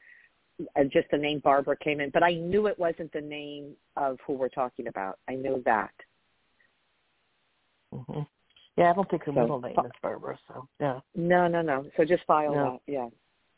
uh, 0.76 0.84
just 0.84 1.08
the 1.10 1.18
name 1.18 1.40
Barbara 1.40 1.76
came 1.76 2.00
in, 2.00 2.10
but 2.10 2.22
I 2.22 2.34
knew 2.34 2.66
it 2.66 2.78
wasn't 2.78 3.12
the 3.12 3.20
name 3.20 3.74
of 3.96 4.18
who 4.26 4.34
we're 4.34 4.48
talking 4.48 4.86
about. 4.86 5.18
I 5.28 5.34
knew 5.34 5.62
that. 5.64 5.90
hmm 7.92 8.20
Yeah, 8.76 8.90
I 8.90 8.94
don't 8.94 9.08
think 9.10 9.24
her 9.24 9.32
So- 9.32 9.40
middle 9.40 9.60
name 9.60 9.74
is 9.84 9.92
Barbara, 10.00 10.38
so 10.48 10.68
yeah. 10.80 11.00
No, 11.14 11.46
no, 11.48 11.62
no. 11.62 11.84
So 11.96 12.04
just 12.04 12.24
file 12.24 12.54
No. 12.54 12.64
that. 12.86 12.92
Yeah. 12.92 13.08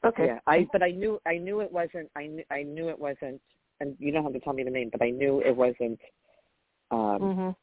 Okay. 0.04 0.26
Yeah. 0.26 0.38
I 0.46 0.66
but 0.72 0.82
I 0.82 0.90
knew 0.90 1.20
I 1.26 1.38
knew 1.38 1.60
it 1.60 1.70
wasn't 1.72 2.10
I 2.16 2.26
knew 2.26 2.44
I 2.50 2.62
knew 2.62 2.88
it 2.88 2.98
wasn't 2.98 3.40
and 3.80 3.96
you 3.98 4.12
don't 4.12 4.22
have 4.24 4.32
to 4.32 4.40
tell 4.40 4.52
me 4.52 4.62
the 4.62 4.70
name, 4.70 4.88
but 4.90 5.02
I 5.02 5.10
knew 5.10 5.40
it 5.40 5.56
wasn't 5.56 6.00
um 6.90 7.20
Mhm. 7.20 7.56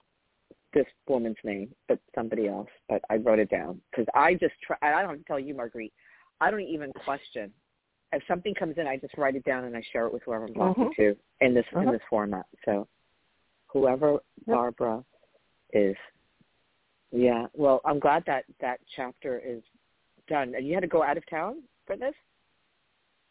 This 0.73 0.85
woman's 1.07 1.37
name, 1.43 1.69
but 1.87 1.99
somebody 2.15 2.47
else. 2.47 2.69
But 2.87 3.01
I 3.09 3.17
wrote 3.17 3.39
it 3.39 3.49
down 3.49 3.81
because 3.89 4.05
I 4.15 4.33
just 4.33 4.53
try. 4.65 4.77
I 4.81 5.01
don't 5.01 5.25
tell 5.25 5.39
you, 5.39 5.53
Marguerite. 5.53 5.93
I 6.39 6.49
don't 6.51 6.61
even 6.61 6.91
question. 6.93 7.51
If 8.13 8.23
something 8.27 8.53
comes 8.55 8.77
in, 8.77 8.87
I 8.87 8.97
just 8.97 9.17
write 9.17 9.35
it 9.35 9.45
down 9.45 9.63
and 9.65 9.75
I 9.75 9.81
share 9.91 10.05
it 10.07 10.13
with 10.13 10.23
whoever 10.23 10.45
I'm 10.45 10.53
talking 10.53 10.89
Mhm. 10.89 10.95
to 10.95 11.17
in 11.39 11.53
this 11.53 11.65
in 11.71 11.79
Uh-huh. 11.79 11.91
this 11.91 12.01
format. 12.09 12.45
So, 12.65 12.87
whoever 13.67 14.19
Barbara 14.45 15.05
is, 15.71 15.95
yeah. 17.11 17.47
Well, 17.53 17.81
I'm 17.85 17.99
glad 17.99 18.25
that 18.25 18.45
that 18.59 18.81
chapter 18.95 19.39
is 19.39 19.63
done. 20.27 20.55
And 20.55 20.65
you 20.67 20.73
had 20.73 20.81
to 20.81 20.87
go 20.87 21.03
out 21.03 21.17
of 21.17 21.25
town 21.27 21.63
for 21.85 21.95
this. 21.95 22.15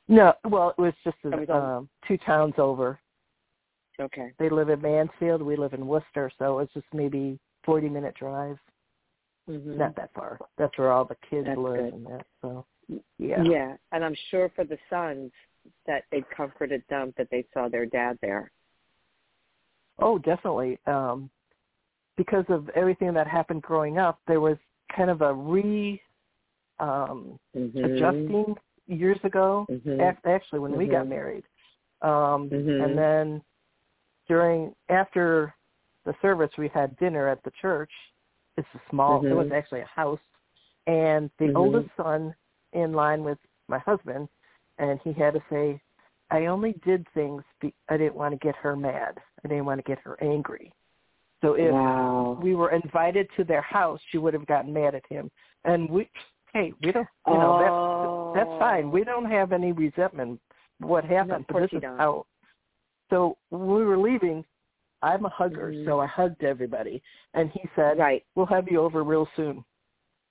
No, 0.09 0.35
well, 0.45 0.71
it 0.71 0.79
was 0.79 0.95
just 1.05 1.17
a, 1.25 1.55
um, 1.55 1.89
two 2.07 2.19
towns 2.19 2.59
over. 2.59 2.99
Okay. 4.01 4.33
They 4.39 4.49
live 4.49 4.71
in 4.71 4.81
Mansfield, 4.81 5.43
we 5.43 5.57
live 5.57 5.75
in 5.75 5.87
Wooster, 5.87 6.31
so 6.39 6.59
it's 6.61 6.73
just 6.73 6.87
maybe 6.93 7.39
forty 7.65 7.89
minute 7.89 8.15
drive. 8.15 8.59
Mm-hmm. 9.49 9.79
Not 9.79 9.97
that 9.97 10.11
far. 10.15 10.39
That's 10.59 10.77
where 10.79 10.93
all 10.93 11.05
the 11.05 11.17
kids 11.29 11.47
That's 11.47 11.59
live 11.59 11.77
good. 11.85 11.95
and 11.95 12.07
that. 12.07 12.27
So 12.41 12.65
yeah. 13.19 13.43
Yeah, 13.43 13.77
and 13.93 14.05
I'm 14.05 14.17
sure 14.31 14.51
for 14.55 14.65
the 14.65 14.79
sons 14.89 15.31
that 15.87 16.05
it 16.13 16.25
comforted 16.35 16.83
them 16.89 17.13
that 17.19 17.29
they 17.31 17.45
saw 17.53 17.69
their 17.69 17.87
dad 17.87 18.19
there. 18.23 18.51
Oh, 19.99 20.19
definitely. 20.19 20.79
Um, 20.87 21.31
because 22.17 22.45
of 22.49 22.69
everything 22.71 23.13
that 23.15 23.27
happened 23.27 23.63
growing 23.63 23.99
up, 23.99 24.19
there 24.27 24.41
was 24.41 24.57
kind 24.95 25.11
of 25.11 25.21
a 25.23 25.33
re 25.35 26.01
um, 26.79 27.39
Mm-hmm. 27.57 27.85
adjusting 27.85 28.55
years 28.87 29.19
ago. 29.25 29.67
Mhm. 29.71 30.01
Ac- 30.01 30.19
Actually, 30.25 30.61
when 30.61 30.77
we 30.77 30.87
got 30.87 31.05
Mhm. 31.05 31.09
married, 31.11 31.45
um, 32.01 32.49
Mhm. 32.49 32.83
and 32.85 32.97
then 32.99 33.45
during 34.31 34.73
after 34.89 35.53
the 36.05 36.15
service, 36.23 36.51
we 36.57 36.69
had 36.69 36.97
dinner 36.99 37.27
at 37.27 37.43
the 37.43 37.51
church. 37.61 37.91
It's 38.57 38.69
a 38.75 38.81
small. 38.89 39.27
It 39.27 39.35
was 39.35 39.49
Mhm. 39.49 39.59
actually 39.59 39.81
a 39.81 39.87
house, 39.87 40.21
and 40.87 41.31
the 41.39 41.49
Mhm. 41.49 41.57
oldest 41.57 41.97
son, 41.97 42.35
in 42.73 42.93
line 42.93 43.25
with 43.25 43.41
my 43.67 43.79
husband, 43.79 44.29
and 44.79 45.01
he 45.01 45.13
had 45.13 45.35
to 45.35 45.43
say, 45.51 45.81
"I 46.31 46.47
only 46.47 46.75
did 46.75 47.09
things. 47.09 47.43
Be- 47.59 47.75
I 47.89 47.97
didn't 47.97 48.15
want 48.15 48.33
to 48.33 48.39
get 48.39 48.55
her 48.55 48.77
mad. 48.77 49.21
I 49.45 49.49
didn't 49.49 49.65
want 49.65 49.81
to 49.81 49.83
get 49.83 49.99
her 49.99 50.17
angry." 50.23 50.73
So 51.41 51.55
if 51.55 51.73
wow. 51.73 52.39
we 52.41 52.55
were 52.55 52.71
invited 52.71 53.29
to 53.33 53.43
their 53.43 53.63
house, 53.63 54.01
she 54.11 54.19
would 54.19 54.35
have 54.35 54.47
gotten 54.47 54.73
mad 54.73 54.95
at 54.95 55.07
him. 55.07 55.29
And 55.65 55.91
we, 55.91 56.09
hey, 56.53 56.73
we 56.83 56.93
don't, 56.93 57.09
you 57.27 57.35
know, 57.35 57.55
oh. 57.55 58.33
that's 58.35 58.47
that's 58.47 58.59
fine. 58.61 58.93
We 58.93 59.03
don't 59.03 59.25
have 59.25 59.51
any 59.51 59.73
resentment 59.73 60.41
what 60.79 61.05
No, 61.05 61.17
happened, 61.17 61.47
of 61.49 61.55
but 61.55 61.61
this 61.63 61.73
is 61.73 61.83
don't. 61.83 61.99
how. 61.99 62.27
So 63.11 63.37
when 63.51 63.67
we 63.67 63.85
were 63.85 63.99
leaving, 63.99 64.45
I'm 65.03 65.25
a 65.25 65.29
hugger, 65.29 65.73
Mhm. 65.73 65.85
so 65.85 66.01
I 66.01 66.07
hugged 66.07 66.45
everybody, 66.45 67.03
and 67.35 67.51
he 67.51 67.69
said, 67.75 67.99
Right. 67.99 68.25
"We'll 68.35 68.47
have 68.47 68.71
you 68.71 68.81
over 68.81 69.03
real 69.03 69.27
soon. 69.37 69.65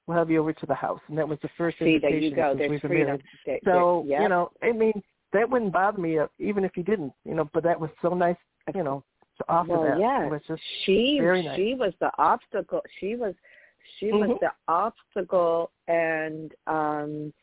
We'll 0.07 0.17
have 0.17 0.29
you 0.31 0.39
over 0.39 0.53
to 0.53 0.65
the 0.65 0.75
house." 0.75 1.01
And 1.07 1.17
that 1.17 1.27
was 1.27 1.39
the 1.41 1.49
first 1.49 1.77
See, 1.79 1.97
there 1.97 2.09
invitation 2.11 2.29
you 2.29 2.35
go. 2.35 2.53
There's 2.55 2.69
we've 2.71 2.81
been 2.81 2.91
married. 3.05 3.23
There- 3.45 3.59
So 3.63 4.03
there- 4.07 4.11
yeah. 4.11 4.21
you 4.23 4.29
know, 4.29 4.51
I 4.61 4.71
mean, 4.71 5.03
that 5.33 5.49
wouldn't 5.49 5.71
bother 5.73 5.99
me 5.99 6.19
uh, 6.19 6.27
even 6.39 6.63
if 6.63 6.77
you 6.77 6.83
didn't, 6.83 7.13
you 7.25 7.35
know. 7.35 7.45
But 7.53 7.63
that 7.63 7.79
was 7.79 7.89
so 8.01 8.13
nice, 8.13 8.37
you 8.73 8.83
know, 8.83 9.03
to 9.37 9.45
offer 9.49 9.71
well, 9.71 9.83
that. 9.83 9.99
yeah. 9.99 10.25
It 10.25 10.31
was 10.31 10.41
just 10.47 10.61
she 10.85 11.19
very 11.19 11.41
nice. 11.43 11.55
she 11.55 11.73
was 11.75 11.93
the 11.99 12.11
obstacle. 12.17 12.83
She 12.99 13.15
was 13.15 13.35
she 13.97 14.11
was 14.11 14.29
Mhm. 14.29 14.39
the 14.39 14.51
obstacle, 14.67 15.71
and 15.87 16.53
um 16.67 17.33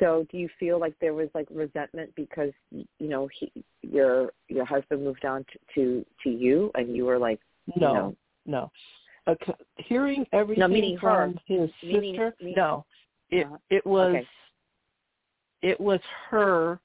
so 0.00 0.26
do 0.30 0.38
you 0.38 0.48
feel 0.60 0.78
like 0.78 0.94
there 1.00 1.14
was 1.14 1.28
like 1.34 1.48
resentment 1.50 2.14
because 2.14 2.52
you 2.70 2.86
know 3.08 3.28
he 3.38 3.50
your 3.82 4.32
your 4.48 4.64
husband 4.64 5.02
moved 5.04 5.24
on 5.24 5.44
to 5.52 5.58
to, 5.74 6.06
to 6.22 6.30
you, 6.30 6.70
and 6.74 6.94
you 6.96 7.04
were 7.04 7.18
like 7.18 7.40
no, 7.76 7.92
know. 7.94 8.16
no. 8.46 8.70
Okay. 9.26 9.52
Hearing 9.76 10.26
everything 10.32 10.70
meaning 10.70 10.96
her. 10.98 11.00
from 11.00 11.38
his 11.46 11.68
sister, 11.82 12.34
meaning- 12.40 12.54
no, 12.56 12.84
it 13.30 13.46
Uh, 13.46 13.56
it 13.70 13.84
was 13.86 14.14
okay. 14.16 14.26
it 15.62 15.80
was 15.80 16.00
her. 16.30 16.80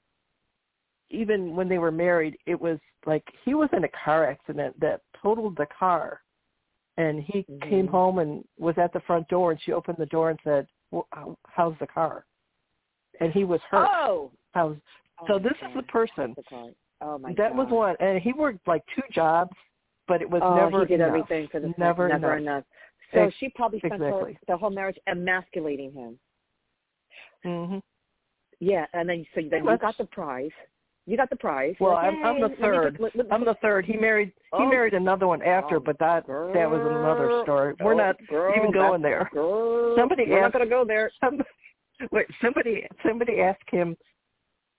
Even 1.10 1.54
when 1.54 1.68
they 1.68 1.78
were 1.78 1.92
married, 1.92 2.36
it 2.46 2.60
was 2.60 2.78
like 3.06 3.24
he 3.44 3.54
was 3.54 3.68
in 3.72 3.84
a 3.84 3.88
car 3.88 4.24
accident 4.26 4.78
that 4.80 5.00
totaled 5.22 5.56
the 5.56 5.66
car, 5.66 6.22
and 6.96 7.22
he 7.22 7.44
Mhm. 7.44 7.62
came 7.70 7.86
home 7.86 8.18
and 8.18 8.44
was 8.58 8.76
at 8.78 8.92
the 8.92 9.00
front 9.00 9.28
door, 9.28 9.52
and 9.52 9.60
she 9.62 9.72
opened 9.72 9.98
the 9.98 10.06
door 10.06 10.30
and 10.30 10.40
said, 10.42 10.66
well, 10.90 11.06
how- 11.12 11.38
"How's 11.46 11.78
the 11.78 11.86
car?" 11.86 12.24
And 13.20 13.32
he 13.32 13.44
was 13.44 13.60
hurt. 13.70 13.88
oh. 13.92 14.30
How's 14.52 14.76
Oh 15.20 15.26
so 15.26 15.38
this 15.38 15.52
is 15.52 15.68
the 15.76 15.82
person 15.84 16.34
Oh 17.00 17.18
my 17.18 17.34
that 17.36 17.54
was 17.54 17.68
one, 17.70 17.96
and 18.00 18.20
he 18.20 18.32
worked 18.32 18.66
like 18.66 18.82
two 18.94 19.02
jobs, 19.12 19.52
but 20.08 20.22
it 20.22 20.28
was 20.30 20.42
oh, 20.44 20.54
never 20.56 20.80
he 20.80 20.86
did 20.86 20.94
enough. 21.00 21.08
everything 21.08 21.48
for 21.50 21.60
the 21.60 21.74
never, 21.76 22.08
never 22.08 22.36
enough. 22.36 22.40
enough. 22.56 22.64
So 23.12 23.20
Ex- 23.24 23.34
she 23.38 23.48
probably 23.50 23.78
spent 23.80 23.94
exactly. 23.94 24.32
her, 24.32 24.38
the 24.48 24.56
whole 24.56 24.70
marriage 24.70 24.96
emasculating 25.06 25.92
him. 25.92 26.18
hmm 27.44 27.78
Yeah, 28.60 28.86
and 28.92 29.08
then 29.08 29.26
so 29.34 29.42
then 29.50 29.64
you 29.64 29.78
got 29.78 29.98
the 29.98 30.06
prize. 30.06 30.50
You 31.06 31.16
got 31.18 31.28
the 31.28 31.36
prize. 31.36 31.74
Well, 31.78 31.92
like, 31.92 32.06
I'm, 32.06 32.24
I'm 32.24 32.34
"Yay, 32.36 32.40
the 32.40 32.48
let 32.48 32.58
me 32.58 32.64
third. 32.64 32.96
let- 33.00 33.14
me 33.16 33.22
I'm 33.30 33.44
the 33.44 33.54
third. 33.60 33.84
He 33.84 33.96
married. 33.96 34.28
He 34.56 34.62
Oh. 34.64 34.68
married 34.68 34.94
another 34.94 35.26
one 35.26 35.42
after, 35.42 35.76
Oh, 35.76 35.80
but 35.80 35.98
that 35.98 36.26
that 36.26 36.70
was 36.70 36.80
another 36.80 37.42
story. 37.42 37.74
We're 37.80 37.94
not 37.94 38.16
girl, 38.28 38.54
even 38.56 38.72
going 38.72 39.02
there. 39.02 39.28
Girl, 39.32 39.94
Somebody 39.96 40.24
we're 40.28 40.40
not 40.40 40.52
going 40.52 40.64
to 40.64 40.70
go 40.70 40.84
there. 40.84 41.10
Some, 41.20 41.42
wait, 42.10 42.26
somebody 42.42 42.86
somebody 43.06 43.40
asked 43.40 43.68
him, 43.70 43.96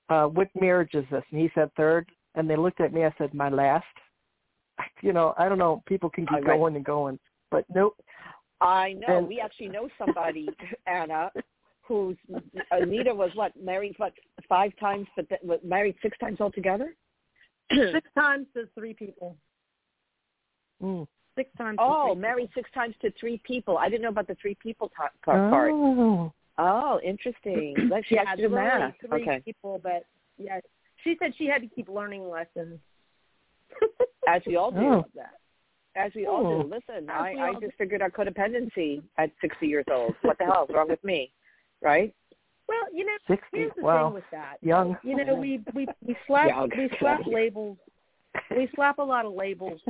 uh, 0.09 0.25
"What 0.25 0.49
marriage 0.59 0.93
is 0.93 1.05
this?" 1.11 1.23
And 1.31 1.39
he 1.39 1.49
said 1.55 1.71
third. 1.75 2.09
And 2.37 2.49
they 2.49 2.57
looked 2.57 2.81
at 2.81 2.93
me. 2.93 3.05
I 3.05 3.13
said, 3.17 3.33
"My 3.33 3.49
last." 3.49 3.85
You 5.01 5.13
know, 5.13 5.33
I 5.37 5.47
don't 5.47 5.57
know. 5.57 5.81
People 5.85 6.09
can 6.09 6.25
keep 6.25 6.45
right. 6.45 6.57
going 6.57 6.75
and 6.75 6.83
going, 6.83 7.17
but 7.49 7.63
nope. 7.73 7.97
I 8.59 8.93
know. 8.93 9.19
And- 9.19 9.27
we 9.27 9.39
actually 9.39 9.69
know 9.69 9.87
somebody, 9.97 10.49
Anna, 10.87 11.31
who's 11.81 12.17
Anita 12.71 13.13
was 13.13 13.31
what 13.35 13.53
married 13.61 13.95
what 13.97 14.13
five 14.49 14.71
times, 14.79 15.07
but 15.15 15.29
th- 15.29 15.41
was 15.43 15.59
married 15.63 15.95
six 16.01 16.17
times 16.17 16.41
altogether. 16.41 16.95
Six 17.71 18.07
times 18.15 18.47
to 18.53 18.67
three 18.75 18.93
people. 18.93 19.35
Mm. 20.83 21.07
Six 21.35 21.49
times. 21.57 21.77
to 21.77 21.83
oh, 21.83 22.13
three 22.13 22.21
married 22.21 22.49
six 22.53 22.69
times 22.73 22.95
to 23.01 23.11
three 23.19 23.41
people. 23.43 23.77
I 23.77 23.89
didn't 23.89 24.03
know 24.03 24.09
about 24.09 24.27
the 24.27 24.35
three 24.41 24.55
people 24.55 24.89
t- 24.89 24.95
part. 25.23 25.49
part. 25.49 25.71
Oh. 25.73 26.33
Oh, 26.57 26.99
interesting. 27.03 27.75
Let's 27.91 28.07
people. 28.07 28.23
yeah, 28.23 28.23
Yeah, 28.29 28.35
do 28.35 28.49
math. 28.49 28.93
three 29.07 29.21
Okay. 29.23 29.41
people, 29.43 29.79
but 29.83 30.05
yeah, 30.37 30.59
she 31.03 31.15
said 31.21 31.33
she 31.37 31.45
had 31.47 31.61
to 31.61 31.67
keep 31.67 31.89
learning 31.89 32.29
lessons. 32.29 32.79
As 34.27 34.41
we 34.47 34.55
all 34.55 34.71
do. 34.71 34.79
Oh. 34.79 35.05
As 35.95 36.11
we 36.15 36.25
all 36.27 36.45
Oh. 36.45 36.63
do. 36.63 36.67
Listen, 36.69 37.09
As 37.09 37.21
I, 37.21 37.35
I 37.39 37.53
just 37.59 37.75
figured 37.77 38.01
out 38.01 38.13
codependency 38.13 39.01
at 39.17 39.31
60 39.41 39.67
years 39.67 39.85
old. 39.91 40.15
What 40.21 40.37
the 40.37 40.45
hell 40.45 40.65
is 40.69 40.73
wrong 40.75 40.89
with 40.89 41.03
me? 41.03 41.31
Right? 41.81 42.13
Well, 42.67 42.79
you 42.91 43.05
know, 43.05 43.11
Sixty. 43.27 43.57
here's 43.59 43.71
the 43.75 43.83
Wow. 43.83 44.05
thing 44.07 44.13
with 44.15 44.23
that. 44.31 44.57
Young. 44.61 44.97
You 45.03 45.23
know, 45.23 45.35
we 45.35 45.61
we 45.75 45.87
we 46.03 46.15
slap 46.27 46.47
Young. 46.49 46.71
we 46.75 46.89
slap 46.99 47.21
labels. 47.27 47.77
We 48.49 48.67
slap 48.75 48.97
a 48.97 49.03
lot 49.03 49.25
of 49.25 49.33
labels 49.33 49.81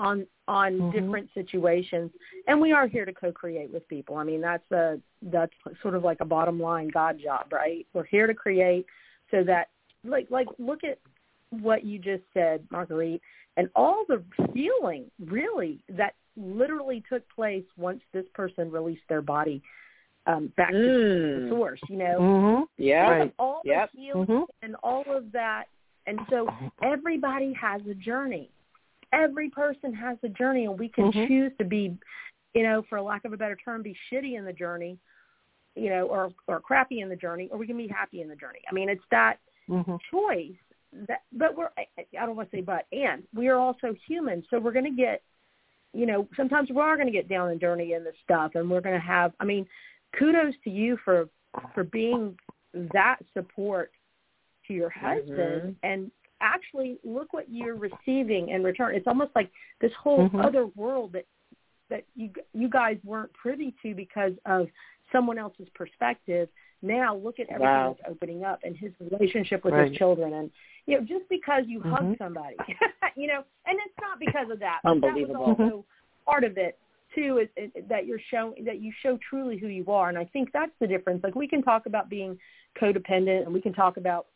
on 0.00 0.26
on 0.48 0.80
Mhm. 0.80 0.92
different 0.92 1.32
situations, 1.32 2.10
and 2.48 2.60
we 2.60 2.72
are 2.72 2.88
here 2.88 3.04
to 3.04 3.12
co-create 3.12 3.70
with 3.70 3.86
people. 3.86 4.16
I 4.16 4.24
mean, 4.24 4.40
that's 4.40 4.68
a 4.72 5.00
that's 5.22 5.52
sort 5.82 5.94
of 5.94 6.02
like 6.02 6.20
a 6.20 6.24
bottom 6.24 6.58
line 6.58 6.88
God 6.88 7.18
job, 7.18 7.52
right? 7.52 7.86
We're 7.92 8.04
here 8.04 8.26
to 8.26 8.34
create 8.34 8.86
so 9.30 9.44
that 9.44 9.68
like 10.02 10.28
like 10.30 10.48
look 10.58 10.82
at 10.82 10.98
what 11.50 11.84
you 11.84 11.98
just 11.98 12.24
said, 12.32 12.66
Marguerite, 12.70 13.20
and 13.56 13.68
all 13.76 14.04
the 14.08 14.24
healing 14.54 15.10
really 15.20 15.84
that 15.90 16.14
literally 16.36 17.02
took 17.08 17.28
place 17.28 17.64
once 17.76 18.02
this 18.12 18.26
person 18.34 18.70
released 18.70 19.06
their 19.08 19.22
body 19.22 19.62
um, 20.26 20.48
back 20.56 20.70
to 20.70 20.76
the 20.76 21.46
Mm. 21.46 21.48
source. 21.50 21.80
You 21.88 21.96
know, 21.96 22.20
Mhm. 22.20 22.68
Yeah. 22.78 23.10
Right. 23.10 23.22
of 23.22 23.32
all 23.38 23.60
the 23.62 23.70
Yep. 23.70 23.90
healing 23.90 24.26
Mhm. 24.26 24.46
and 24.62 24.76
all 24.82 25.04
of 25.10 25.30
that. 25.32 25.68
And 26.06 26.20
so 26.28 26.48
everybody 26.82 27.52
has 27.52 27.86
a 27.86 27.94
journey. 27.94 28.50
Every 29.12 29.50
person 29.50 29.92
has 29.94 30.18
a 30.22 30.28
journey, 30.28 30.66
and 30.66 30.78
we 30.78 30.88
can 30.88 31.10
Mhm. 31.10 31.26
choose 31.26 31.56
to 31.58 31.64
be, 31.64 31.96
you 32.54 32.62
know, 32.62 32.82
for 32.82 33.00
lack 33.00 33.24
of 33.24 33.32
a 33.32 33.36
better 33.36 33.56
term, 33.56 33.82
be 33.82 33.96
shitty 34.10 34.36
in 34.38 34.44
the 34.44 34.52
journey, 34.52 34.98
you 35.74 35.90
know, 35.90 36.06
or 36.06 36.32
or 36.46 36.60
crappy 36.60 37.00
in 37.00 37.08
the 37.08 37.16
journey, 37.16 37.48
or 37.50 37.58
we 37.58 37.66
can 37.66 37.76
be 37.76 37.88
happy 37.88 38.20
in 38.20 38.28
the 38.28 38.36
journey. 38.36 38.60
I 38.68 38.72
mean, 38.72 38.88
it's 38.88 39.04
that 39.10 39.38
Mhm. 39.68 40.00
choice 40.10 40.56
that 40.92 41.22
but 41.32 41.56
we're 41.56 41.70
I 41.78 41.86
I 42.18 42.26
don't 42.26 42.36
want 42.36 42.50
to 42.50 42.56
say 42.56 42.62
but 42.62 42.86
and 42.92 43.22
we 43.34 43.48
are 43.48 43.58
also 43.58 43.94
human 44.06 44.44
so 44.50 44.58
we're 44.58 44.72
going 44.72 44.84
to 44.84 44.90
get 44.90 45.22
you 45.92 46.04
know 46.06 46.26
sometimes 46.36 46.70
we 46.70 46.80
are 46.80 46.96
going 46.96 47.06
to 47.06 47.12
get 47.12 47.28
down 47.28 47.50
and 47.50 47.60
dirty 47.60 47.92
in 47.94 48.02
this 48.02 48.16
stuff 48.24 48.52
and 48.54 48.68
we're 48.68 48.80
going 48.80 48.98
to 48.98 49.06
have 49.06 49.32
I 49.38 49.44
mean 49.44 49.68
kudos 50.18 50.54
to 50.64 50.70
you 50.70 50.96
for 51.04 51.28
for 51.74 51.84
being 51.84 52.36
that 52.92 53.18
support 53.34 53.92
to 54.66 54.74
your 54.74 54.90
husband 54.90 55.76
and 55.82 56.10
actually 56.40 56.98
look 57.04 57.32
what 57.32 57.46
you're 57.50 57.76
receiving 57.76 58.48
in 58.50 58.62
return 58.62 58.94
it's 58.94 59.06
almost 59.06 59.30
like 59.34 59.50
this 59.80 59.92
whole 59.94 60.28
Mhm. 60.30 60.44
other 60.44 60.66
world 60.66 61.12
that 61.12 61.26
that 61.88 62.04
you 62.14 62.30
you 62.52 62.68
guys 62.68 62.98
weren't 63.04 63.32
privy 63.32 63.74
to 63.82 63.94
because 63.94 64.32
of 64.46 64.68
someone 65.12 65.38
else's 65.38 65.68
perspective 65.70 66.48
now 66.82 67.14
look 67.16 67.38
at 67.40 67.48
everything 67.48 67.66
Wow. 67.66 67.96
that's 67.98 68.10
opening 68.10 68.44
up 68.44 68.60
and 68.64 68.76
his 68.76 68.92
relationship 69.00 69.64
with 69.64 69.74
Right. 69.74 69.88
his 69.88 69.98
children 69.98 70.32
and 70.34 70.50
you 70.86 70.98
know 70.98 71.04
just 71.04 71.28
because 71.28 71.66
you 71.66 71.80
hug 71.80 72.04
Mhm. 72.12 72.18
somebody 72.18 72.56
you 73.16 73.26
know 73.26 73.44
and 73.66 73.78
it's 73.84 73.94
not 74.00 74.18
because 74.18 74.48
of 74.50 74.58
that 74.60 74.80
Unbelievable. 74.84 75.46
that 75.46 75.58
was 75.58 75.70
also 75.70 75.86
part 76.24 76.44
of 76.44 76.56
it 76.58 76.78
too 77.14 77.38
is, 77.38 77.48
is 77.56 77.70
that 77.88 78.06
you're 78.06 78.20
showing 78.30 78.64
that 78.64 78.80
you 78.80 78.92
show 79.02 79.18
truly 79.18 79.58
who 79.58 79.66
you 79.66 79.84
are 79.88 80.08
and 80.08 80.16
i 80.16 80.24
think 80.26 80.50
that's 80.52 80.72
the 80.78 80.86
difference 80.86 81.22
like 81.24 81.34
we 81.34 81.48
can 81.48 81.60
talk 81.62 81.86
about 81.86 82.08
being 82.08 82.38
codependent 82.80 83.42
and 83.42 83.52
we 83.52 83.60
can 83.60 83.72
talk 83.72 83.96
about 83.96 84.26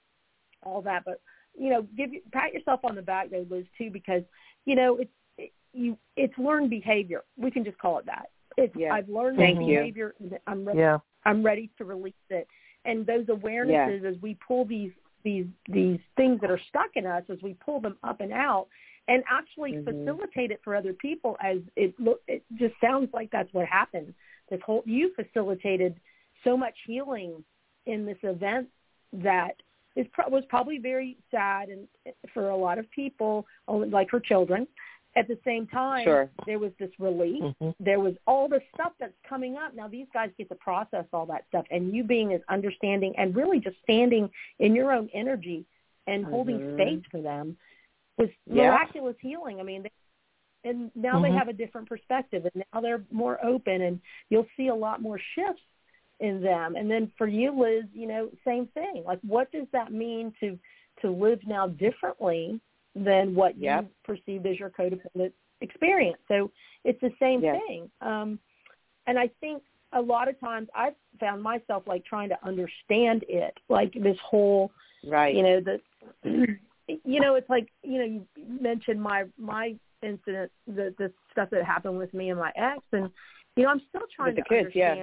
all 0.64 0.82
that 0.82 1.04
but 1.04 1.20
you 1.58 1.70
know 1.70 1.82
give 1.96 2.12
you 2.12 2.20
pat 2.32 2.52
yourself 2.52 2.80
on 2.84 2.94
the 2.94 3.02
back 3.02 3.30
though 3.30 3.46
liz 3.50 3.64
too 3.78 3.90
because 3.90 4.22
you 4.64 4.74
know 4.74 4.96
it's 4.96 5.10
it, 5.38 5.52
you 5.72 5.96
it's 6.16 6.36
learned 6.38 6.70
behavior 6.70 7.22
we 7.36 7.50
can 7.50 7.64
just 7.64 7.78
call 7.78 7.98
it 7.98 8.06
that 8.06 8.30
it's 8.56 8.74
Yeah. 8.76 8.92
i've 8.92 9.08
learned 9.08 9.38
Thank 9.38 9.58
this 9.58 9.68
you. 9.68 9.78
behavior 9.78 10.14
i'm 10.46 10.64
ready 10.64 10.78
Yeah. 10.80 10.98
I'm 11.26 11.42
ready 11.42 11.70
to 11.78 11.84
release 11.86 12.12
it. 12.28 12.46
And 12.84 13.06
those 13.06 13.24
awarenesses, 13.26 14.04
as 14.04 14.20
we 14.20 14.36
pull 14.46 14.66
these 14.66 14.92
these 15.22 15.46
these 15.70 15.98
things 16.16 16.38
that 16.42 16.50
are 16.50 16.60
stuck 16.68 16.90
in 16.96 17.06
us, 17.06 17.22
as 17.30 17.38
we 17.42 17.54
pull 17.54 17.80
them 17.80 17.96
up 18.04 18.20
and 18.20 18.30
out, 18.30 18.66
and 19.08 19.24
actually 19.30 19.72
Mhm. 19.72 19.84
facilitate 19.84 20.50
it 20.50 20.60
for 20.62 20.76
other 20.76 20.92
people 20.92 21.36
as 21.40 21.60
it 21.76 21.98
look 21.98 22.20
it 22.28 22.44
just 22.56 22.78
sounds 22.82 23.08
like 23.14 23.30
that's 23.30 23.52
what 23.54 23.66
happened 23.66 24.12
this 24.50 24.60
whole 24.60 24.82
you 24.84 25.14
facilitated 25.14 25.98
so 26.42 26.56
much 26.58 26.76
healing 26.86 27.42
in 27.86 28.04
this 28.04 28.18
event 28.22 28.68
that 29.14 29.56
is 29.96 30.06
pro- 30.12 30.28
was 30.28 30.44
probably 30.48 30.78
very 30.78 31.16
sad 31.30 31.68
and 31.68 31.86
for 32.32 32.50
a 32.50 32.56
lot 32.56 32.78
of 32.78 32.90
people 32.90 33.46
like 33.68 34.10
her 34.10 34.20
children 34.20 34.66
at 35.16 35.28
the 35.28 35.38
same 35.44 35.66
time 35.68 36.04
Sure. 36.04 36.30
there 36.46 36.58
was 36.58 36.72
this 36.78 36.90
relief 36.98 37.42
hmm 37.60 37.70
there 37.80 38.00
was 38.00 38.14
all 38.26 38.48
the 38.48 38.60
stuff 38.72 38.92
that's 38.98 39.12
coming 39.28 39.56
up. 39.56 39.74
Now 39.74 39.88
these 39.88 40.06
guys 40.14 40.30
get 40.38 40.48
to 40.48 40.54
process 40.54 41.04
all 41.12 41.26
that 41.26 41.44
stuff, 41.48 41.66
and 41.70 41.92
you 41.94 42.02
being 42.04 42.32
as 42.32 42.40
understanding 42.48 43.12
and 43.18 43.34
really 43.36 43.58
just 43.60 43.76
standing 43.82 44.30
in 44.60 44.74
your 44.74 44.90
own 44.92 45.10
energy 45.12 45.66
and 46.06 46.24
holding 46.24 46.60
Mhm. 46.60 46.72
space 46.74 47.04
for 47.10 47.20
them 47.20 47.56
was 48.16 48.30
Yeah. 48.46 48.70
miraculous 48.70 49.16
healing. 49.20 49.60
I 49.60 49.64
mean, 49.64 49.82
they, 49.82 49.90
and 50.70 50.90
now 50.94 51.20
they 51.20 51.30
Mhm. 51.30 51.34
have 51.38 51.48
a 51.48 51.52
different 51.52 51.88
perspective, 51.88 52.46
and 52.46 52.64
now 52.72 52.80
they're 52.80 53.04
more 53.10 53.44
open, 53.44 53.82
and 53.82 54.00
you'll 54.30 54.48
see 54.56 54.68
a 54.68 54.74
lot 54.74 55.02
more 55.02 55.18
shifts 55.18 55.62
in 56.20 56.40
them. 56.40 56.76
And 56.76 56.90
then 56.90 57.10
for 57.18 57.26
you, 57.26 57.50
Liz, 57.58 57.84
you 57.92 58.06
know, 58.06 58.28
same 58.44 58.66
thing. 58.68 59.02
Like, 59.04 59.20
what 59.26 59.50
does 59.52 59.66
that 59.72 59.92
mean 59.92 60.32
to 60.40 60.58
to 61.02 61.10
live 61.10 61.40
now 61.46 61.66
differently 61.66 62.60
than 62.94 63.34
what 63.34 63.58
Yep. 63.58 63.84
you 63.84 63.90
perceived 64.04 64.46
as 64.46 64.58
your 64.58 64.70
codependent 64.70 65.32
experience? 65.60 66.18
So 66.28 66.50
it's 66.84 67.00
the 67.00 67.12
same 67.18 67.42
Yes. 67.42 67.60
thing. 67.66 67.90
Um, 68.00 68.38
and 69.06 69.18
I 69.18 69.28
think 69.40 69.62
a 69.92 70.00
lot 70.00 70.28
of 70.28 70.38
times 70.40 70.68
I've 70.74 70.94
found 71.20 71.42
myself 71.42 71.86
like 71.86 72.04
trying 72.04 72.28
to 72.28 72.44
understand 72.44 73.24
it, 73.28 73.58
like 73.68 73.92
this 73.94 74.18
whole, 74.20 74.72
Right. 75.04 75.34
you 75.34 75.42
know, 75.42 75.60
the, 75.60 75.80
you 77.04 77.20
know, 77.20 77.34
it's 77.34 77.48
like, 77.50 77.68
you 77.82 77.98
know, 77.98 78.04
you 78.04 78.26
mentioned 78.60 79.00
my, 79.00 79.24
my 79.38 79.74
incident, 80.02 80.50
the, 80.66 80.94
the 80.98 81.12
stuff 81.32 81.50
that 81.50 81.64
happened 81.64 81.98
with 81.98 82.12
me 82.14 82.30
and 82.30 82.38
my 82.38 82.52
ex 82.56 82.82
and, 82.92 83.10
you 83.56 83.64
know, 83.64 83.70
I'm 83.70 83.82
still 83.88 84.06
trying 84.14 84.34
to 84.36 84.42
kids, 84.42 84.70
yeah. 84.74 84.94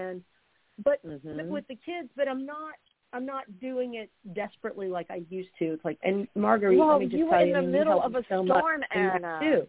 But 0.83 1.03
Mhm. 1.05 1.47
with 1.47 1.67
the 1.67 1.75
kids, 1.75 2.09
but 2.15 2.27
I'm 2.27 2.45
not, 2.45 2.75
I'm 3.13 3.25
not 3.25 3.59
doing 3.59 3.95
it 3.95 4.09
desperately 4.33 4.87
like 4.87 5.11
I 5.11 5.25
used 5.29 5.49
to. 5.59 5.73
It's 5.73 5.85
like, 5.85 5.99
and 6.03 6.27
Marguerite, 6.35 6.77
well, 6.77 6.89
let 6.89 6.99
me 6.99 7.05
just 7.07 7.17
you 7.17 7.27
were 7.27 7.39
in 7.39 7.47
you, 7.49 7.53
the 7.53 7.59
I 7.59 7.65
middle 7.65 8.01
of 8.01 8.15
a 8.15 8.23
so 8.29 8.45
storm, 8.45 8.83
Anna. 8.91 9.39
Too. 9.41 9.67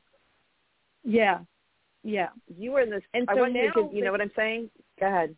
Yeah, 1.05 1.41
yeah. 2.05 2.29
You 2.57 2.73
were 2.73 2.81
in 2.81 2.91
this. 2.91 3.03
And 3.15 3.29
I 3.29 3.35
so 3.35 3.47
you 3.47 3.53
now. 3.53 3.91
You 3.93 4.05
know 4.05 4.13
what 4.13 4.21
I'm 4.21 4.31
saying? 4.37 4.71
Go 5.01 5.07
ahead. 5.07 5.35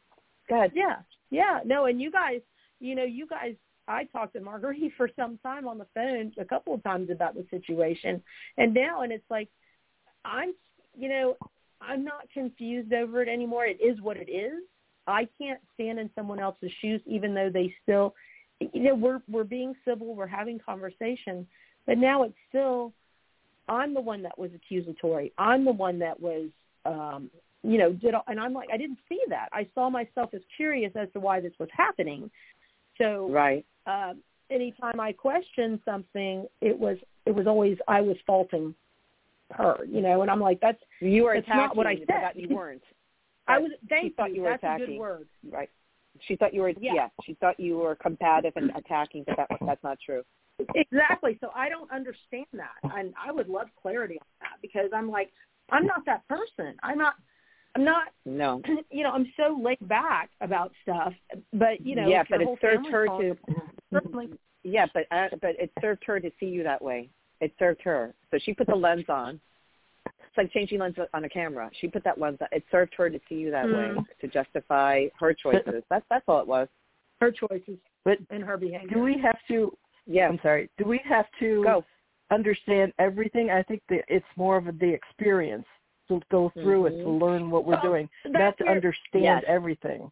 Go 0.49 0.57
ahead. 0.57 0.73
Yeah, 0.75 0.97
yeah. 1.31 1.61
No, 1.65 1.87
and 1.87 2.01
you 2.01 2.11
guys, 2.11 2.41
you 2.81 2.95
know, 2.95 3.05
you 3.05 3.27
guys. 3.27 3.55
I 3.87 4.05
talked 4.05 4.33
to 4.33 4.41
Marguerite 4.41 4.93
for 4.97 5.11
some 5.15 5.39
time 5.43 5.69
on 5.69 5.79
the 5.79 5.87
phone, 5.95 6.33
a 6.39 6.45
couple 6.45 6.75
of 6.75 6.83
times 6.83 7.11
about 7.11 7.35
the 7.35 7.47
situation, 7.51 8.23
and 8.57 8.73
now, 8.73 9.03
and 9.03 9.13
it's 9.13 9.31
like, 9.31 9.49
I'm, 10.25 10.55
you 10.97 11.09
know, 11.09 11.37
I'm 11.81 12.05
not 12.05 12.31
confused 12.33 12.93
over 12.93 13.23
it 13.23 13.29
anymore. 13.29 13.67
It 13.67 13.79
is 13.83 14.01
what 14.01 14.17
it 14.17 14.31
is. 14.31 14.63
I 15.07 15.29
can't 15.39 15.61
stand 15.75 15.99
in 15.99 16.11
someone 16.15 16.41
else's 16.41 16.71
shoes, 16.81 17.01
even 17.07 17.35
though 17.35 17.51
they 17.53 17.75
still, 17.83 18.15
you 18.61 18.83
know, 18.83 18.95
we're 18.95 19.21
we're 19.29 19.45
being 19.45 19.75
civil, 19.87 20.15
we're 20.15 20.27
having 20.27 20.59
conversation, 20.59 21.47
but 21.87 21.99
now 21.99 22.23
it's 22.23 22.35
still, 22.49 22.93
I'm 23.69 23.95
the 23.95 24.01
one 24.01 24.23
that 24.23 24.39
was 24.39 24.51
accusatory. 24.55 25.33
I'm 25.39 25.65
the 25.65 25.73
one 25.73 25.99
that 25.99 26.19
was, 26.21 26.49
um, 26.87 27.31
you 27.63 27.79
know, 27.79 27.93
did 27.93 28.15
all, 28.15 28.25
and 28.29 28.39
I'm 28.41 28.55
like, 28.55 28.69
I 28.73 28.77
didn't 28.77 28.99
see 29.09 29.21
that. 29.29 29.49
I 29.53 29.67
saw 29.75 29.91
myself 29.91 30.31
as 30.35 30.43
curious 30.57 30.93
as 30.97 31.09
to 31.15 31.21
why 31.21 31.41
this 31.41 31.53
was 31.59 31.69
happening. 31.73 32.31
So 32.99 33.29
Right. 33.31 33.65
um, 33.87 34.21
anytime 34.51 35.01
I 35.01 35.13
questioned 35.13 35.81
something, 35.85 36.47
it 36.61 36.79
was 36.79 36.97
it 37.27 37.35
was 37.35 37.47
always 37.47 37.79
I 37.89 38.01
was 38.01 38.17
faulting 38.27 38.75
her, 39.53 39.85
you 39.87 40.01
know, 40.01 40.23
and 40.23 40.31
I'm 40.31 40.41
like, 40.41 40.61
that's 40.61 40.81
You 41.01 41.25
were 41.25 41.35
That's 41.35 41.49
not 41.49 41.77
what 41.77 41.87
I 41.87 41.97
said. 41.97 42.07
that 42.09 42.37
you 42.37 42.55
weren't. 42.55 42.83
I 43.47 43.59
was 43.59 43.71
she 43.83 43.87
thank 43.89 44.17
thought 44.17 44.31
you. 44.31 44.37
you 44.37 44.43
were 44.43 44.51
that's 44.51 44.63
a 44.63 44.67
attacking. 44.67 44.87
good 44.87 44.99
word. 44.99 45.29
Right. 45.51 45.71
She 46.27 46.37
thought 46.37 46.55
you 46.55 46.63
were. 46.63 46.71
Yeah. 46.81 46.93
Yeah. 46.95 47.09
She 47.25 47.35
thought 47.35 47.59
you 47.59 47.79
were 47.79 47.95
combative 47.97 48.53
and 48.57 48.71
attacking, 48.77 49.25
but 49.27 49.37
that 49.37 49.49
that's 49.67 49.83
not 49.83 49.99
true. 50.05 50.23
Exactly. 50.75 51.37
So 51.41 51.51
I 51.55 51.69
don't 51.69 51.91
understand 51.91 52.47
that, 52.53 52.95
and 52.97 53.13
I 53.23 53.33
would 53.33 53.49
love 53.49 53.67
clarity 53.81 54.19
on 54.21 54.27
that 54.41 54.63
because 54.63 54.91
I'm 54.95 55.11
like, 55.11 55.33
I'm 55.71 55.87
not 55.87 56.07
that 56.07 56.27
person. 56.29 56.77
I'm 56.83 56.99
not. 56.99 57.15
I'm 57.75 57.85
not. 57.85 58.09
No. 58.25 58.63
You 58.91 59.03
know, 59.03 59.11
I'm 59.11 59.27
so 59.37 59.59
laid 59.61 59.87
back 59.89 60.31
about 60.41 60.71
stuff, 60.83 61.13
but 61.53 61.85
you 61.85 61.97
know, 61.97 62.07
yeah, 62.07 62.23
but 62.31 62.41
it 62.41 62.49
served 62.61 62.87
her 62.87 63.07
calls- 63.07 63.23
to. 63.23 63.37
certainly. 63.93 64.29
Yeah, 64.63 64.87
but 64.95 65.07
uh, 65.11 65.29
but 65.43 65.57
it 65.59 65.73
served 65.81 66.05
her 66.07 66.21
to 66.21 66.31
see 66.39 66.47
you 66.47 66.63
that 66.63 66.81
way. 66.81 67.11
It 67.41 67.53
served 67.59 67.83
her. 67.83 68.15
So 68.31 68.39
she 68.41 68.55
put 68.55 68.69
the 68.69 68.77
lens 68.77 69.07
on. 69.09 69.41
It's 70.35 70.39
like 70.39 70.53
changing 70.53 70.81
lens 70.81 70.97
on 71.15 71.23
a 71.23 71.29
camera. 71.29 71.71
She 71.81 71.87
put 71.87 72.03
that 72.03 72.19
lens 72.19 72.39
on. 72.41 72.49
It 72.51 72.65
served 72.73 72.93
her 72.97 73.09
to 73.09 73.21
see 73.29 73.37
you 73.37 73.53
that 73.53 73.67
way 73.67 73.93
Mm. 73.95 74.05
to 74.21 74.27
justify 74.27 75.07
her 75.21 75.33
choices. 75.33 75.85
That's 75.89 76.05
that's 76.11 76.25
all 76.27 76.41
it 76.41 76.47
was. 76.49 76.67
her 77.21 77.31
choices 77.31 77.79
But 78.05 78.19
and 78.31 78.43
her 78.43 78.57
behavior. 78.59 78.89
do 78.97 79.01
we 79.01 79.17
have 79.19 79.39
to? 79.47 79.73
Yeah. 80.07 80.29
I'm 80.29 80.41
sorry. 80.43 80.69
Do 80.77 80.85
we 80.85 80.99
have 81.05 81.27
to 81.39 81.63
Go. 81.63 81.85
understand 82.33 82.93
everything? 82.99 83.51
I 83.51 83.63
think 83.63 83.83
that 83.89 84.05
it's 84.09 84.27
more 84.37 84.57
of 84.57 84.65
the 84.81 84.93
experience 84.93 85.67
to 86.09 86.21
go 86.33 86.51
through 86.51 86.87
it 86.87 86.91
to 86.99 87.05
Mhm. 87.07 87.21
learn 87.21 87.51
what 87.51 87.65
we're 87.65 87.75
Well, 87.75 87.83
doing, 87.83 88.11
not 88.27 88.59
to 88.59 88.65
where- 88.65 88.75
understand 88.75 89.25
Yes. 89.25 89.45
everything. 89.47 90.11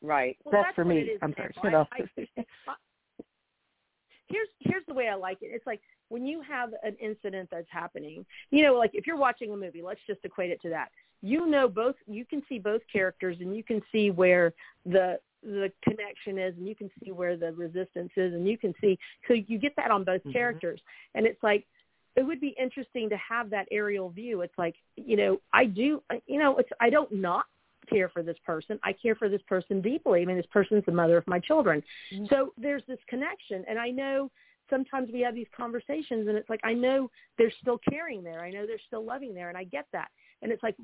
Right. 0.00 0.38
Well, 0.44 0.52
that's, 0.52 0.68
that's 0.68 0.74
for 0.74 0.84
me. 0.86 1.18
I'm 1.22 1.34
sorry. 1.34 1.52
I-. 1.62 1.86
I- 1.92 2.74
here's 4.34 4.48
here's 4.60 4.86
the 4.86 4.94
way 4.94 5.08
I 5.08 5.14
like 5.14 5.38
it. 5.42 5.50
It's 5.56 5.66
like 5.66 5.80
when 6.08 6.26
you 6.26 6.42
have 6.42 6.70
an 6.82 6.96
incident 7.00 7.48
that's 7.52 7.68
happening, 7.70 8.24
you 8.50 8.62
know, 8.64 8.74
like 8.74 8.90
if 8.94 9.06
you're 9.06 9.16
watching 9.16 9.52
a 9.52 9.56
movie, 9.56 9.82
let's 9.82 10.00
just 10.06 10.20
equate 10.24 10.50
it 10.50 10.60
to 10.62 10.68
that. 10.70 10.88
You 11.22 11.46
know 11.46 11.68
both 11.68 11.94
you 12.06 12.24
can 12.24 12.42
see 12.48 12.58
both 12.58 12.82
characters 12.92 13.36
and 13.40 13.56
you 13.56 13.64
can 13.64 13.80
see 13.92 14.10
where 14.10 14.52
the 14.84 15.18
the 15.42 15.70
connection 15.82 16.38
is 16.38 16.54
and 16.56 16.66
you 16.66 16.74
can 16.74 16.90
see 17.02 17.12
where 17.12 17.36
the 17.36 17.52
resistance 17.52 18.10
is 18.16 18.32
and 18.32 18.48
you 18.48 18.56
can 18.58 18.74
see 18.80 18.98
so 19.28 19.34
you 19.34 19.58
get 19.58 19.74
that 19.76 19.90
on 19.90 20.04
both 20.04 20.22
Mhm. 20.24 20.32
characters. 20.32 20.80
And 21.14 21.26
it's 21.26 21.42
like 21.42 21.66
it 22.16 22.22
would 22.22 22.40
be 22.40 22.54
interesting 22.60 23.08
to 23.08 23.16
have 23.16 23.50
that 23.50 23.66
aerial 23.72 24.08
view. 24.08 24.42
It's 24.42 24.56
like, 24.56 24.76
you 24.96 25.16
know, 25.16 25.40
I 25.52 25.64
do 25.66 26.02
you 26.26 26.38
know, 26.38 26.56
it's 26.58 26.70
I 26.80 26.90
don't 26.90 27.12
not 27.12 27.46
care 27.88 28.08
for 28.08 28.22
this 28.22 28.36
person. 28.44 28.78
I 28.82 28.92
care 28.92 29.14
for 29.14 29.28
this 29.28 29.42
person 29.42 29.80
deeply. 29.80 30.22
I 30.22 30.24
mean, 30.24 30.36
this 30.36 30.46
person's 30.46 30.84
the 30.86 30.92
mother 30.92 31.16
of 31.16 31.26
my 31.26 31.38
children. 31.38 31.82
Mm-hmm. 32.12 32.26
So 32.30 32.52
there's 32.56 32.82
this 32.86 32.98
connection. 33.08 33.64
And 33.68 33.78
I 33.78 33.90
know 33.90 34.30
sometimes 34.70 35.10
we 35.12 35.20
have 35.20 35.34
these 35.34 35.46
conversations 35.56 36.28
and 36.28 36.36
it's 36.36 36.48
like, 36.48 36.60
I 36.64 36.72
know 36.72 37.10
they're 37.38 37.52
still 37.60 37.78
caring 37.90 38.22
there. 38.22 38.40
I 38.44 38.50
know 38.50 38.66
they're 38.66 38.78
still 38.86 39.04
loving 39.04 39.34
there. 39.34 39.48
And 39.48 39.58
I 39.58 39.64
get 39.64 39.86
that. 39.92 40.08
And 40.42 40.50
it's 40.52 40.62
like, 40.62 40.76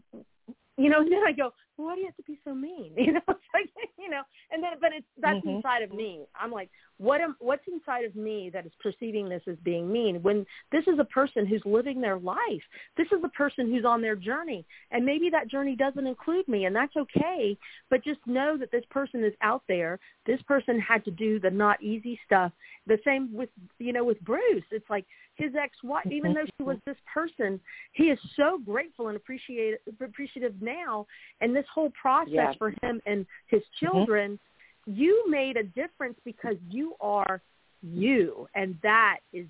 you 0.77 0.89
know, 0.89 1.01
and 1.01 1.13
then 1.13 1.23
I 1.27 1.33
go, 1.33 1.53
well, 1.81 1.89
why 1.89 1.95
do 1.95 2.01
you 2.01 2.07
have 2.07 2.17
to 2.17 2.23
be 2.23 2.39
so 2.45 2.55
mean? 2.55 2.93
You 3.11 3.13
know, 3.15 3.21
it's 3.29 3.41
like, 3.55 3.71
you 3.99 4.11
know, 4.11 4.23
and 4.51 4.63
then, 4.63 4.73
but 4.81 4.91
it's, 4.93 5.07
that's 5.19 5.45
Mhm. 5.45 5.57
inside 5.57 5.83
of 5.83 5.93
me. 5.93 6.27
I'm 6.39 6.51
like, 6.53 6.71
what 6.99 7.21
am, 7.21 7.35
what's 7.41 7.67
inside 7.67 8.05
of 8.05 8.15
me 8.15 8.51
that 8.51 8.67
is 8.67 8.73
perceiving 8.81 9.29
this 9.29 9.43
as 9.49 9.57
being 9.59 9.91
mean 9.91 10.23
when 10.23 10.47
this 10.71 10.87
is 10.87 10.99
a 10.99 11.05
person 11.05 11.47
who's 11.47 11.63
living 11.65 12.01
their 12.01 12.19
life. 12.19 12.63
This 12.97 13.07
is 13.11 13.25
a 13.25 13.29
person 13.31 13.71
who's 13.73 13.85
on 13.85 14.03
their 14.03 14.17
journey 14.17 14.67
and 14.91 15.05
maybe 15.05 15.31
that 15.31 15.49
journey 15.49 15.77
doesn't 15.77 16.07
include 16.07 16.47
me 16.47 16.67
and 16.67 16.77
that's 16.77 16.95
okay. 16.97 17.57
But 17.89 18.05
just 18.05 18.21
know 18.27 18.57
that 18.59 18.71
this 18.71 18.85
person 18.91 19.25
is 19.25 19.33
out 19.41 19.63
there. 19.67 19.99
This 20.27 20.43
person 20.43 20.79
had 20.79 21.05
to 21.07 21.11
do 21.11 21.41
the 21.41 21.51
not 21.51 21.83
easy 21.83 22.21
stuff. 22.27 22.53
The 22.87 22.99
same 23.05 23.33
with, 23.33 23.49
you 23.79 23.93
know, 23.93 24.05
with 24.05 24.21
Bruce. 24.21 24.65
It's 24.71 24.89
like 24.91 25.07
his 25.35 25.55
ex-wife, 25.55 26.07
even 26.11 26.35
though 26.35 26.45
she 26.45 26.63
was 26.65 26.77
this 26.85 26.97
person, 27.13 27.59
he 27.93 28.05
is 28.05 28.19
so 28.37 28.59
grateful 28.59 29.09
and 29.09 29.17
appreciative 29.17 30.61
now. 30.61 31.07
And 31.41 31.57
this 31.57 31.65
whole 31.73 31.91
process 32.01 32.33
Yeah. 32.33 32.53
for 32.59 32.71
him 32.83 33.01
and 33.07 33.27
his 33.47 33.63
mm-hmm. 33.63 33.87
children, 33.87 34.39
you 34.87 35.25
made 35.29 35.57
a 35.57 35.63
difference 35.63 36.19
because 36.25 36.57
you 36.71 36.95
are 37.01 37.41
you. 37.83 38.49
And 38.55 38.77
that 38.83 39.19
is, 39.33 39.47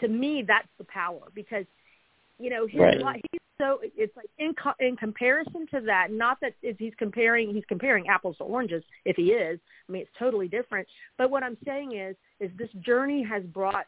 to 0.00 0.08
me, 0.08 0.44
that's 0.46 0.68
the 0.78 0.84
power 0.84 1.22
because, 1.34 1.64
you 2.38 2.50
know, 2.50 2.66
his 2.66 2.80
Right. 2.80 2.98
li- 3.02 3.22
he's 3.30 3.40
so, 3.58 3.78
it's 3.82 4.16
like 4.16 4.30
in, 4.38 4.54
co- 4.54 4.72
in 4.80 4.96
comparison 4.96 5.66
to 5.66 5.82
that, 5.82 6.10
not 6.10 6.38
that 6.40 6.54
if 6.62 6.78
he's 6.78 6.94
comparing, 6.96 7.52
he's 7.52 7.64
comparing 7.68 8.08
apples 8.08 8.38
to 8.38 8.44
oranges, 8.44 8.82
if 9.04 9.16
he 9.16 9.32
is, 9.32 9.60
I 9.86 9.92
mean, 9.92 10.02
it's 10.02 10.10
totally 10.18 10.48
different. 10.48 10.88
But 11.18 11.30
what 11.30 11.42
I'm 11.42 11.58
saying 11.66 11.94
is, 11.94 12.16
is 12.38 12.50
this 12.56 12.70
journey 12.80 13.22
has 13.22 13.42
brought 13.44 13.86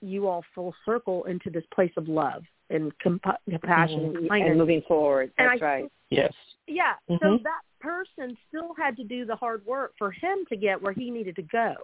you 0.00 0.28
all 0.28 0.44
full 0.54 0.74
circle 0.86 1.24
into 1.24 1.50
this 1.50 1.64
place 1.74 1.90
of 1.96 2.06
love 2.08 2.44
and 2.70 2.92
compa- 3.04 3.36
compassion 3.48 4.00
mm-hmm. 4.00 4.16
and 4.16 4.28
kindness. 4.28 4.50
And 4.50 4.58
moving 4.58 4.82
forward. 4.86 5.32
And 5.38 5.48
That's 5.48 5.62
I- 5.62 5.64
right. 5.64 5.92
Yes. 6.10 6.32
Yeah. 6.70 6.94
So 7.18 7.26
Mhm. 7.26 7.42
that 7.42 7.62
person 7.80 8.36
still 8.48 8.74
had 8.74 8.96
to 8.96 9.04
do 9.04 9.24
the 9.24 9.36
hard 9.36 9.64
work 9.66 9.94
for 9.98 10.10
him 10.10 10.44
to 10.46 10.56
get 10.56 10.80
where 10.80 10.92
he 10.92 11.10
needed 11.10 11.36
to 11.36 11.42
go, 11.42 11.74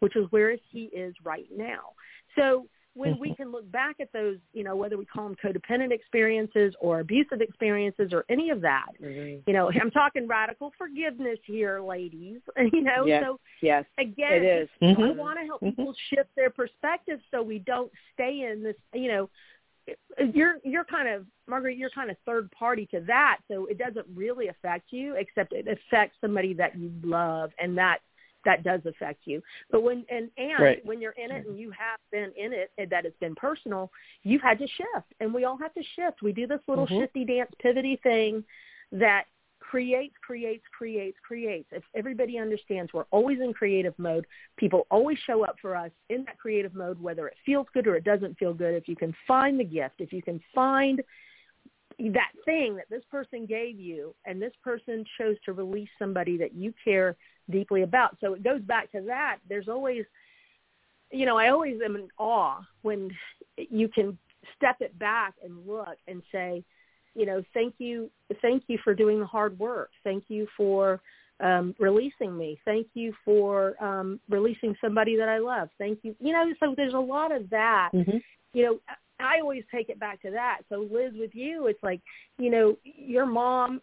which 0.00 0.16
is 0.16 0.30
where 0.32 0.56
he 0.70 0.84
is 0.86 1.14
right 1.22 1.46
now. 1.54 1.92
So 2.34 2.66
when 2.94 3.18
we 3.18 3.34
can 3.34 3.52
look 3.52 3.70
back 3.70 4.00
at 4.00 4.10
those, 4.12 4.38
you 4.54 4.64
know, 4.64 4.74
whether 4.74 4.96
we 4.96 5.04
call 5.04 5.28
them 5.28 5.36
codependent 5.36 5.92
experiences 5.92 6.74
or 6.80 7.00
abusive 7.00 7.42
experiences 7.42 8.12
or 8.12 8.24
any 8.30 8.48
of 8.48 8.62
that, 8.62 8.88
Mhm. 8.98 9.42
you 9.46 9.52
know, 9.52 9.70
I'm 9.70 9.90
talking 9.90 10.26
radical 10.26 10.72
forgiveness 10.78 11.38
here, 11.44 11.80
ladies. 11.80 12.40
You 12.72 12.82
know, 12.82 13.04
Yes. 13.06 13.22
so 13.22 13.40
Yes. 13.60 13.84
again, 13.98 14.32
It 14.32 14.62
is. 14.62 14.68
I 14.80 14.86
Mhm. 14.86 15.16
want 15.16 15.38
to 15.38 15.44
help 15.44 15.60
Mhm. 15.60 15.76
people 15.76 15.94
shift 16.08 16.34
their 16.34 16.50
perspective 16.50 17.22
so 17.30 17.42
we 17.42 17.58
don't 17.58 17.92
stay 18.14 18.42
in 18.42 18.62
this, 18.62 18.76
you 18.94 19.08
know, 19.08 19.30
you're 20.32 20.56
you're 20.64 20.84
kind 20.84 21.08
of 21.08 21.26
Margaret, 21.48 21.76
you're 21.76 21.90
kind 21.90 22.10
of 22.10 22.16
third 22.26 22.50
party 22.50 22.86
to 22.92 23.00
that, 23.06 23.38
so 23.48 23.66
it 23.66 23.78
doesn't 23.78 24.06
really 24.14 24.48
affect 24.48 24.92
you, 24.92 25.14
except 25.16 25.52
it 25.52 25.66
affects 25.68 26.16
somebody 26.20 26.54
that 26.54 26.76
you 26.78 26.90
love, 27.02 27.50
and 27.58 27.76
that 27.78 27.98
that 28.44 28.62
does 28.62 28.80
affect 28.86 29.20
you. 29.26 29.42
But 29.70 29.82
when 29.82 30.04
and 30.08 30.30
and 30.38 30.58
right. 30.58 30.86
when 30.86 31.00
you're 31.00 31.12
in 31.12 31.30
it 31.30 31.46
and 31.46 31.58
you 31.58 31.70
have 31.70 32.00
been 32.10 32.32
in 32.36 32.52
it 32.52 32.70
and 32.78 32.88
that 32.90 33.04
it's 33.04 33.18
been 33.18 33.34
personal, 33.34 33.90
you've 34.22 34.42
had 34.42 34.58
to 34.58 34.66
shift, 34.66 35.12
and 35.20 35.34
we 35.34 35.44
all 35.44 35.58
have 35.58 35.74
to 35.74 35.82
shift. 35.94 36.22
We 36.22 36.32
do 36.32 36.46
this 36.46 36.60
little 36.66 36.86
mm-hmm. 36.86 37.00
shifty 37.00 37.24
dance 37.24 37.50
pivoty 37.62 38.00
thing 38.02 38.42
that 38.92 39.24
creates, 39.58 40.14
creates, 40.24 40.64
creates, 40.76 41.16
creates. 41.26 41.68
If 41.72 41.82
everybody 41.94 42.38
understands 42.38 42.92
we're 42.92 43.04
always 43.10 43.40
in 43.40 43.52
creative 43.52 43.94
mode, 43.98 44.26
people 44.56 44.86
always 44.90 45.18
show 45.26 45.44
up 45.44 45.56
for 45.60 45.76
us 45.76 45.90
in 46.08 46.24
that 46.24 46.38
creative 46.38 46.74
mode, 46.74 47.00
whether 47.00 47.26
it 47.26 47.34
feels 47.44 47.66
good 47.74 47.86
or 47.86 47.96
it 47.96 48.04
doesn't 48.04 48.38
feel 48.38 48.54
good. 48.54 48.74
If 48.74 48.88
you 48.88 48.96
can 48.96 49.14
find 49.26 49.58
the 49.58 49.64
gift, 49.64 49.96
if 49.98 50.12
you 50.12 50.22
can 50.22 50.40
find 50.54 51.02
that 51.98 52.32
thing 52.44 52.76
that 52.76 52.90
this 52.90 53.02
person 53.10 53.46
gave 53.46 53.80
you 53.80 54.14
and 54.26 54.40
this 54.40 54.52
person 54.62 55.04
chose 55.18 55.36
to 55.44 55.52
release 55.52 55.88
somebody 55.98 56.36
that 56.36 56.54
you 56.54 56.72
care 56.84 57.16
deeply 57.50 57.82
about. 57.82 58.16
So 58.20 58.34
it 58.34 58.42
goes 58.42 58.60
back 58.60 58.92
to 58.92 59.00
that. 59.02 59.38
There's 59.48 59.68
always, 59.68 60.04
you 61.10 61.24
know, 61.24 61.38
I 61.38 61.48
always 61.48 61.80
am 61.84 61.96
in 61.96 62.08
awe 62.18 62.60
when 62.82 63.10
you 63.56 63.88
can 63.88 64.18
step 64.56 64.76
it 64.80 64.98
back 64.98 65.34
and 65.42 65.66
look 65.66 65.96
and 66.06 66.22
say, 66.30 66.64
you 67.16 67.26
know, 67.26 67.42
thank 67.54 67.74
you, 67.78 68.10
thank 68.42 68.64
you 68.68 68.78
for 68.84 68.94
doing 68.94 69.20
the 69.20 69.26
hard 69.26 69.58
work. 69.58 69.90
Thank 70.04 70.24
you 70.28 70.46
for 70.56 71.00
um, 71.40 71.74
releasing 71.78 72.36
me. 72.36 72.58
Thank 72.64 72.88
you 72.94 73.12
for 73.24 73.82
um, 73.82 74.20
releasing 74.28 74.76
somebody 74.80 75.16
that 75.16 75.28
I 75.28 75.38
love. 75.38 75.70
Thank 75.78 76.00
you. 76.02 76.14
You 76.20 76.32
know, 76.32 76.52
so 76.60 76.74
there's 76.76 76.94
a 76.94 76.98
lot 76.98 77.34
of 77.34 77.48
that. 77.50 77.90
Mm-hmm. 77.94 78.18
You 78.52 78.62
know, 78.62 78.78
I 79.18 79.40
always 79.40 79.64
take 79.72 79.88
it 79.88 79.98
back 79.98 80.20
to 80.22 80.30
that. 80.32 80.60
So 80.68 80.86
Liz, 80.90 81.12
with 81.18 81.34
you, 81.34 81.66
it's 81.66 81.82
like, 81.82 82.00
you 82.38 82.50
know, 82.50 82.76
your 82.84 83.26
mom, 83.26 83.80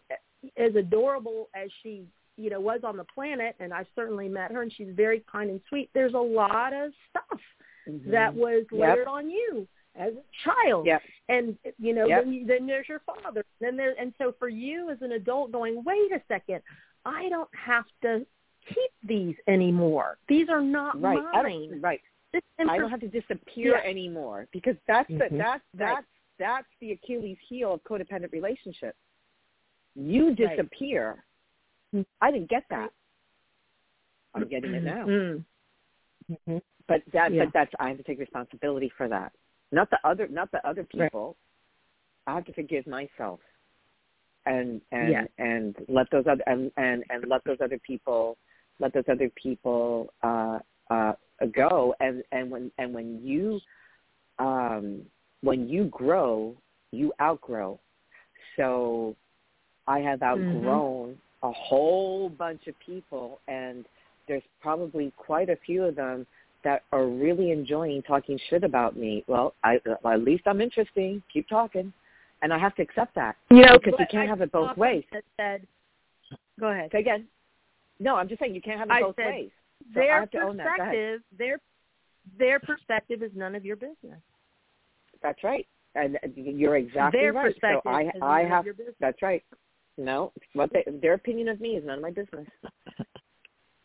as 0.56 0.74
adorable 0.76 1.48
as 1.54 1.70
she, 1.82 2.04
you 2.36 2.50
know, 2.50 2.60
was 2.60 2.80
on 2.84 2.96
the 2.96 3.04
planet, 3.14 3.56
and 3.60 3.72
I 3.72 3.84
certainly 3.94 4.28
met 4.28 4.52
her, 4.52 4.62
and 4.62 4.72
she's 4.72 4.92
very 4.94 5.24
kind 5.30 5.50
and 5.50 5.60
sweet. 5.68 5.90
There's 5.94 6.14
a 6.14 6.18
lot 6.18 6.72
of 6.72 6.92
stuff 7.10 7.40
mm-hmm. 7.88 8.10
that 8.10 8.34
was 8.34 8.64
layered 8.70 8.98
yep. 8.98 9.08
on 9.08 9.30
you 9.30 9.66
as 9.96 10.12
a 10.12 10.24
child. 10.44 10.86
Yep. 10.86 11.02
And 11.28 11.56
you 11.78 11.94
know, 11.94 12.06
yep. 12.06 12.24
then 12.24 12.32
you, 12.32 12.46
then 12.46 12.66
there's 12.66 12.88
your 12.88 13.00
father. 13.00 13.44
Then 13.60 13.76
there 13.76 13.94
and 14.00 14.12
so 14.18 14.34
for 14.38 14.48
you 14.48 14.90
as 14.90 14.98
an 15.00 15.12
adult 15.12 15.52
going, 15.52 15.82
wait 15.84 16.12
a 16.12 16.20
second, 16.28 16.60
I 17.04 17.28
don't 17.28 17.48
have 17.54 17.84
to 18.02 18.26
keep 18.68 18.90
these 19.06 19.36
anymore. 19.48 20.18
These 20.28 20.48
are 20.48 20.62
not 20.62 21.00
right. 21.00 21.18
mine. 21.32 21.80
right. 21.80 22.00
I 22.58 22.78
don't 22.78 22.90
have 22.90 23.00
to 23.00 23.08
disappear 23.08 23.80
yeah. 23.82 23.88
anymore 23.88 24.48
because 24.52 24.74
that's 24.88 25.08
mm-hmm. 25.08 25.34
the 25.34 25.38
that's 25.38 25.62
that's 25.74 25.94
right. 25.94 26.04
that's 26.38 26.66
the 26.80 26.92
Achilles 26.92 27.38
heel 27.48 27.74
of 27.74 27.84
codependent 27.84 28.32
relationships. 28.32 28.98
You 29.94 30.34
disappear. 30.34 31.24
Right. 31.92 32.06
I 32.20 32.32
didn't 32.32 32.50
get 32.50 32.64
that. 32.70 32.90
I'm 34.34 34.48
getting 34.48 34.74
it 34.74 34.82
now. 34.82 35.06
Mm-hmm. 35.06 36.56
But 36.88 37.02
that 37.12 37.32
yeah. 37.32 37.44
but 37.44 37.52
that's 37.54 37.70
I 37.78 37.88
have 37.88 37.98
to 37.98 38.02
take 38.02 38.18
responsibility 38.18 38.90
for 38.96 39.06
that 39.08 39.32
not 39.74 39.90
the 39.90 39.98
other 40.04 40.28
not 40.28 40.50
the 40.52 40.66
other 40.66 40.84
people 40.84 41.36
right. 42.26 42.32
i 42.32 42.36
have 42.36 42.44
to 42.44 42.52
forgive 42.52 42.86
myself 42.86 43.40
and 44.46 44.80
and 44.92 45.10
yeah. 45.10 45.24
and 45.38 45.76
let 45.88 46.10
those 46.10 46.24
other 46.30 46.42
and, 46.46 46.70
and 46.76 47.04
and 47.10 47.24
let 47.28 47.42
those 47.44 47.58
other 47.62 47.78
people 47.86 48.36
let 48.80 48.92
those 48.92 49.04
other 49.10 49.30
people 49.40 50.12
uh 50.22 50.58
uh 50.90 51.12
go 51.54 51.94
and 52.00 52.22
and 52.32 52.50
when 52.50 52.70
and 52.78 52.94
when 52.94 53.20
you 53.22 53.60
um 54.38 55.02
when 55.42 55.68
you 55.68 55.84
grow 55.86 56.54
you 56.92 57.12
outgrow 57.20 57.78
so 58.56 59.14
i 59.86 59.98
have 59.98 60.20
Mm-hmm. 60.20 60.56
outgrown 60.56 61.08
mm-hmm. 61.10 61.46
a 61.46 61.52
whole 61.52 62.28
bunch 62.28 62.66
of 62.66 62.74
people 62.84 63.40
and 63.48 63.84
there's 64.26 64.42
probably 64.62 65.12
quite 65.16 65.50
a 65.50 65.56
few 65.66 65.84
of 65.84 65.96
them 65.96 66.26
that 66.64 66.82
are 66.92 67.06
really 67.06 67.50
enjoying 67.50 68.02
talking 68.02 68.38
shit 68.50 68.64
about 68.64 68.96
me. 68.96 69.24
Well, 69.26 69.54
I 69.62 69.80
at 69.86 70.22
least 70.22 70.44
I'm 70.46 70.60
interesting. 70.60 71.22
Keep 71.32 71.48
talking, 71.48 71.92
and 72.42 72.52
I 72.52 72.58
have 72.58 72.74
to 72.76 72.82
accept 72.82 73.14
that. 73.14 73.36
You 73.50 73.62
know, 73.62 73.78
because 73.78 73.94
you 73.98 74.06
can't 74.10 74.26
I 74.26 74.30
have 74.30 74.40
it 74.40 74.50
both 74.50 74.76
ways. 74.76 75.04
Said, 75.36 75.66
go 76.58 76.68
ahead. 76.68 76.90
Say 76.92 77.00
again. 77.00 77.26
No, 78.00 78.16
I'm 78.16 78.28
just 78.28 78.40
saying 78.40 78.54
you 78.54 78.62
can't 78.62 78.78
have 78.78 78.88
it 78.90 78.92
I 78.92 79.00
both 79.02 79.16
said, 79.16 79.26
ways. 79.26 79.50
So 79.92 80.00
their 80.00 80.16
I 80.16 80.20
have 80.20 80.30
to 80.32 80.38
own 80.38 80.56
that. 80.56 80.64
Go 80.64 80.70
perspective, 80.84 81.20
their 81.38 81.58
their 82.38 82.58
perspective 82.58 83.22
is 83.22 83.30
none 83.34 83.54
of 83.54 83.64
your 83.64 83.76
business. 83.76 84.20
That's 85.22 85.42
right, 85.44 85.66
and 85.94 86.18
you're 86.34 86.76
exactly 86.76 87.20
their 87.20 87.32
right. 87.32 87.52
Perspective 87.52 87.80
so 87.84 87.90
I 87.90 88.40
I 88.40 88.44
have. 88.44 88.64
That's 89.00 89.22
right. 89.22 89.44
No, 89.96 90.32
what 90.54 90.72
they, 90.72 90.84
their 91.00 91.14
opinion 91.14 91.48
of 91.48 91.60
me 91.60 91.76
is 91.76 91.84
none 91.84 91.96
of 91.96 92.02
my 92.02 92.10
business. 92.10 92.46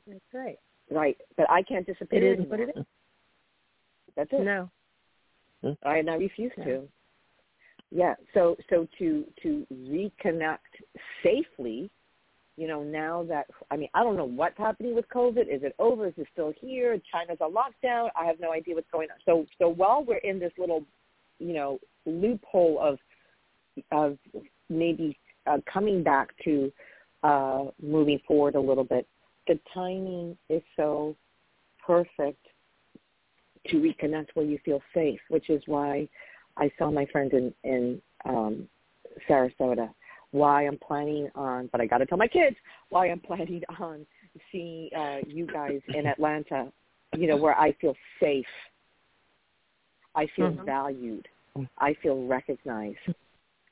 That's 0.07 0.33
right. 0.33 0.57
Right, 0.91 1.17
but 1.37 1.49
I 1.49 1.61
can't 1.61 1.85
disappear. 1.85 2.23
It 2.23 2.39
is 2.39 2.39
anymore. 2.39 2.57
what 2.57 2.69
it 2.69 2.77
is. 2.77 2.85
That's 4.15 4.29
it. 4.33 4.43
No. 4.43 4.69
I 5.83 5.97
and 5.97 6.09
I 6.09 6.15
refuse 6.15 6.51
Yeah. 6.57 6.63
to. 6.65 6.89
Yeah. 7.91 8.15
So 8.33 8.55
so 8.69 8.87
to 8.97 9.25
to 9.43 9.67
reconnect 9.71 10.57
safely, 11.23 11.89
you 12.57 12.67
know, 12.67 12.83
now 12.83 13.23
that 13.23 13.45
I 13.71 13.77
mean, 13.77 13.89
I 13.93 14.03
don't 14.03 14.15
know 14.15 14.25
what's 14.25 14.57
happening 14.57 14.95
with 14.95 15.07
COVID. 15.09 15.47
Is 15.53 15.63
it 15.63 15.75
over? 15.79 16.07
Is 16.07 16.13
it 16.17 16.27
still 16.33 16.53
here? 16.59 16.99
China's 17.11 17.37
on 17.41 17.53
lockdown. 17.53 18.09
I 18.19 18.25
have 18.25 18.39
no 18.39 18.51
idea 18.51 18.75
what's 18.75 18.89
going 18.91 19.09
on. 19.11 19.17
So 19.25 19.45
so 19.59 19.69
while 19.69 20.03
we're 20.03 20.17
in 20.17 20.39
this 20.39 20.53
little, 20.57 20.83
you 21.39 21.53
know, 21.53 21.79
loophole 22.05 22.79
of 22.79 22.97
of 23.91 24.17
maybe 24.69 25.17
uh, 25.45 25.57
coming 25.71 26.03
back 26.03 26.29
to 26.43 26.71
uh, 27.23 27.65
moving 27.81 28.19
forward 28.27 28.55
a 28.55 28.59
little 28.59 28.83
bit, 28.83 29.07
the 29.47 29.59
timing 29.73 30.37
is 30.49 30.61
so 30.75 31.15
perfect 31.85 32.45
to 33.67 33.77
reconnect 33.77 34.27
where 34.33 34.45
you 34.45 34.59
feel 34.63 34.81
safe, 34.93 35.19
which 35.29 35.49
is 35.49 35.61
why 35.65 36.07
I 36.57 36.71
saw 36.77 36.91
my 36.91 37.05
friend 37.07 37.31
in, 37.33 37.53
in 37.63 38.01
um, 38.25 38.69
Sarasota. 39.27 39.89
Why 40.31 40.67
I'm 40.67 40.77
planning 40.77 41.29
on, 41.33 41.69
but 41.71 41.81
I 41.81 41.87
got 41.87 41.97
to 41.99 42.05
tell 42.05 42.17
my 42.17 42.27
kids 42.27 42.55
why 42.89 43.09
I'm 43.09 43.19
planning 43.19 43.63
on 43.79 44.05
seeing 44.51 44.89
uh, 44.95 45.17
you 45.27 45.47
guys 45.47 45.81
in 45.95 46.05
Atlanta. 46.13 46.71
You 47.15 47.27
know 47.27 47.37
where 47.37 47.57
I 47.57 47.71
feel 47.81 47.95
safe, 48.19 48.45
I 50.13 50.27
feel 50.35 50.51
Mhm. 50.51 50.65
valued, 50.65 51.27
I 51.79 51.95
feel 51.95 52.27
recognized, 52.27 52.99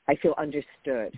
I 0.08 0.16
feel 0.16 0.34
understood. 0.36 1.16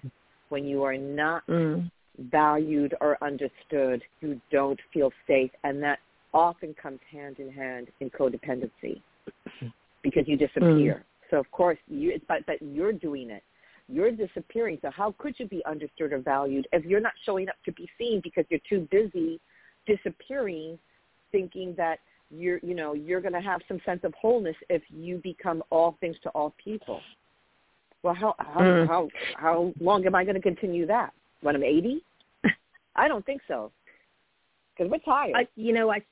When 0.50 0.64
you 0.64 0.82
are 0.82 0.96
not 0.98 1.46
Mm. 1.46 1.90
Valued 2.30 2.94
or 3.00 3.16
understood, 3.22 4.02
you 4.20 4.40
don't 4.50 4.78
feel 4.92 5.10
safe, 5.26 5.50
and 5.64 5.82
that 5.82 5.98
often 6.32 6.74
comes 6.80 7.00
hand 7.10 7.36
in 7.38 7.50
hand 7.50 7.88
in 8.00 8.10
codependency 8.10 9.00
because 10.02 10.24
you 10.26 10.36
disappear. 10.36 11.04
Mm. 11.04 11.30
So 11.30 11.38
of 11.38 11.50
course 11.50 11.78
you, 11.88 12.20
but 12.28 12.44
but 12.46 12.60
you're 12.60 12.92
doing 12.92 13.30
it. 13.30 13.42
You're 13.88 14.10
disappearing. 14.12 14.78
So 14.82 14.90
how 14.90 15.14
could 15.18 15.34
you 15.38 15.46
be 15.46 15.62
understood 15.66 16.12
or 16.12 16.18
valued 16.18 16.68
if 16.72 16.84
you're 16.84 17.00
not 17.00 17.12
showing 17.24 17.48
up 17.48 17.56
to 17.64 17.72
be 17.72 17.88
seen 17.98 18.20
because 18.22 18.44
you're 18.48 18.60
too 18.68 18.86
busy 18.90 19.40
disappearing, 19.86 20.78
thinking 21.32 21.74
that 21.76 21.98
you're 22.30 22.58
you 22.62 22.74
know 22.74 22.92
you're 22.94 23.20
going 23.20 23.32
to 23.32 23.40
have 23.40 23.60
some 23.66 23.80
sense 23.84 24.00
of 24.04 24.14
wholeness 24.14 24.56
if 24.68 24.82
you 24.88 25.18
become 25.18 25.62
all 25.70 25.96
things 26.00 26.16
to 26.22 26.28
all 26.30 26.54
people. 26.62 27.00
Well, 28.02 28.14
how 28.14 28.34
how 28.38 28.60
Mm. 28.60 28.86
how 28.86 29.08
how 29.34 29.74
long 29.80 30.06
am 30.06 30.14
I 30.14 30.24
going 30.24 30.36
to 30.36 30.42
continue 30.42 30.86
that? 30.86 31.12
When 31.42 31.56
I'm 31.56 31.64
80? 31.64 32.02
I 32.96 33.08
don't 33.08 33.24
think 33.24 33.42
so. 33.48 33.72
Because 34.76 34.90
we're 34.90 34.98
tired. 34.98 35.34
I, 35.36 35.48
you 35.56 35.72
know, 35.72 35.90
I 35.90 36.02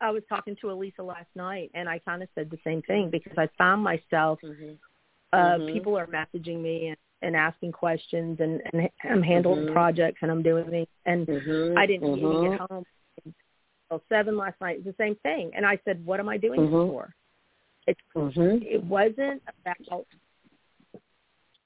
I 0.00 0.10
was 0.10 0.22
talking 0.28 0.56
to 0.60 0.70
Elisa 0.70 1.02
last 1.02 1.28
night, 1.36 1.70
and 1.74 1.88
I 1.88 1.98
kind 2.00 2.22
of 2.22 2.28
said 2.34 2.50
the 2.50 2.58
same 2.64 2.82
thing 2.82 3.08
because 3.10 3.34
I 3.38 3.48
found 3.56 3.82
myself. 3.82 4.40
mm-hmm. 4.42 4.72
Uh, 5.32 5.58
Mhm. 5.58 5.72
People 5.72 5.96
are 5.96 6.06
messaging 6.06 6.60
me 6.60 6.88
and, 6.88 6.96
and 7.22 7.36
asking 7.36 7.72
questions, 7.72 8.38
and, 8.40 8.60
and 8.72 8.90
I'm 9.04 9.22
handling 9.22 9.66
Mhm. 9.66 9.72
projects, 9.72 10.18
and 10.22 10.30
I'm 10.30 10.42
doing 10.42 10.68
things, 10.68 10.88
and 11.06 11.26
Mm-hmm. 11.26 11.78
I 11.78 11.86
didn't 11.86 12.16
even 12.18 12.42
get 12.42 12.60
home 12.68 12.84
until 13.24 14.04
seven 14.08 14.36
last 14.36 14.60
night. 14.60 14.76
It's 14.78 14.84
the 14.84 14.94
same 14.98 15.14
thing, 15.16 15.52
and 15.54 15.64
I 15.64 15.78
said, 15.84 16.04
"What 16.04 16.20
am 16.20 16.28
I 16.28 16.36
doing 16.36 16.60
this 16.62 16.70
for?" 16.88 17.14
It's 17.86 18.00
Mhm. 18.14 18.62
it 18.62 18.82
wasn't 18.84 19.42
about 19.64 20.06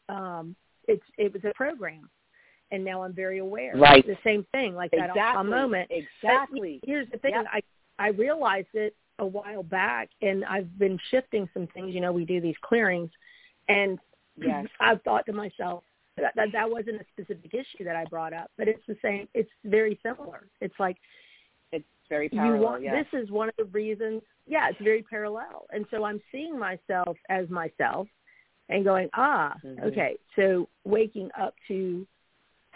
um 0.09 0.55
it's 0.87 1.05
it 1.19 1.33
was 1.33 1.45
a 1.45 1.53
program 1.55 2.09
and 2.71 2.85
now 2.85 3.03
i'm 3.03 3.13
very 3.13 3.39
aware 3.39 3.77
Right. 3.77 4.07
the 4.07 4.17
same 4.25 4.45
thing 4.53 4.75
like 4.75 4.91
that 4.93 5.11
Exactly. 5.11 5.21
aha 5.23 5.43
moment 5.43 5.89
But 5.91 5.99
Exactly. 5.99 6.81
here's 6.85 7.09
the 7.11 7.19
thing 7.19 7.33
Yep. 7.35 7.47
i 7.53 7.61
i 7.99 8.09
realized 8.09 8.69
it 8.75 8.95
a 9.19 9.27
while 9.27 9.63
back 9.63 10.11
and 10.23 10.45
i've 10.45 10.79
been 10.79 10.99
shifting 11.11 11.49
some 11.55 11.67
things 11.69 11.95
you 11.95 12.01
know 12.01 12.13
we 12.13 12.25
do 12.25 12.41
these 12.41 12.57
clearings 12.63 13.11
and 13.69 13.99
Yes. 14.37 14.67
i've 14.81 15.03
thought 15.03 15.25
to 15.27 15.33
myself 15.33 15.85
that, 16.19 16.33
that 16.35 16.51
that 16.53 16.69
wasn't 16.71 17.01
a 17.01 17.05
specific 17.13 17.53
issue 17.55 17.85
that 17.85 17.97
i 17.97 18.05
brought 18.05 18.33
up 18.33 18.51
but 18.59 18.69
it's 18.69 18.83
the 18.87 18.97
same 19.03 19.29
it's 19.35 19.51
very 19.65 19.99
similar 20.03 20.49
it's 20.61 20.79
like 20.79 20.97
It's 21.73 21.85
very 22.09 22.29
parallel. 22.29 22.57
you 22.57 22.63
want 22.63 22.83
yes. 22.83 23.07
this 23.13 23.23
is 23.23 23.31
one 23.31 23.49
of 23.49 23.55
the 23.57 23.65
reasons 23.67 24.23
yeah 24.47 24.69
it's 24.69 24.81
very 24.83 25.03
parallel 25.03 25.67
and 25.73 25.87
so 25.91 26.05
i'm 26.05 26.21
seeing 26.33 26.59
myself 26.59 27.17
as 27.31 27.49
myself 27.49 28.09
and 28.69 28.83
going, 28.85 29.09
ah, 29.15 29.55
Mhm. 29.65 29.81
okay. 29.85 30.17
So 30.35 30.69
waking 30.83 31.31
up 31.39 31.55
to 31.69 32.05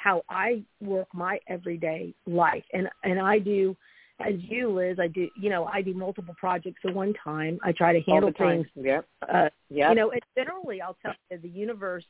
how 0.02 0.24
I 0.30 0.62
work 0.80 1.08
my 1.12 1.38
everyday 1.46 2.14
life, 2.26 2.64
and 2.72 2.88
and 3.04 3.20
I 3.20 3.38
do, 3.38 3.76
as 4.18 4.34
you, 4.38 4.70
Liz, 4.70 4.98
I 4.98 5.08
do. 5.08 5.28
You 5.38 5.50
know, 5.50 5.64
I 5.66 5.82
do 5.82 5.92
multiple 5.92 6.34
projects 6.38 6.80
at 6.86 6.94
one 6.94 7.12
time. 7.22 7.58
I 7.62 7.72
try 7.72 7.92
to 7.92 8.00
handle 8.10 8.32
things. 8.36 8.66
Yep. 8.76 9.06
Uh, 9.28 9.48
Yep. 9.68 9.88
You 9.90 9.94
know, 9.94 10.10
and 10.10 10.22
generally, 10.34 10.80
I'll 10.80 10.96
tell 11.02 11.14
you, 11.30 11.38
the 11.38 11.48
universe 11.48 12.04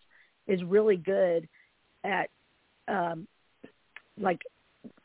is 0.47 0.62
really 0.64 0.97
good 0.97 1.49
at, 2.05 2.30
um, 2.88 3.26
like, 4.18 4.41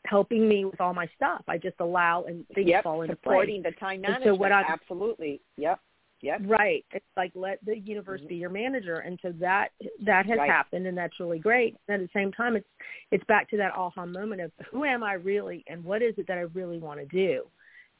helping 0.06 0.48
me 0.48 0.64
with 0.64 0.80
all 0.80 0.94
my 0.94 1.06
stuff. 1.16 1.42
I 1.48 1.58
just 1.58 1.76
allow 1.80 2.24
and 2.24 2.46
things 2.54 2.68
yep. 2.68 2.84
fall 2.84 3.02
into 3.02 3.14
place. 3.16 3.24
Supporting 3.24 3.62
the 3.62 3.72
time 3.72 3.96
And 3.96 4.02
management. 4.02 4.36
so 4.36 4.40
what 4.40 4.52
I'm- 4.52 4.64
Absolutely. 4.68 5.40
Yep. 5.58 5.78
Yep. 6.22 6.42
Right. 6.46 6.84
It's 6.92 7.04
like 7.16 7.32
let 7.34 7.64
the 7.64 7.78
universe 7.78 8.22
Mhm. 8.22 8.28
be 8.28 8.36
your 8.36 8.50
manager, 8.50 8.96
and 8.96 9.20
so 9.20 9.32
that 9.32 9.72
that 10.00 10.26
has 10.26 10.38
Right. 10.38 10.50
happened, 10.50 10.86
and 10.86 10.96
that's 10.96 11.18
really 11.20 11.38
great. 11.38 11.76
And 11.88 12.02
at 12.02 12.08
the 12.08 12.18
same 12.18 12.32
time, 12.32 12.56
it's 12.56 12.68
it's 13.10 13.24
back 13.24 13.48
to 13.50 13.56
that 13.58 13.74
aha 13.74 14.06
moment 14.06 14.40
of 14.40 14.52
who 14.70 14.84
am 14.84 15.02
I 15.02 15.14
really, 15.14 15.62
and 15.66 15.84
what 15.84 16.02
is 16.02 16.16
it 16.18 16.26
that 16.28 16.38
I 16.38 16.42
really 16.42 16.78
want 16.78 17.00
to 17.00 17.06
do, 17.06 17.46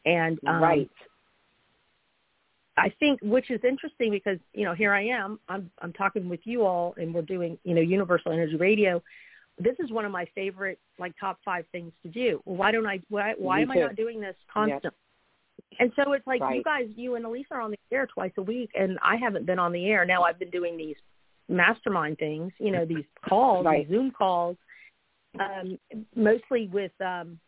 and 0.06 0.38
um, 0.46 0.62
right. 0.62 0.90
I 2.78 2.90
think, 3.00 3.20
which 3.22 3.50
is 3.50 3.62
interesting 3.64 4.10
because 4.10 4.38
you 4.54 4.64
know 4.64 4.74
here 4.74 4.92
I 4.92 5.02
am, 5.04 5.38
I'm 5.48 5.70
I'm 5.80 5.92
talking 5.92 6.28
with 6.28 6.46
you 6.46 6.64
all, 6.64 6.94
and 6.96 7.14
we're 7.14 7.22
doing 7.22 7.58
you 7.64 7.74
know 7.74 7.82
Universal 7.82 8.32
Energy 8.32 8.56
Radio. 8.56 9.02
This 9.58 9.78
is 9.78 9.90
one 9.90 10.04
of 10.04 10.12
my 10.12 10.26
favorite 10.34 10.78
like 10.98 11.14
top 11.18 11.38
five 11.44 11.66
things 11.72 11.92
to 12.02 12.08
do. 12.08 12.40
Why 12.44 12.72
don't 12.72 12.86
I? 12.86 13.00
Why 13.08 13.34
why 13.36 13.58
Me 13.58 13.62
am 13.62 13.70
I 13.72 13.74
not 13.76 13.96
doing 13.96 14.20
this 14.20 14.36
constantly? 14.48 14.90
And 15.78 15.92
so 15.96 16.12
it's 16.12 16.26
like 16.26 16.40
you 16.52 16.62
guys, 16.62 16.86
you 16.96 17.16
and 17.16 17.24
Elisa 17.24 17.54
are 17.54 17.61
on 17.61 17.70
the 17.70 17.78
air 17.92 18.07
twice 18.07 18.32
a 18.38 18.42
week, 18.42 18.70
and 18.74 18.98
I 19.02 19.16
haven't 19.16 19.46
been 19.46 19.59
on 19.59 19.72
the 19.72 19.86
air. 19.86 20.04
Now 20.04 20.22
I've 20.22 20.38
been 20.38 20.50
doing 20.50 20.76
these 20.76 20.96
mastermind 21.48 22.18
things, 22.18 22.52
you 22.59 22.70
know, 22.70 22.84
these 22.84 23.04
calls, 23.28 23.66
Right. 23.66 23.86
these 23.86 23.94
Zoom 23.94 24.11
calls, 24.11 24.57
um, 25.38 25.78
mostly 26.14 26.68
with 26.68 26.92
um, 27.00 27.38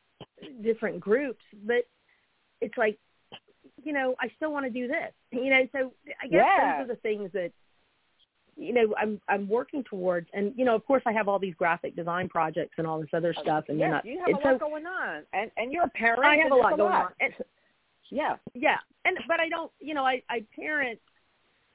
different 0.62 1.00
groups. 1.00 1.42
But 1.64 1.86
it's 2.60 2.76
like, 2.76 2.98
you 3.82 3.92
know, 3.92 4.14
I 4.20 4.28
still 4.36 4.52
want 4.52 4.66
to 4.66 4.70
do 4.70 4.88
this, 4.88 5.12
you 5.30 5.50
know. 5.50 5.66
So 5.72 5.92
I 6.22 6.28
guess 6.28 6.44
Yeah. 6.44 6.76
those 6.78 6.84
are 6.84 6.94
the 6.94 7.00
things 7.00 7.30
that 7.32 7.52
you 8.56 8.72
know 8.72 8.94
I'm 8.98 9.20
I'm 9.28 9.48
working 9.48 9.84
towards, 9.84 10.28
and 10.32 10.52
you 10.56 10.64
know, 10.64 10.74
of 10.74 10.84
course, 10.84 11.02
I 11.06 11.12
have 11.12 11.28
all 11.28 11.38
these 11.38 11.54
graphic 11.54 11.94
design 11.94 12.28
projects 12.28 12.74
and 12.78 12.86
all 12.86 13.00
this 13.00 13.10
other 13.14 13.32
stuff, 13.40 13.64
and 13.68 13.78
yes, 13.78 14.02
I, 14.04 14.06
you 14.06 14.18
have 14.18 14.34
a 14.34 14.42
so 14.42 14.48
lot 14.50 14.60
going 14.60 14.86
on, 14.86 15.22
and 15.32 15.50
and 15.56 15.72
you're 15.72 15.84
a 15.84 15.90
parent. 15.90 16.24
I 16.24 16.36
have 16.36 16.50
a 16.52 16.56
lot 16.56 16.76
going 16.76 16.92
on. 16.92 17.12
And, 17.20 17.32
Yeah. 18.10 18.36
yeah 18.54 18.78
and 19.04 19.16
but 19.26 19.40
i 19.40 19.48
don't 19.48 19.70
you 19.80 19.94
know 19.94 20.04
i 20.04 20.22
i 20.30 20.44
parent 20.58 20.98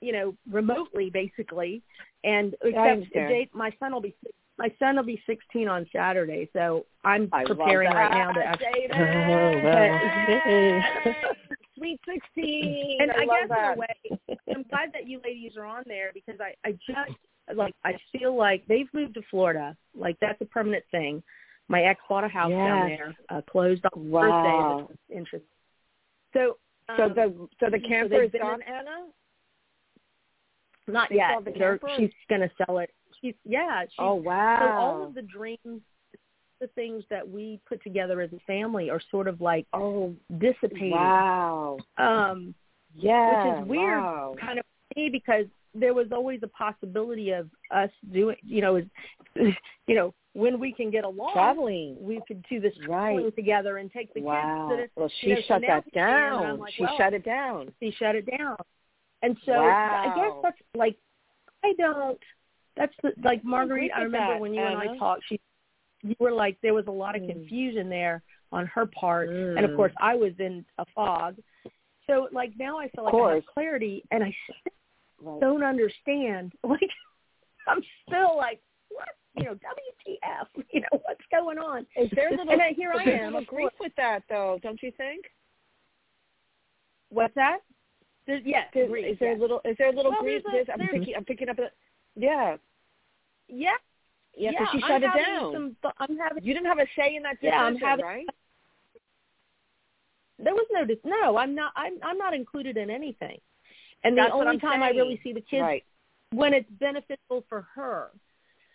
you 0.01 0.11
know 0.11 0.35
remotely 0.51 1.09
basically 1.09 1.81
and 2.23 2.55
except 2.63 2.77
understand. 3.13 3.47
My 3.53 3.71
son 3.79 3.93
will 3.93 4.01
be 4.01 4.15
my 4.57 4.71
son 4.79 4.95
will 4.95 5.03
be 5.03 5.21
16 5.25 5.67
on 5.67 5.87
saturday 5.93 6.49
so 6.53 6.85
i'm 7.03 7.29
I 7.31 7.43
preparing 7.45 7.91
right 7.91 8.11
now 8.11 8.31
to 8.31 8.43
actually 8.43 8.87
Jada. 8.91 9.29
Oh, 9.29 11.13
wow. 11.13 11.13
Sweet 11.77 11.99
sixteen. 12.07 12.97
and 13.01 13.11
I, 13.11 13.15
i, 13.15 13.25
guess 13.25 13.49
that. 13.49 13.73
in 13.73 13.77
a 13.77 13.79
way 13.79 14.37
i'm 14.55 14.63
glad 14.69 14.91
that 14.93 15.07
you 15.07 15.19
ladies 15.23 15.53
are 15.57 15.65
on 15.65 15.83
there 15.87 16.11
because 16.13 16.39
i 16.39 16.53
i 16.67 16.71
just 16.73 17.17
like 17.55 17.73
i 17.83 17.93
feel 18.11 18.35
like 18.37 18.65
they've 18.67 18.87
moved 18.93 19.15
to 19.15 19.21
florida 19.29 19.75
like 19.95 20.17
that's 20.21 20.39
a 20.41 20.45
permanent 20.45 20.83
thing 20.91 21.21
my 21.67 21.81
ex 21.83 21.99
bought 22.07 22.23
a 22.23 22.27
house 22.27 22.51
down 22.51 22.87
there 22.87 23.15
uh 23.29 23.41
closed 23.49 23.83
on 23.93 24.09
Wow. 24.09 24.21
birthday 24.21 24.75
which 24.75 24.89
was 24.89 24.97
interesting 25.09 25.47
so 26.33 26.57
So 26.97 27.03
um, 27.03 27.13
the 27.15 27.47
so 27.59 27.69
the 27.69 27.79
so 27.81 27.87
camper 27.87 28.09
they've 28.21 28.33
is 28.35 28.41
gone, 28.41 28.61
Anna. 28.63 29.07
Not 30.87 31.09
They 31.09 31.15
yet. 31.15 31.43
the 31.45 31.51
camper? 31.51 31.87
she's 31.97 32.11
going 32.29 32.41
to 32.41 32.51
sell 32.65 32.79
it. 32.79 32.89
She's 33.21 33.35
yeah. 33.45 33.83
She's, 33.83 33.95
Oh 33.99 34.15
wow. 34.15 34.57
So 34.59 34.65
all 34.81 35.03
of 35.07 35.15
the 35.15 35.21
dreams, 35.21 35.81
the 36.59 36.67
things 36.75 37.03
that 37.09 37.27
we 37.27 37.59
put 37.67 37.81
together 37.83 38.21
as 38.21 38.31
a 38.33 38.39
family 38.45 38.89
are 38.89 39.01
sort 39.11 39.27
of 39.27 39.39
like 39.39 39.65
oh 39.73 40.13
dissipating. 40.39 40.91
wow. 40.91 41.77
Um, 41.97 42.53
Yeah. 42.95 43.29
which 43.45 43.63
is 43.63 43.69
weird, 43.69 44.01
Wow. 44.03 44.35
kind 44.39 44.59
of 44.59 44.65
me 44.95 45.09
because 45.09 45.45
there 45.73 45.93
was 45.93 46.07
always 46.11 46.41
a 46.43 46.47
possibility 46.47 47.31
of 47.31 47.49
us 47.71 47.89
doing, 48.11 48.35
you 48.43 48.61
know, 48.61 48.75
is, 48.75 48.85
you 49.87 49.95
know, 49.95 50.13
when 50.33 50.59
we 50.59 50.73
can 50.73 50.89
get 50.89 51.03
along, 51.03 51.31
Traveling. 51.33 51.95
we 51.99 52.21
could 52.27 52.43
do 52.49 52.59
this 52.59 52.73
Right. 52.87 53.13
traveling 53.13 53.31
together 53.33 53.77
and 53.77 53.91
take 53.91 54.13
the 54.13 54.21
Wow. 54.21 54.67
kids. 54.67 54.69
To 54.69 54.75
the, 54.95 55.01
Well, 55.01 55.11
she 55.21 55.27
you 55.27 55.35
know, 55.35 55.41
shut 55.47 55.61
that 55.67 55.83
here 55.93 56.05
I 56.07 56.09
am, 56.09 56.33
and 56.33 56.33
I'm 56.35 56.41
down. 56.49 56.59
like, 56.59 56.73
she 56.73 56.83
well, 56.83 56.97
shut 56.97 57.13
it 57.13 57.23
down. 57.23 57.73
she 57.79 57.91
shut 57.91 58.15
it 58.15 58.25
down. 58.37 58.57
And 59.21 59.37
so 59.45 59.53
I 59.53 60.11
guess 60.15 60.31
that's 60.41 60.57
like 60.75 60.97
I 61.63 61.73
don't. 61.77 62.19
That's 62.75 62.93
the, 63.03 63.13
like 63.23 63.43
Marguerite. 63.45 63.91
I 63.95 64.01
remember 64.01 64.33
that, 64.33 64.41
when 64.41 64.53
you 64.53 64.61
and 64.65 64.75
I 64.77 64.97
talked. 64.97 65.23
She, 65.29 65.39
you 66.01 66.15
were 66.19 66.31
like 66.31 66.57
there 66.61 66.73
was 66.73 66.85
a 66.87 66.91
lot 66.91 67.15
of 67.15 67.21
Mm. 67.21 67.27
confusion 67.29 67.87
there 67.89 68.21
on 68.51 68.65
her 68.67 68.85
part, 68.87 69.29
and 69.29 69.59
of 69.59 69.71
Mm. 69.71 69.75
course 69.75 69.93
I 70.01 70.15
was 70.15 70.33
in 70.39 70.65
a 70.77 70.85
fog. 70.93 71.37
So 72.07 72.27
like 72.33 72.51
now 72.57 72.77
I 72.79 72.89
feel 72.89 73.05
like 73.05 73.13
I 73.13 73.35
have 73.35 73.45
clarity, 73.45 74.03
and 74.11 74.23
I 74.23 74.35
Right. 75.21 75.39
don't 75.39 75.63
understand. 75.63 76.53
Like 76.63 76.89
I'm 77.67 77.81
still 78.05 78.35
like 78.35 78.61
you 79.35 79.43
know 79.45 79.53
WTF? 79.53 80.63
You 80.73 80.81
know 80.81 81.01
what's 81.05 81.21
going 81.31 81.57
on? 81.59 81.85
Is 81.95 82.09
there 82.15 82.27
a 82.29 82.31
little, 82.31 82.49
And 82.51 82.59
then 82.59 82.73
here 82.75 82.91
I 82.97 83.05
there's 83.05 83.21
am, 83.21 83.35
of 83.35 83.45
grief 83.47 83.69
with 83.79 83.91
that, 83.97 84.23
though, 84.29 84.59
don't 84.63 84.81
you 84.81 84.91
think? 84.97 85.25
What's 87.09 87.35
that? 87.35 87.59
There's, 88.25 88.41
yes, 88.45 88.67
Is, 88.73 88.89
grief, 88.89 89.05
is 89.13 89.19
there 89.19 89.31
yes. 89.31 89.37
a 89.37 89.41
little? 89.41 89.61
Is 89.65 89.75
there 89.77 89.89
a 89.89 89.95
little 89.95 90.11
Well, 90.11 90.21
grief? 90.21 90.41
there's 90.51 90.63
a- 90.63 90.65
There's- 90.65 90.67
I'm 90.73 90.79
there's- 90.79 90.99
picking. 90.99 91.15
I'm 91.15 91.25
picking 91.25 91.49
up. 91.49 91.59
A, 91.59 91.69
yeah. 92.15 92.57
yeah, 93.47 93.71
Yeah. 94.35 94.51
'cause 94.57 94.59
yeah. 94.59 94.71
she 94.71 94.83
I'm 94.83 94.89
shut 94.89 95.03
it 95.03 95.09
having 95.09 95.23
down. 95.23 95.53
Some, 95.53 95.93
I'm 95.99 96.17
having 96.17 96.43
You 96.43 96.53
didn't 96.53 96.67
have 96.67 96.79
a 96.79 96.87
say 96.97 97.15
in 97.15 97.23
that 97.23 97.33
decision, 97.41 97.53
Yeah, 97.53 97.63
I'm 97.63 97.77
having- 97.77 98.05
right? 98.05 98.25
there 100.39 100.53
was 100.55 100.65
no 100.71 100.83
dis- 100.83 100.97
no 101.05 101.37
i'm 101.37 101.53
not 101.53 101.71
i'm 101.75 101.93
i'm 102.01 102.17
not 102.17 102.33
included 102.33 102.75
in 102.75 102.89
anything 102.89 103.39
and 104.03 104.17
That's 104.17 104.29
the 104.31 104.33
only 104.33 104.47
I'm 104.53 104.59
time 104.59 104.81
i 104.81 104.89
really 104.89 105.19
see 105.23 105.31
the 105.31 105.39
kids 105.41 105.61
Right. 105.61 105.83
when 106.31 106.53
it's 106.55 106.69
beneficial 106.71 107.45
for 107.47 107.61
her 107.75 108.09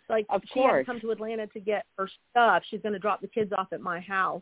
like 0.09 0.25
Of 0.29 0.41
she 0.53 0.59
had 0.61 0.77
to 0.77 0.83
come 0.83 0.99
to 1.01 1.11
atlanta 1.11 1.47
to 1.47 1.59
get 1.59 1.85
her 1.97 2.09
stuff 2.31 2.63
she's 2.69 2.81
going 2.81 2.93
to 2.93 2.99
drop 2.99 3.21
the 3.21 3.27
kids 3.27 3.51
off 3.57 3.67
at 3.71 3.81
my 3.81 3.99
house 3.99 4.41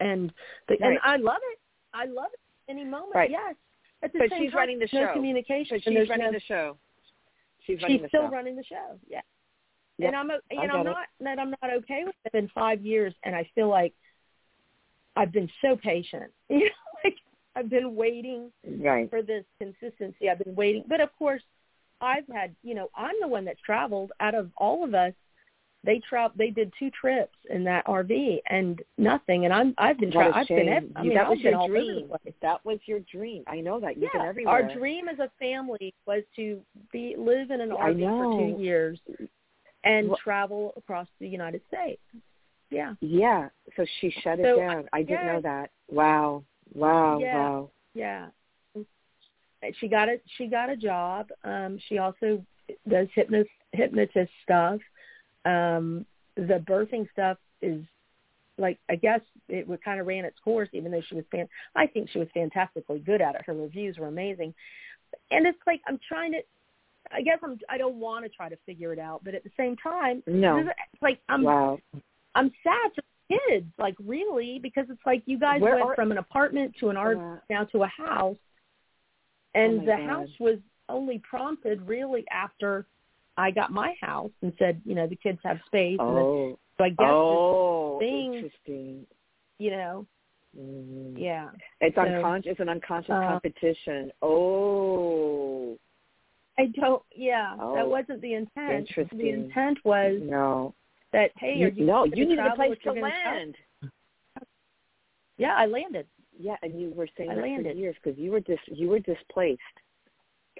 and 0.00 0.32
the, 0.68 0.76
Right. 0.80 0.90
and 0.92 0.98
i 1.04 1.16
love 1.16 1.40
it 1.52 1.58
i 1.94 2.04
love 2.06 2.28
it 2.32 2.40
any 2.70 2.84
moment 2.84 3.14
Right. 3.14 3.30
yes 3.30 3.54
at 4.02 4.12
the 4.12 4.20
But 4.20 4.30
same 4.30 4.42
she's 4.42 4.50
time, 4.52 4.58
running 4.58 4.78
the 4.78 4.86
show. 4.88 5.00
no 5.06 5.12
communication 5.12 5.80
But 5.84 5.92
she's 5.92 6.08
running 6.08 6.26
no, 6.26 6.32
the 6.32 6.40
show. 6.40 6.76
She's 7.66 7.82
running 7.82 7.96
she's 7.98 8.02
the 8.02 8.08
still 8.08 8.26
show. 8.28 8.30
running 8.32 8.56
the 8.56 8.64
show 8.64 8.98
yeah 9.08 9.20
Yep. 9.98 10.06
and 10.08 10.16
i'm 10.16 10.30
o- 10.30 10.38
you 10.50 10.60
I 10.60 10.66
know 10.66 10.74
i'm 10.74 10.84
get 10.84 10.90
it. 10.90 10.94
not 10.94 11.06
that 11.20 11.38
i'm 11.40 11.50
not 11.62 11.72
okay 11.78 12.02
with 12.04 12.14
it 12.26 12.34
in 12.38 12.48
five 12.54 12.80
years 12.82 13.12
and 13.24 13.34
i 13.34 13.48
feel 13.54 13.68
like 13.68 13.92
i've 15.16 15.32
been 15.32 15.50
so 15.60 15.76
patient 15.76 16.30
you 16.48 16.60
know 16.66 16.70
like 17.04 17.16
i've 17.56 17.68
been 17.68 17.96
waiting 17.96 18.52
Right. 18.80 19.10
for 19.10 19.22
this 19.22 19.44
consistency. 19.58 20.28
I've 20.30 20.38
been 20.44 20.54
waiting, 20.54 20.84
but 20.86 21.00
of 21.00 21.08
course, 21.18 21.42
I've 22.00 22.26
had 22.32 22.54
you 22.62 22.74
know 22.74 22.88
I'm 22.96 23.14
the 23.20 23.28
one 23.28 23.44
that's 23.44 23.60
traveled 23.60 24.12
out 24.20 24.34
of 24.34 24.50
all 24.56 24.84
of 24.84 24.94
us. 24.94 25.12
They 25.84 26.00
tra- 26.08 26.32
They 26.34 26.50
did 26.50 26.72
two 26.78 26.90
trips 26.90 27.36
in 27.50 27.62
that 27.64 27.86
RV 27.86 28.40
and 28.50 28.82
nothing, 28.98 29.44
and 29.44 29.54
I'm 29.54 29.74
I've 29.78 29.98
been 29.98 30.10
What 30.10 30.24
tra- 30.24 30.32
a 30.32 30.40
I've 30.40 30.48
been 30.48 30.68
ev- 30.68 30.92
I 30.96 31.02
mean 31.02 31.14
that 31.14 31.24
I've 31.24 31.28
was 31.30 31.40
your 31.40 31.68
dream. 31.68 31.90
over 32.04 32.12
the 32.14 32.18
place. 32.18 32.34
That 32.42 32.64
was 32.64 32.78
your 32.86 32.98
dream. 33.00 33.44
I 33.46 33.60
know 33.60 33.78
that. 33.80 33.96
You've 33.96 34.10
been 34.12 34.22
Yeah, 34.22 34.28
everywhere. 34.28 34.54
our 34.54 34.74
dream 34.74 35.08
as 35.08 35.18
a 35.20 35.30
family 35.38 35.94
was 36.06 36.24
to 36.36 36.60
be 36.92 37.14
live 37.16 37.50
in 37.52 37.60
an 37.60 37.70
I 37.72 37.90
RV 37.92 38.00
for 38.08 38.38
two 38.56 38.60
years 38.62 38.98
and 39.84 40.08
Well- 40.08 40.18
travel 40.18 40.72
across 40.76 41.06
the 41.20 41.28
United 41.28 41.62
States. 41.68 42.02
Yeah, 42.70 42.94
Yeah. 43.00 43.48
So 43.76 43.86
she 44.00 44.10
shut 44.10 44.40
it 44.40 44.44
So, 44.44 44.56
down. 44.58 44.88
I 44.92 45.02
didn't 45.02 45.24
yeah. 45.26 45.32
know 45.32 45.40
that. 45.42 45.70
Wow. 45.88 46.44
Wow. 46.74 47.18
Yeah. 47.18 47.34
Wow. 47.38 47.70
yeah. 47.94 48.26
She 49.80 49.88
got 49.88 50.08
a 50.08 50.20
she 50.36 50.46
got 50.46 50.70
a 50.70 50.76
job. 50.76 51.28
Um, 51.44 51.78
she 51.88 51.98
also 51.98 52.44
does 52.88 53.08
hypnotist 53.14 53.50
hypnotist 53.72 54.30
stuff. 54.44 54.80
Um, 55.44 56.06
the 56.36 56.62
birthing 56.68 57.10
stuff 57.12 57.38
is 57.62 57.82
like 58.56 58.78
I 58.88 58.96
guess 58.96 59.20
it 59.48 59.66
would 59.66 59.82
kind 59.82 60.00
of 60.00 60.06
ran 60.06 60.24
its 60.24 60.38
course, 60.44 60.68
even 60.72 60.92
though 60.92 61.02
she 61.08 61.14
was 61.16 61.24
fan. 61.30 61.48
I 61.74 61.86
think 61.86 62.08
she 62.10 62.18
was 62.18 62.28
fantastically 62.34 63.00
good 63.00 63.20
at 63.20 63.34
it. 63.34 63.42
Her 63.46 63.54
reviews 63.54 63.98
were 63.98 64.08
amazing, 64.08 64.54
and 65.30 65.46
it's 65.46 65.58
like 65.66 65.80
I'm 65.86 65.98
trying 66.08 66.32
to. 66.32 66.38
I 67.10 67.22
guess 67.22 67.38
I'm. 67.42 67.58
I 67.68 67.78
don't 67.78 67.96
want 67.96 68.24
to 68.24 68.28
try 68.28 68.48
to 68.48 68.56
figure 68.66 68.92
it 68.92 68.98
out, 68.98 69.22
but 69.24 69.34
at 69.34 69.42
the 69.42 69.50
same 69.56 69.76
time, 69.76 70.22
No. 70.26 70.58
it's 70.58 71.02
like 71.02 71.18
I'm. 71.28 71.42
wow. 71.42 71.78
I'm 72.34 72.52
sad 72.62 72.92
for 72.94 73.02
kids, 73.28 73.66
like 73.78 73.96
really, 74.04 74.58
because 74.62 74.86
it's 74.90 75.00
like 75.06 75.22
you 75.26 75.38
guys 75.38 75.60
Where 75.60 75.74
went 75.76 75.86
are- 75.86 75.94
from 75.96 76.12
an 76.12 76.18
apartment 76.18 76.74
to 76.80 76.90
an 76.90 76.96
RV 76.96 77.38
Uh, 77.38 77.40
now 77.50 77.64
to 77.64 77.82
a 77.82 77.86
house, 77.88 78.36
and 79.58 79.80
Oh, 79.80 79.80
the 79.80 79.96
God. 79.96 80.08
house 80.08 80.28
was 80.40 80.58
only 80.88 81.18
prompted 81.28 81.82
really 81.86 82.24
after 82.30 82.86
I 83.36 83.50
got 83.50 83.70
my 83.70 83.94
house 84.00 84.30
and 84.42 84.52
said, 84.58 84.80
you 84.84 84.94
know, 84.94 85.06
the 85.06 85.16
kids 85.16 85.38
have 85.44 85.58
space. 85.66 85.98
And 86.00 86.16
then, 86.16 86.24
oh. 86.24 86.58
so 86.76 86.84
I 86.84 86.88
guess, 86.90 87.08
Oh. 87.10 87.98
thing- 88.00 88.34
Interesting. 88.34 89.06
you 89.58 89.70
know, 89.70 90.06
Mm. 90.58 91.14
yeah. 91.16 91.50
It's 91.80 91.94
So, 91.94 92.00
unconscious. 92.02 92.52
It's 92.52 92.60
an 92.60 92.68
unconscious 92.70 93.10
uh, 93.10 93.20
competition. 93.20 94.10
Oh. 94.22 95.78
I 96.58 96.66
don't. 96.66 97.02
Yeah, 97.14 97.54
Oh, 97.60 97.74
that 97.76 97.86
wasn't 97.86 98.20
the 98.22 98.34
intent. 98.34 98.88
The 99.12 99.28
intent 99.30 99.78
was 99.84 100.18
No. 100.22 100.74
that 101.12 101.30
hey, 101.36 101.54
You, 101.58 101.66
are 101.66 101.70
you 101.70 101.84
no, 101.84 102.04
you 102.06 102.24
needed 102.26 102.44
a 102.46 102.54
place 102.56 102.76
to 102.78 102.82
travel? 102.82 103.02
land. 103.02 103.56
Yeah, 105.36 105.54
I 105.54 105.66
landed. 105.66 106.06
Yeah, 106.40 106.56
and 106.62 106.80
you 106.80 106.90
were 106.94 107.08
saying 107.16 107.30
I 107.30 107.34
that 107.34 107.42
landed. 107.42 107.72
for 107.72 107.78
years 107.78 107.96
because 108.02 108.18
you 108.18 108.30
were 108.30 108.40
dis 108.40 108.58
you 108.66 108.88
were 108.88 109.00
displaced, 109.00 109.60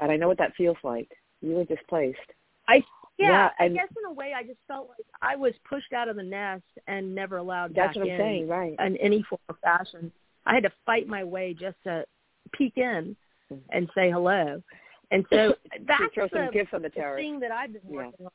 and 0.00 0.10
I 0.10 0.16
know 0.16 0.26
what 0.28 0.38
that 0.38 0.54
feels 0.56 0.76
like. 0.82 1.08
You 1.40 1.52
were 1.54 1.64
displaced. 1.64 2.18
I 2.66 2.82
yeah, 3.16 3.28
Yeah, 3.30 3.50
I 3.60 3.64
and- 3.66 3.74
guess 3.74 3.88
in 3.96 4.04
a 4.06 4.12
way, 4.12 4.32
I 4.34 4.42
just 4.42 4.58
felt 4.66 4.88
like 4.88 5.06
I 5.22 5.36
was 5.36 5.52
pushed 5.68 5.92
out 5.92 6.08
of 6.08 6.16
the 6.16 6.22
nest 6.22 6.64
and 6.86 7.14
never 7.14 7.36
allowed 7.38 7.74
That's 7.74 7.88
back 7.88 7.96
what 7.96 8.02
I'm 8.06 8.10
in 8.12 8.18
saying, 8.18 8.48
right? 8.48 8.74
in 8.78 8.96
any 8.98 9.22
form 9.22 9.40
or 9.48 9.56
fashion. 9.62 10.12
I 10.46 10.54
had 10.54 10.62
to 10.64 10.72
fight 10.86 11.06
my 11.08 11.22
way 11.24 11.54
just 11.54 11.76
to 11.84 12.04
peek 12.52 12.76
in 12.76 13.16
Mhm. 13.50 13.60
and 13.70 13.90
say 13.94 14.10
hello. 14.10 14.62
And 15.10 15.24
so 15.30 15.52
to 15.72 15.78
that's 15.86 16.14
throw 16.14 16.28
some 16.28 16.46
the, 16.46 16.52
gifts 16.52 16.74
on 16.74 16.82
the 16.82 16.88
the 16.90 16.94
terrace. 16.94 17.22
thing 17.22 17.40
that 17.40 17.50
I've 17.52 17.72
been 17.72 17.82
Yeah. 17.94 18.10
on. 18.24 18.30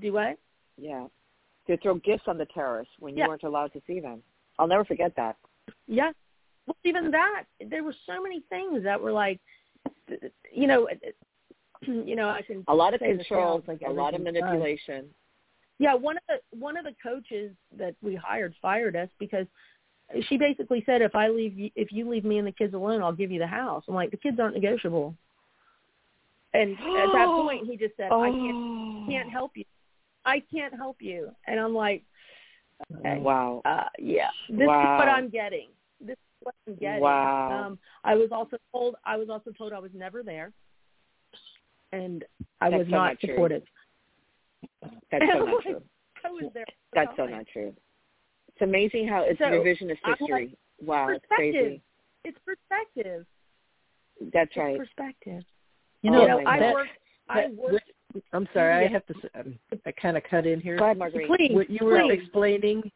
Do 0.00 0.12
what? 0.12 0.38
Yeah, 0.76 1.06
to 1.68 1.76
throw 1.78 1.94
gifts 1.96 2.24
on 2.26 2.36
the 2.38 2.46
terrace 2.46 2.88
when 2.98 3.14
you 3.16 3.20
Yeah. 3.22 3.28
weren't 3.28 3.42
allowed 3.44 3.72
to 3.74 3.80
see 3.86 4.00
them. 4.00 4.22
I'll 4.58 4.66
never 4.66 4.84
forget 4.84 5.14
that. 5.16 5.36
Yeah. 5.86 6.12
Well, 6.66 6.76
even 6.84 7.10
that, 7.10 7.44
there 7.68 7.84
were 7.84 7.94
so 8.06 8.22
many 8.22 8.42
things 8.48 8.82
that 8.84 9.00
were 9.00 9.12
like, 9.12 9.40
you 10.52 10.66
know, 10.66 10.88
you 11.86 12.16
know, 12.16 12.28
I 12.28 12.42
can 12.42 12.64
A 12.68 12.74
lot 12.74 12.94
of 12.94 13.00
say 13.00 13.12
this 13.12 13.26
now, 13.30 13.58
control, 13.58 13.64
like 13.66 13.82
a 13.86 13.90
lot 13.90 14.14
of 14.14 14.22
manipulation. 14.22 15.06
Yeah, 15.78 15.94
one 15.94 16.16
of 16.16 16.22
the 16.28 16.56
one 16.56 16.76
of 16.76 16.84
the 16.84 16.94
coaches 17.02 17.52
that 17.76 17.96
we 18.00 18.14
hired 18.14 18.54
fired 18.62 18.94
us 18.94 19.08
because 19.18 19.46
she 20.28 20.36
basically 20.36 20.82
said 20.86 21.02
if 21.02 21.14
I 21.14 21.28
leave 21.28 21.58
you, 21.58 21.70
if 21.74 21.90
you 21.90 22.08
leave 22.08 22.24
me 22.24 22.38
and 22.38 22.46
the 22.46 22.52
kids 22.52 22.74
alone, 22.74 23.02
I'll 23.02 23.12
give 23.12 23.32
you 23.32 23.40
the 23.40 23.46
house. 23.46 23.84
I'm 23.88 23.94
like 23.94 24.10
the 24.10 24.16
kids 24.16 24.38
aren't 24.38 24.54
negotiable. 24.54 25.16
And 26.52 26.72
at 26.72 27.08
that 27.12 27.28
point, 27.34 27.66
he 27.66 27.76
just 27.76 27.96
said, 27.96 28.12
"I 28.12 28.30
can't 28.30 28.56
Oh. 28.56 29.04
can't 29.08 29.30
help 29.30 29.52
you. 29.56 29.64
I 30.24 30.40
can't 30.52 30.74
help 30.74 30.98
you." 31.00 31.30
And 31.46 31.58
I'm 31.58 31.74
like, 31.74 32.04
okay, 32.96 33.18
Wow. 33.20 33.62
uh, 33.64 33.88
yeah, 33.98 34.30
this 34.48 34.68
Wow. 34.68 34.80
is 34.94 34.98
what 34.98 35.08
I'm 35.08 35.28
getting. 35.28 35.68
This 36.00 36.16
is 36.44 36.46
what 36.46 36.54
I'm 36.66 36.74
getting. 36.76 37.00
Wow. 37.00 37.64
Um, 37.66 37.78
I 38.04 38.14
was 38.14 38.28
also 38.32 38.56
told 38.72 38.96
I 39.04 39.16
was 39.16 39.28
also 39.30 39.50
told 39.52 39.72
I 39.72 39.78
was 39.78 39.90
never 39.94 40.22
there, 40.22 40.52
and 41.92 42.24
I 42.60 42.70
That's 42.70 42.78
was 42.80 42.86
so 42.88 42.90
not 42.90 43.04
not 43.06 43.20
true. 43.20 43.28
supportive. 43.34 43.62
That's 45.10 45.24
so 45.32 45.38
not 45.44 45.62
true. 45.62 45.82
I 46.24 46.30
was 46.30 46.50
there. 46.54 46.64
That's 46.94 47.10
so 47.16 47.26
not 47.26 47.46
true. 47.52 47.74
It's 48.48 48.62
amazing 48.62 49.08
how 49.08 49.22
it's 49.22 49.38
So, 49.38 49.46
revisionist 49.46 49.96
I'm 50.04 50.10
like, 50.12 50.18
history. 50.20 50.56
wow, 50.84 51.08
it's 51.10 51.24
perspective. 51.28 51.54
crazy. 51.54 51.82
It's 52.24 52.38
perspective. 52.44 53.26
That's 54.32 54.50
It's 54.50 54.56
right. 54.56 54.78
perspective. 54.78 55.42
You 56.02 56.10
Oh 56.10 56.14
know, 56.14 56.20
you 56.22 56.28
know, 56.28 56.50
I 56.50 56.58
God. 56.60 56.72
worked. 56.72 56.90
I 57.28 57.40
that- 57.42 57.54
worked. 57.54 57.90
I'm 58.32 58.46
sorry, 58.54 58.86
I 58.86 58.88
have 58.88 59.04
to. 59.06 59.14
s- 59.16 59.30
um, 59.34 59.58
I 59.86 59.90
kind 59.92 60.16
of 60.16 60.22
cut 60.30 60.46
in 60.46 60.60
here. 60.60 60.76
Go 60.78 60.84
ahead, 60.84 60.98
Marguerite. 60.98 61.26
Please, 61.26 61.52
What 61.52 61.68
you 61.68 61.84
were 61.84 62.12
explaining, 62.12 62.88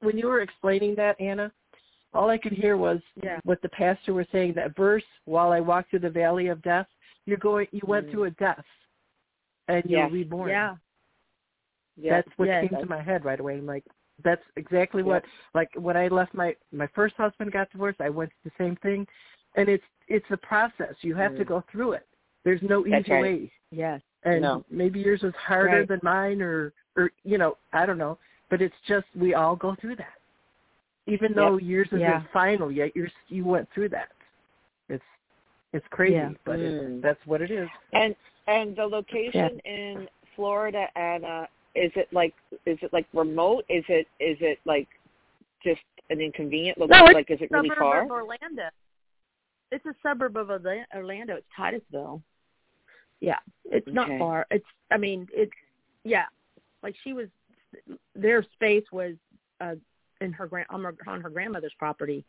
when 0.00 0.18
you 0.18 0.26
were 0.26 0.40
explaining 0.40 0.96
that, 0.96 1.20
Anna, 1.20 1.52
all 2.14 2.30
I 2.30 2.38
could 2.38 2.52
hear 2.52 2.76
was 2.76 3.00
Yeah. 3.22 3.40
what 3.44 3.60
the 3.62 3.68
pastor 3.68 4.14
was 4.14 4.26
saying. 4.30 4.54
That 4.54 4.74
verse, 4.76 5.04
"While 5.24 5.52
I 5.52 5.60
walk 5.60 5.88
through 5.88 6.00
the 6.00 6.10
valley 6.10 6.48
of 6.48 6.62
death," 6.62 6.88
you're 7.26 7.38
going. 7.38 7.66
You 7.72 7.82
went 7.86 8.06
Mm. 8.06 8.10
through 8.12 8.24
a 8.24 8.30
death, 8.32 8.64
and 9.68 9.84
you're 9.86 10.08
reborn. 10.08 10.50
Yeah. 10.50 10.76
That's 11.96 12.28
what 12.38 12.48
Yes. 12.48 12.68
came 12.68 12.80
to 12.80 12.86
my 12.86 13.00
head 13.00 13.24
right 13.24 13.38
away. 13.38 13.58
I'm 13.58 13.66
like, 13.66 13.84
that's 14.22 14.42
exactly 14.56 15.02
what. 15.02 15.24
Like 15.54 15.70
when 15.74 15.96
I 15.96 16.08
left 16.08 16.34
my 16.34 16.56
my 16.72 16.86
first 16.88 17.16
husband 17.16 17.52
got 17.52 17.70
divorced, 17.70 18.00
I 18.00 18.10
went 18.10 18.32
through 18.32 18.50
the 18.50 18.64
same 18.64 18.76
thing, 18.76 19.06
and 19.56 19.68
it's 19.68 19.84
it's 20.08 20.30
a 20.30 20.36
process. 20.36 20.94
You 21.02 21.14
have 21.14 21.36
to 21.36 21.44
Mm. 21.44 21.48
go 21.48 21.60
through 21.62 21.92
it. 21.92 22.06
There's 22.44 22.62
no 22.62 22.82
That's 22.84 23.04
easy 23.06 23.12
right. 23.12 23.22
way. 23.22 23.52
Yes. 23.70 24.02
and 24.26 24.40
No. 24.40 24.64
maybe 24.70 25.00
yours 25.00 25.22
was 25.22 25.34
harder 25.34 25.80
Right. 25.80 25.88
than 25.88 26.00
mine 26.02 26.40
or 26.40 26.72
or 26.96 27.10
you 27.24 27.36
know 27.36 27.58
i 27.74 27.84
don't 27.84 27.98
know 27.98 28.16
but 28.48 28.62
it's 28.62 28.80
just 28.86 29.06
we 29.14 29.34
all 29.34 29.54
go 29.54 29.74
through 29.74 29.96
that 29.96 30.14
even 31.06 31.32
though 31.34 31.58
yours 31.58 31.88
isn't 31.88 32.00
Yeah. 32.00 32.22
final 32.32 32.70
yet 32.70 32.94
you're 32.96 33.08
you 33.28 33.44
went 33.44 33.68
through 33.72 33.88
that 33.90 34.12
it's 34.88 35.04
it's 35.72 35.86
crazy 35.88 36.14
Yeah. 36.14 36.30
but 36.44 36.58
Mm. 36.58 36.96
it's, 36.96 37.02
that's 37.02 37.26
what 37.26 37.42
it 37.42 37.50
is 37.50 37.68
And 37.92 38.16
and 38.46 38.76
the 38.76 38.86
location 38.86 39.58
in 39.60 40.08
Florida, 40.36 40.86
Anna, 40.96 41.48
is 41.74 41.92
it 41.96 42.12
like 42.12 42.34
is 42.66 42.78
it 42.82 42.92
like 42.92 43.06
remote? 43.12 43.64
Is 43.68 43.84
it 43.88 44.06
is 44.20 44.36
it 44.40 44.58
like 44.64 44.88
just 45.62 45.80
an 46.10 46.20
inconvenient 46.20 46.76
No, 46.78 46.84
location? 46.86 47.06
it's 47.06 47.14
like 47.14 47.30
is 47.30 47.40
it 47.40 47.50
really 47.50 47.70
far? 47.70 48.02
of 48.02 48.10
Orlando. 48.10 48.68
It's 49.70 49.86
a 49.86 49.94
suburb 50.02 50.36
of 50.36 50.50
Orlando. 50.50 51.36
It's 51.36 51.46
Titusville. 51.56 52.22
Yeah, 53.20 53.38
it's 53.64 53.86
not 53.92 54.08
far. 54.18 54.46
It's. 54.50 54.66
I 54.90 54.98
mean, 54.98 55.26
it's. 55.32 55.52
Yeah, 56.04 56.26
like 56.82 56.94
she 57.02 57.12
was. 57.12 57.28
Their 58.14 58.42
space 58.42 58.84
was 58.92 59.14
uh 59.60 59.74
in 60.20 60.32
her 60.32 60.46
grand 60.46 60.66
on 60.70 60.82
her, 60.82 60.94
on 61.06 61.20
her 61.20 61.30
grandmother's 61.30 61.74
property, 61.78 62.24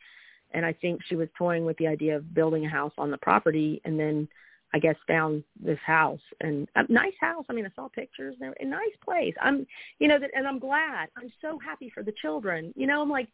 and 0.52 0.66
I 0.66 0.74
think 0.74 1.02
she 1.08 1.16
was 1.16 1.28
toying 1.38 1.66
with 1.66 1.78
the 1.78 1.88
idea 1.88 2.16
of 2.16 2.34
building 2.34 2.66
a 2.66 2.70
house 2.70 2.94
on 2.98 3.12
the 3.12 3.18
property, 3.18 3.82
and 3.86 4.00
then 4.00 4.28
I 4.74 4.80
guess 4.80 4.96
found 5.08 5.44
this 5.64 5.80
house 5.86 6.20
and 6.42 6.68
a 6.76 6.92
nice 6.92 7.14
house. 7.22 7.46
I 7.50 7.54
mean, 7.54 7.66
I 7.66 7.70
saw 7.76 7.88
pictures. 7.88 8.36
They're 8.40 8.56
a 8.60 8.66
nice 8.66 8.96
place. 9.04 9.34
I'm, 9.42 9.66
you 10.00 10.08
know, 10.08 10.20
that, 10.20 10.32
and 10.36 10.48
I'm 10.48 10.60
glad. 10.60 11.10
I'm 11.16 11.32
so 11.42 11.58
happy 11.60 11.90
for 11.94 12.04
the 12.04 12.14
children. 12.22 12.74
You 12.76 12.88
know, 12.88 13.02
I'm 13.02 13.10
like, 13.10 13.30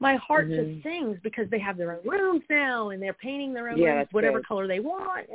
my 0.00 0.16
heart 0.16 0.48
Mhm. 0.48 0.56
just 0.56 0.82
sings 0.82 1.18
because 1.22 1.48
they 1.48 1.58
have 1.58 1.76
their 1.76 1.92
own 1.92 2.02
rooms 2.04 2.44
now 2.50 2.90
and 2.90 3.02
they're 3.02 3.14
painting 3.14 3.54
their 3.54 3.70
own 3.70 3.78
Yeah, 3.78 3.98
rooms 3.98 4.08
whatever 4.12 4.38
good. 4.40 4.46
color 4.46 4.66
they 4.66 4.80
want. 4.80 5.26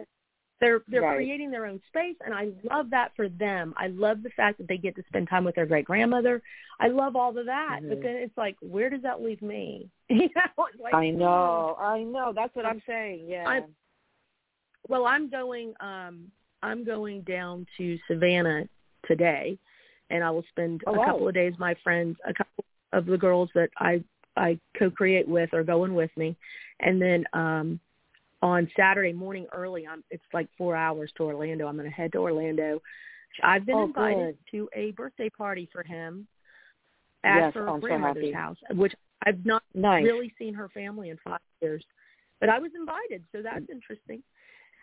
They're 0.59 0.81
they're 0.89 1.01
Right. 1.01 1.15
creating 1.15 1.51
their 1.51 1.65
own 1.65 1.81
space, 1.87 2.17
and 2.25 2.33
I 2.33 2.49
love 2.69 2.89
that 2.89 3.15
for 3.15 3.29
them. 3.29 3.73
I 3.77 3.87
love 3.87 4.23
the 4.23 4.29
fact 4.31 4.57
that 4.57 4.67
they 4.67 4.77
get 4.77 4.95
to 4.97 5.03
spend 5.07 5.29
time 5.29 5.45
with 5.45 5.55
their 5.55 5.65
great 5.65 5.85
grandmother. 5.85 6.41
I 6.81 6.87
love 6.89 7.15
all 7.15 7.37
of 7.37 7.45
that, 7.45 7.79
but 7.87 7.99
Mhm. 7.99 8.01
then 8.03 8.15
it's 8.17 8.37
like, 8.37 8.57
where 8.61 8.89
does 8.89 9.01
that 9.03 9.21
leave 9.21 9.41
me? 9.41 9.89
you 10.09 10.29
know, 10.35 10.67
like 10.79 10.93
I 10.93 11.11
know, 11.11 11.75
I 11.79 12.03
know. 12.03 12.33
That's 12.33 12.53
what 12.55 12.65
I'm 12.65 12.81
saying. 12.85 13.27
Yeah. 13.27 13.47
I'm- 13.47 13.75
Well, 14.87 15.05
I'm 15.05 15.29
going. 15.29 15.73
um 15.79 16.31
I'm 16.61 16.83
going 16.83 17.21
down 17.21 17.65
to 17.77 17.97
Savannah 18.07 18.67
today, 19.05 19.57
and 20.09 20.23
I 20.25 20.29
will 20.29 20.43
spend 20.49 20.83
Oh, 20.87 20.95
a 20.95 20.97
wow. 20.97 21.05
couple 21.05 21.27
of 21.29 21.33
days. 21.33 21.53
My 21.57 21.73
friends, 21.75 22.17
a 22.25 22.33
couple 22.33 22.65
of 22.91 23.05
the 23.05 23.17
girls 23.17 23.49
that 23.55 23.69
I 23.77 24.03
I 24.35 24.59
co-create 24.77 25.27
with 25.27 25.53
are 25.53 25.63
going 25.63 25.93
with 25.95 26.11
me, 26.17 26.35
and 26.81 27.01
then 27.01 27.25
um 27.33 27.79
on 28.41 28.69
Saturday 28.75 29.13
morning 29.13 29.47
early, 29.53 29.85
I'm 29.87 30.03
it's 30.11 30.23
like 30.33 30.47
four 30.57 30.75
hours 30.75 31.11
to 31.17 31.23
Orlando. 31.23 31.67
I'm 31.67 31.75
going 31.77 31.89
to 31.89 31.95
head 31.95 32.11
to 32.13 32.19
Orlando. 32.19 32.81
I've 33.43 33.65
been 33.65 33.77
Oh, 33.77 33.85
invited 33.85 34.37
good. 34.51 34.51
to 34.51 34.69
a 34.73 34.91
birthday 34.91 35.29
party 35.29 35.69
for 35.71 35.83
him 35.83 36.27
at 37.23 37.37
Yes, 37.37 37.53
her 37.53 37.67
I'm 37.67 37.79
grandmother's 37.79 38.25
happy. 38.25 38.31
house, 38.31 38.57
which 38.71 38.93
I've 39.25 39.45
not 39.45 39.63
nice. 39.73 40.03
really 40.03 40.33
seen 40.37 40.53
her 40.53 40.69
family 40.69 41.09
in 41.09 41.17
five 41.23 41.39
years. 41.61 41.83
But 42.39 42.49
I 42.49 42.59
was 42.59 42.71
invited, 42.73 43.23
so 43.31 43.41
that's 43.41 43.65
interesting. 43.69 44.23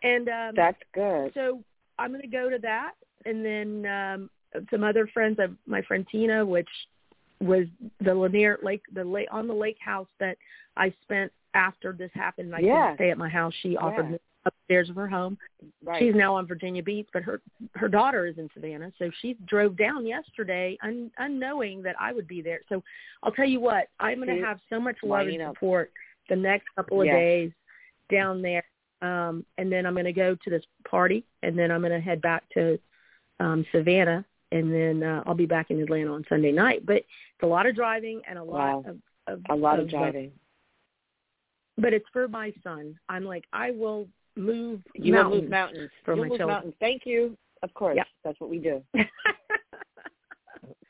And 0.02 0.28
um 0.28 0.52
That's 0.54 0.82
good. 0.94 1.32
so 1.34 1.62
I'm 1.98 2.10
going 2.10 2.20
to 2.20 2.28
go 2.28 2.50
to 2.50 2.58
that, 2.58 2.92
and 3.24 3.44
then 3.44 3.86
um 3.90 4.30
some 4.70 4.84
other 4.84 5.08
friends 5.12 5.38
of 5.38 5.52
my 5.66 5.82
friend 5.82 6.06
Tina, 6.10 6.44
which 6.44 6.68
was 7.40 7.66
the 8.00 8.14
Lanier 8.14 8.58
Lake, 8.62 8.82
the 8.92 9.04
lake 9.04 9.28
on 9.30 9.46
the 9.46 9.54
lake 9.54 9.78
house 9.80 10.08
that 10.20 10.36
I 10.76 10.92
spent 11.02 11.32
after 11.56 11.92
this 11.92 12.10
happened. 12.14 12.46
and 12.48 12.56
I 12.56 12.60
Yeah. 12.60 12.82
couldn't 12.82 12.96
stay 12.96 13.10
at 13.10 13.18
my 13.18 13.28
house. 13.28 13.54
She 13.62 13.76
offered 13.76 14.06
Yeah. 14.06 14.12
me 14.12 14.18
upstairs 14.44 14.88
of 14.90 14.96
her 14.96 15.08
home. 15.08 15.36
Right. 15.82 15.98
She's 15.98 16.14
now 16.14 16.34
on 16.36 16.46
Virginia 16.46 16.82
Beach, 16.82 17.08
but 17.12 17.22
her 17.24 17.40
her 17.74 17.88
daughter 17.88 18.26
is 18.26 18.38
in 18.38 18.48
Savannah, 18.54 18.92
so 18.98 19.10
she 19.20 19.34
drove 19.46 19.76
down 19.76 20.06
yesterday, 20.06 20.78
un, 20.82 21.10
unknowing 21.18 21.82
that 21.82 21.96
I 22.00 22.12
would 22.12 22.28
be 22.28 22.42
there. 22.42 22.60
So 22.68 22.84
I'll 23.22 23.32
tell 23.32 23.48
you 23.48 23.58
what, 23.60 23.88
I'm 23.98 24.22
going 24.24 24.28
to 24.38 24.44
have 24.44 24.60
so 24.70 24.78
much 24.78 25.02
love 25.02 25.26
and 25.26 25.42
up. 25.42 25.54
support 25.54 25.90
the 26.28 26.36
next 26.36 26.68
couple 26.76 27.00
of 27.00 27.06
Yes. 27.06 27.14
days 27.14 27.52
down 28.08 28.40
there, 28.42 28.64
um, 29.02 29.44
and 29.58 29.72
then 29.72 29.84
I'm 29.86 29.94
going 29.94 30.04
to 30.04 30.12
go 30.12 30.34
to 30.36 30.50
this 30.50 30.64
party, 30.88 31.24
and 31.42 31.58
then 31.58 31.70
I'm 31.72 31.80
going 31.80 31.92
to 31.92 32.00
head 32.00 32.20
back 32.20 32.48
to 32.50 32.78
um, 33.40 33.66
Savannah, 33.72 34.24
and 34.52 34.72
then 34.72 35.02
uh, 35.02 35.22
I'll 35.26 35.34
be 35.34 35.46
back 35.46 35.70
in 35.70 35.80
Atlanta 35.80 36.12
on 36.12 36.24
Sunday 36.28 36.52
night. 36.52 36.86
But 36.86 36.96
it's 36.98 37.42
a 37.42 37.46
lot 37.46 37.66
of 37.66 37.74
driving 37.74 38.22
and 38.28 38.38
a 38.38 38.44
lot 38.44 38.84
Wow. 38.84 38.90
of, 38.90 38.98
of 39.34 39.42
a 39.50 39.56
lot 39.56 39.80
of 39.80 39.86
uh, 39.88 39.90
driving. 39.90 40.30
But 41.78 41.92
it's 41.92 42.06
for 42.12 42.28
my 42.28 42.52
son. 42.62 42.98
I'm 43.08 43.24
like, 43.24 43.44
I 43.52 43.70
will 43.70 44.08
move 44.36 44.80
You 44.94 45.12
mountains. 45.12 45.32
will 45.34 45.40
move 45.42 45.50
mountains. 45.50 45.90
for 46.04 46.14
You'll 46.14 46.24
my 46.24 46.28
move 46.28 46.38
children. 46.38 46.54
mountains. 46.56 46.74
Thank 46.80 47.02
you. 47.06 47.36
Of 47.62 47.72
course. 47.74 47.96
Yeah. 47.96 48.04
That's 48.24 48.38
what 48.40 48.50
we 48.50 48.58
do. 48.58 48.82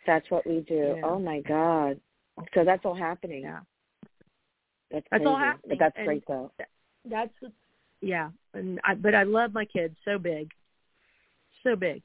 That's 0.06 0.30
what 0.30 0.46
we 0.46 0.60
do. 0.60 0.94
Yeah. 0.96 1.02
Oh 1.04 1.18
my 1.18 1.40
God. 1.40 2.00
So 2.54 2.64
that's 2.64 2.84
all 2.84 2.94
happening. 2.94 3.42
yeah. 3.42 3.60
That's 4.90 5.06
That's 5.10 5.24
all 5.26 5.36
happening. 5.36 5.70
But 5.70 5.78
that's 5.80 5.96
And 5.96 6.06
great 6.06 6.24
though. 6.28 6.52
That's 7.10 7.32
yeah, 8.02 8.30
and 8.54 8.78
I, 8.84 8.94
but 8.94 9.14
I 9.14 9.22
love 9.22 9.52
my 9.54 9.64
kids 9.64 9.96
so 10.04 10.18
big, 10.18 10.50
so 11.62 11.74
big. 11.76 12.02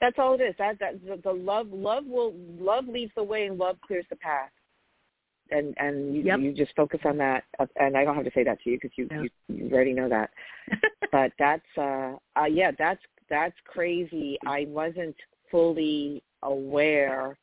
That's 0.00 0.16
all 0.18 0.34
it 0.34 0.40
is. 0.42 0.54
That 0.58 0.78
that 0.78 1.04
the, 1.04 1.20
the 1.22 1.32
love 1.32 1.66
love 1.72 2.06
will 2.06 2.32
love 2.58 2.86
leads 2.86 3.12
the 3.16 3.22
way 3.24 3.46
and 3.46 3.58
love 3.58 3.76
clears 3.86 4.06
the 4.08 4.16
path. 4.16 4.50
And 5.50 5.74
and 5.78 6.14
you 6.14 6.22
Yep. 6.22 6.40
you 6.40 6.52
just 6.52 6.74
focus 6.74 7.00
on 7.04 7.16
that. 7.18 7.44
And 7.76 7.96
I 7.96 8.04
don't 8.04 8.16
have 8.16 8.24
to 8.24 8.30
say 8.34 8.44
that 8.44 8.60
to 8.62 8.70
you 8.70 8.78
because 8.80 8.96
you, 8.96 9.08
you 9.10 9.28
you 9.48 9.70
already 9.72 9.92
know 9.92 10.08
that. 10.08 10.30
but 11.12 11.32
that's 11.38 11.66
uh, 11.78 12.14
uh 12.38 12.44
yeah, 12.44 12.72
that's 12.78 13.02
that's 13.28 13.56
crazy. 13.64 14.38
I 14.46 14.66
wasn't 14.68 15.16
fully 15.50 16.22
aware 16.42 17.36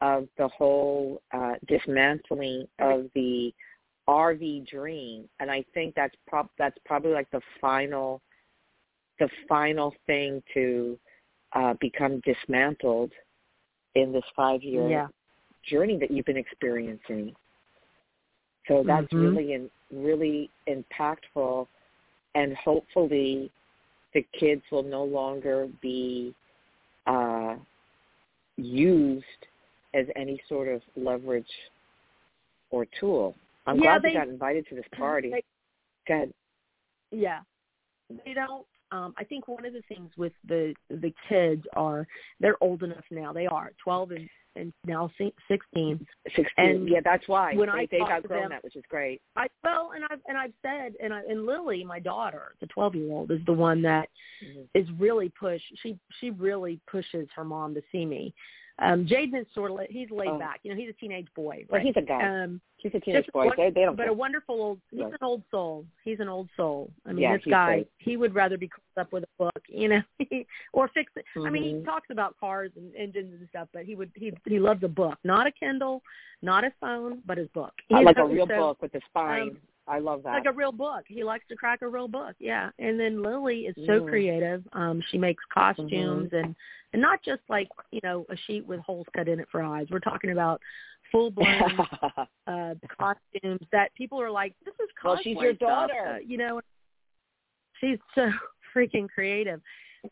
of 0.00 0.28
the 0.36 0.48
whole 0.48 1.22
uh, 1.32 1.54
dismantling 1.68 2.66
of 2.80 3.06
the 3.14 3.52
RV 4.08 4.68
dream, 4.68 5.28
and 5.38 5.50
I 5.50 5.64
think 5.74 5.94
that's 5.94 6.14
prob 6.26 6.48
that's 6.58 6.76
probably 6.84 7.12
like 7.12 7.30
the 7.30 7.40
final 7.60 8.20
the 9.18 9.28
final 9.48 9.94
thing 10.06 10.42
to 10.54 10.98
uh, 11.52 11.74
become 11.80 12.20
dismantled 12.20 13.12
in 13.94 14.12
this 14.12 14.24
five 14.34 14.62
year 14.62 14.88
yeah. 14.88 15.06
Journey 15.68 15.98
that 15.98 16.10
you've 16.10 16.26
been 16.26 16.36
experiencing. 16.36 17.34
So 18.68 18.84
that's 18.86 19.06
mm-hmm. 19.06 19.36
really 19.36 19.52
in, 19.54 19.70
really 19.92 20.50
impactful, 20.68 21.66
and 22.34 22.56
hopefully, 22.56 23.50
the 24.14 24.24
kids 24.38 24.62
will 24.70 24.82
no 24.82 25.04
longer 25.04 25.68
be 25.80 26.34
uh, 27.06 27.56
used 28.56 29.24
as 29.94 30.06
any 30.16 30.40
sort 30.48 30.68
of 30.68 30.80
leverage 30.96 31.44
or 32.70 32.86
tool. 32.98 33.34
I'm 33.66 33.76
yeah, 33.76 33.82
glad 33.82 34.02
they, 34.02 34.08
you 34.08 34.14
got 34.14 34.28
invited 34.28 34.66
to 34.68 34.74
this 34.74 34.84
party. 34.96 35.30
They, 35.30 35.44
Go 36.08 36.14
ahead. 36.14 36.32
Yeah, 37.10 37.40
they 38.24 38.32
don't. 38.34 38.64
Um, 38.90 39.14
I 39.16 39.24
think 39.24 39.48
one 39.48 39.64
of 39.64 39.72
the 39.72 39.82
things 39.88 40.10
with 40.16 40.32
the 40.46 40.74
the 40.90 41.12
kids 41.28 41.62
are 41.74 42.06
they're 42.40 42.62
old 42.62 42.82
enough 42.82 43.04
now. 43.10 43.32
They 43.32 43.46
are 43.46 43.72
twelve 43.82 44.10
and 44.10 44.28
and 44.56 44.72
now 44.86 45.10
sixteen. 45.48 46.06
Sixteen. 46.26 46.46
And 46.56 46.88
yeah, 46.88 47.00
that's 47.04 47.26
why 47.28 47.54
when 47.54 47.68
they, 47.68 47.74
I 47.82 47.88
they've 47.90 48.00
outgrown 48.02 48.42
them- 48.42 48.50
that, 48.50 48.64
which 48.64 48.76
is 48.76 48.84
great. 48.88 49.20
I 49.36 49.46
well, 49.64 49.92
and 49.94 50.04
I've 50.10 50.20
and 50.26 50.36
I've 50.36 50.52
said, 50.62 50.94
and 51.02 51.12
I, 51.12 51.20
and 51.28 51.46
Lily, 51.46 51.84
my 51.84 51.98
daughter, 51.98 52.54
the 52.60 52.66
twelve 52.66 52.94
year 52.94 53.10
old, 53.12 53.30
is 53.30 53.40
the 53.46 53.52
one 53.52 53.82
that 53.82 54.08
Mhm. 54.44 54.66
is 54.74 54.86
really 54.98 55.28
push. 55.30 55.62
She 55.82 55.98
she 56.20 56.30
really 56.30 56.80
pushes 56.90 57.28
her 57.34 57.44
mom 57.44 57.74
to 57.74 57.82
see 57.92 58.04
me. 58.04 58.34
Um, 58.78 59.06
Jaden 59.06 59.40
is 59.40 59.46
sort 59.54 59.70
of 59.70 59.78
he's 59.90 60.10
laid 60.10 60.30
Oh. 60.30 60.38
back. 60.38 60.60
You 60.62 60.70
know, 60.72 60.76
he's 60.80 60.88
a 60.88 60.94
teenage 60.94 61.28
boy. 61.34 61.66
Well, 61.68 61.78
Right? 61.78 61.86
he's 61.86 61.96
a 61.96 62.02
guy. 62.02 62.42
um, 62.42 62.60
He's 62.78 62.92
a 62.94 63.00
teenage 63.00 63.26
boy. 63.32 63.46
one- 63.46 63.54
they, 63.56 63.70
they 63.70 63.82
don't. 63.82 63.94
but 63.96 64.08
a 64.08 64.12
wonderful 64.12 64.60
old. 64.60 64.80
He's 64.90 65.02
an 65.02 65.16
old 65.22 65.42
soul. 65.52 65.84
He's 66.04 66.18
an 66.18 66.28
old 66.28 66.48
soul. 66.56 66.90
I 67.06 67.12
mean, 67.12 67.22
Yeah, 67.22 67.36
this 67.36 67.44
guy, 67.44 67.66
great. 67.76 67.88
he 67.98 68.16
would 68.16 68.34
rather 68.34 68.56
be 68.58 68.66
curled 68.68 69.06
up 69.06 69.12
with 69.12 69.22
a 69.24 69.28
book, 69.38 69.62
you 69.68 69.88
know, 69.88 70.02
or 70.72 70.88
fix 70.88 71.12
it. 71.14 71.24
I 71.36 71.48
mean, 71.50 71.62
he 71.62 71.72
Mhm. 71.74 71.84
talks 71.84 72.10
about 72.10 72.36
cars 72.40 72.72
and 72.76 72.92
engines 72.96 73.38
and 73.38 73.48
stuff, 73.50 73.68
but 73.72 73.84
he 73.84 73.94
would 73.94 74.10
he 74.16 74.32
he 74.46 74.58
loves 74.58 74.82
a 74.82 74.88
book, 74.88 75.16
not 75.22 75.46
a 75.46 75.52
Kindle, 75.52 76.02
not 76.40 76.64
a 76.64 76.72
phone, 76.80 77.22
but 77.24 77.38
his 77.38 77.48
book. 77.50 77.72
I 77.92 78.00
You 78.00 78.06
like 78.06 78.16
a 78.18 78.24
real 78.26 78.48
so- 78.48 78.56
book 78.56 78.82
with 78.82 78.94
a 78.96 79.00
spine. 79.08 79.42
um, 79.50 79.58
I 79.92 79.98
love 79.98 80.22
that. 80.22 80.32
like 80.32 80.46
a 80.46 80.52
real 80.52 80.72
book. 80.72 81.04
He 81.06 81.22
likes 81.22 81.44
to 81.48 81.56
crack 81.56 81.82
a 81.82 81.88
real 81.88 82.08
book. 82.08 82.34
Yeah. 82.38 82.70
And 82.78 82.98
then 82.98 83.22
Lily 83.22 83.66
is 83.66 83.76
so 83.86 84.00
Mm. 84.00 84.08
creative. 84.08 84.66
Um, 84.72 85.02
she 85.10 85.18
makes 85.18 85.44
costumes 85.52 86.30
Mhm. 86.30 86.44
and 86.44 86.56
and 86.94 87.00
not 87.00 87.22
just 87.22 87.40
like, 87.48 87.68
you 87.90 88.00
know, 88.02 88.26
a 88.28 88.36
sheet 88.36 88.66
with 88.66 88.78
holes 88.80 89.06
cut 89.14 89.26
in 89.28 89.40
it 89.40 89.48
for 89.50 89.62
eyes. 89.62 89.86
We're 89.90 89.98
talking 90.10 90.30
about 90.30 90.60
full 91.10 91.30
blown 91.30 91.46
uh 92.46 92.74
costumes 92.98 93.66
that 93.70 93.94
people 93.94 94.20
are 94.20 94.30
like, 94.30 94.54
This 94.64 94.74
is 94.80 94.88
cosplay 95.02 95.04
Well, 95.04 95.16
she's 95.22 95.36
your 95.40 95.54
stuff," 95.56 95.90
daughter. 95.90 96.06
uh, 96.14 96.18
you 96.18 96.38
know. 96.38 96.60
She's 97.80 97.98
so 98.14 98.30
freaking 98.74 99.08
creative. 99.10 99.60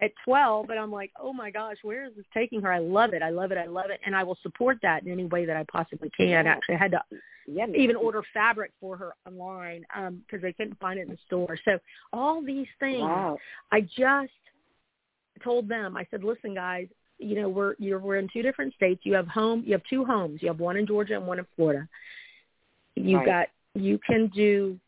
At 0.01 0.12
twelve 0.24 0.70
and 0.70 0.78
I'm 0.78 0.93
like, 0.93 1.11
Oh 1.20 1.32
my 1.32 1.51
gosh, 1.51 1.76
where 1.82 2.05
is 2.05 2.12
this 2.16 2.24
taking 2.32 2.62
her? 2.62 2.72
I 2.72 2.78
love 2.78 3.12
it, 3.12 3.22
I 3.22 3.30
love 3.30 3.51
it, 3.51 3.59
I 3.59 3.66
love 3.66 3.91
it 3.91 4.01
and 4.07 4.14
I 4.14 4.22
will 4.22 4.38
support 4.43 4.78
that 4.82 5.03
in 5.05 5.11
any 5.11 5.24
way 5.24 5.45
that 5.45 5.57
I 5.57 5.64
possibly 5.70 6.11
can. 6.16 6.47
Actually 6.47 6.76
I 6.76 6.78
had 6.78 6.93
to 6.93 7.03
even 7.74 7.97
order 7.97 8.22
fabric 8.32 8.72
for 8.80 8.97
her 8.97 9.12
online 9.26 9.84
um, 9.97 10.22
because 10.24 10.43
they 10.43 10.53
couldn't 10.53 10.78
find 10.78 10.99
it 10.99 11.03
in 11.03 11.09
the 11.09 11.18
store. 11.26 11.59
So 11.64 11.78
all 12.12 12.43
these 12.43 12.68
things, 12.78 13.03
Wow. 13.03 13.38
I 13.72 13.80
just 13.80 14.32
told 15.43 15.68
them. 15.68 15.97
I 15.97 16.07
said, 16.11 16.22
"Listen, 16.22 16.55
guys, 16.55 16.86
you 17.18 17.34
know 17.41 17.49
we're 17.49 17.74
you're 17.78 17.99
we're 17.99 18.18
in 18.18 18.28
two 18.32 18.43
different 18.43 18.74
states. 18.74 19.01
You 19.05 19.14
have 19.14 19.26
home, 19.28 19.62
you 19.66 19.72
have 19.72 19.82
two 19.88 20.05
homes. 20.05 20.43
You 20.43 20.49
have 20.49 20.61
one 20.61 20.76
in 20.76 20.86
Georgia 20.86 21.16
and 21.16 21.26
one 21.26 21.38
in 21.38 21.47
Florida. 21.57 21.88
You 22.95 23.18
Right. 23.18 23.26
got 23.26 23.49
you 23.74 23.99
can 23.99 24.28
do." 24.28 24.78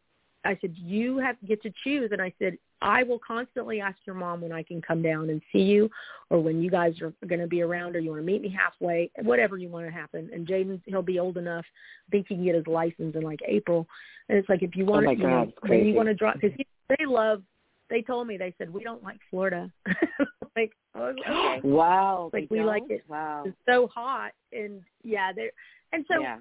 I 0.45 0.59
said, 0.61 0.75
"You 0.77 1.19
have 1.19 1.39
to 1.41 1.47
get 1.47 1.63
to 1.63 1.73
choose." 1.85 2.11
And 2.13 2.21
I 2.21 2.33
said, 2.39 2.59
"I 2.81 3.03
will 3.03 3.19
constantly 3.19 3.81
ask 3.81 3.99
your 4.05 4.17
mom 4.17 4.41
when 4.41 4.53
I 4.53 4.63
can 4.63 4.83
come 4.83 5.03
down 5.03 5.31
and 5.31 5.41
see 5.53 5.63
you, 5.63 5.91
or 6.31 6.41
when 6.41 6.63
you 6.63 6.71
guys 6.71 7.01
are 7.01 7.13
going 7.27 7.41
to 7.41 7.47
be 7.47 7.63
around, 7.63 7.95
or 7.95 8.01
you 8.01 8.11
want 8.11 8.23
to 8.23 8.27
meet 8.27 8.43
me 8.43 8.49
halfway, 8.49 9.11
whatever 9.23 9.57
you 9.57 9.69
want 9.69 9.87
to 9.87 9.93
happen." 9.93 10.31
And 10.33 10.47
Jaden, 10.47 10.81
he'll 10.87 11.03
be 11.03 11.19
old 11.19 11.37
enough. 11.37 11.65
I 12.09 12.11
think 12.11 12.27
he 12.29 12.35
can 12.35 12.45
get 12.45 12.55
his 12.55 12.67
license 12.67 13.15
in 13.15 13.23
like 13.23 13.41
April. 13.47 13.87
And 14.29 14.39
it's 14.39 14.49
like 14.49 14.63
if 14.63 14.77
you 14.77 14.85
want, 14.85 15.07
Oh 15.07 15.15
to, 15.15 15.17
you 15.17 15.27
know, 15.27 15.45
God, 15.45 15.49
it's 15.49 15.71
when 15.71 15.87
you 15.87 15.95
want 15.95 16.09
to 16.09 16.15
drive, 16.15 16.41
because 16.41 16.59
they 16.89 17.07
love. 17.07 17.43
They 17.91 18.01
told 18.01 18.27
me 18.27 18.39
they 18.39 18.55
said 18.57 18.73
we 18.73 18.83
don't 18.83 19.03
like 19.03 19.19
Florida. 19.31 19.71
like, 20.57 20.73
oh, 20.95 21.13
okay. 21.21 21.61
Wow. 21.65 22.31
Like, 22.33 22.49
we 22.51 22.63
like 22.63 22.83
don't? 22.83 22.93
it. 22.93 23.05
Wow. 23.07 23.45
It's 23.47 23.57
so 23.69 23.87
hot, 23.87 24.33
and 24.53 24.83
yeah, 25.05 25.33
they're. 25.33 25.51
And 25.93 26.05
so 26.11 26.21
yeah. 26.21 26.39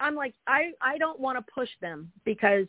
I'm 0.00 0.14
like, 0.14 0.34
I 0.46 0.72
I 0.80 0.98
don't 0.98 1.20
want 1.20 1.38
to 1.38 1.52
push 1.52 1.68
them 1.80 2.10
because 2.24 2.66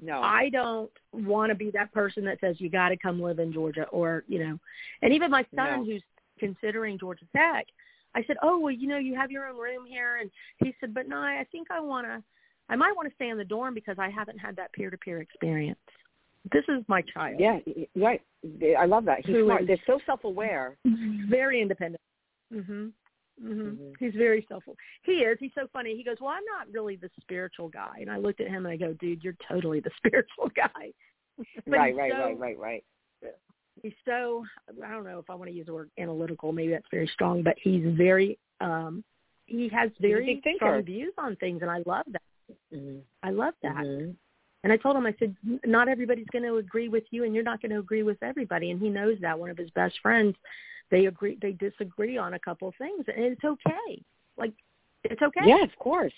No. 0.00 0.20
I 0.20 0.50
don't 0.50 0.90
want 1.12 1.50
to 1.50 1.54
be 1.54 1.70
that 1.70 1.92
person 1.92 2.24
that 2.26 2.38
says 2.40 2.56
you 2.60 2.68
got 2.68 2.90
to 2.90 2.96
come 2.96 3.20
live 3.20 3.38
in 3.38 3.52
Georgia 3.52 3.84
or 3.90 4.24
you 4.28 4.38
know, 4.38 4.58
and 5.02 5.12
even 5.12 5.30
my 5.30 5.44
son 5.54 5.80
No. 5.80 5.84
who's 5.84 6.02
considering 6.38 6.98
Georgia 6.98 7.24
Tech, 7.34 7.66
I 8.14 8.22
said, 8.26 8.36
oh 8.42 8.58
well, 8.58 8.72
you 8.72 8.88
know, 8.88 8.98
you 8.98 9.14
have 9.14 9.30
your 9.30 9.46
own 9.46 9.56
room 9.58 9.86
here, 9.86 10.16
and 10.16 10.30
he 10.58 10.74
said, 10.80 10.92
but 10.94 11.08
no, 11.08 11.16
I 11.16 11.46
think 11.50 11.70
I 11.70 11.80
want 11.80 12.06
to, 12.06 12.22
I 12.68 12.76
might 12.76 12.94
want 12.94 13.08
to 13.08 13.14
stay 13.14 13.28
in 13.30 13.38
the 13.38 13.44
dorm 13.44 13.72
because 13.74 13.96
I 13.98 14.10
haven't 14.10 14.38
had 14.38 14.54
that 14.56 14.72
peer 14.72 14.90
to 14.90 14.98
peer 14.98 15.20
experience. 15.20 15.78
This 16.52 16.64
is 16.68 16.84
my 16.88 17.02
child. 17.02 17.40
yeah. 17.40 17.58
Right. 17.96 18.20
I 18.78 18.84
love 18.86 19.04
that. 19.06 19.24
He's 19.26 19.34
Who 19.34 19.46
smart. 19.46 19.66
They're 19.66 19.78
so 19.86 19.98
self-aware. 20.06 20.76
very 21.28 21.60
independent. 21.60 22.00
Mhm. 22.54 22.92
Mhm. 23.42 23.76
Mhm. 23.78 23.92
He's 23.98 24.14
very 24.14 24.44
self. 24.48 24.64
He 25.02 25.12
is. 25.24 25.38
He's 25.38 25.52
so 25.54 25.66
funny. 25.72 25.96
He 25.96 26.02
goes, 26.04 26.16
"Well, 26.20 26.30
I'm 26.30 26.44
not 26.46 26.70
really 26.72 26.96
the 26.96 27.10
spiritual 27.20 27.68
guy." 27.68 27.98
And 28.00 28.10
I 28.10 28.16
looked 28.16 28.40
at 28.40 28.48
him 28.48 28.66
and 28.66 28.68
I 28.72 28.76
go, 28.76 28.92
"Dude, 28.94 29.22
you're 29.22 29.36
totally 29.46 29.80
the 29.80 29.90
spiritual 29.98 30.48
guy." 30.54 30.92
Right. 31.66 31.94
Right. 31.94 32.12
so- 32.12 32.18
right. 32.18 32.38
Right. 32.38 32.58
Right. 32.58 32.84
He's 33.82 33.92
so. 34.06 34.44
I 34.82 34.90
don't 34.90 35.04
know 35.04 35.18
if 35.18 35.28
I 35.28 35.34
want 35.34 35.50
to 35.50 35.54
use 35.56 35.66
the 35.66 35.74
word 35.74 35.90
analytical. 35.98 36.50
Maybe 36.50 36.72
that's 36.72 36.88
very 36.90 37.06
strong, 37.08 37.42
but 37.42 37.56
he's 37.58 37.84
very. 37.94 38.38
um 38.60 39.04
He 39.44 39.68
has 39.68 39.90
very 40.00 40.24
strong 40.56 40.82
views 40.82 41.12
on 41.18 41.36
things, 41.36 41.60
and 41.62 41.70
I 41.70 41.82
love 41.84 42.06
that. 42.08 42.22
Mhm. 42.72 43.02
I 43.22 43.30
love 43.30 43.54
that. 43.62 43.84
Mhm. 43.84 44.16
And 44.64 44.72
I 44.72 44.76
told 44.78 44.96
him, 44.96 45.06
I 45.06 45.14
said, 45.20 45.36
not 45.64 45.86
everybody's 45.88 46.26
going 46.32 46.42
to 46.44 46.56
agree 46.56 46.88
with 46.88 47.04
you, 47.12 47.22
and 47.24 47.32
you're 47.34 47.44
not 47.44 47.60
going 47.60 47.70
to 47.70 47.78
agree 47.78 48.02
with 48.02 48.20
everybody. 48.22 48.72
And 48.72 48.80
he 48.80 48.88
knows 48.88 49.16
that. 49.20 49.38
One 49.38 49.50
of 49.50 49.56
his 49.58 49.70
best 49.70 49.96
friends, 50.00 50.34
they 50.90 51.06
agree, 51.06 51.38
they 51.40 51.52
disagree 51.52 52.16
on 52.16 52.34
a 52.34 52.38
couple 52.38 52.68
of 52.68 52.74
things, 52.76 53.04
and 53.08 53.24
it's 53.24 53.44
okay. 53.44 54.02
Like, 54.36 54.52
it's 55.04 55.22
okay. 55.22 55.40
Yeah. 55.44 55.62
Of 55.62 55.76
course. 55.78 56.12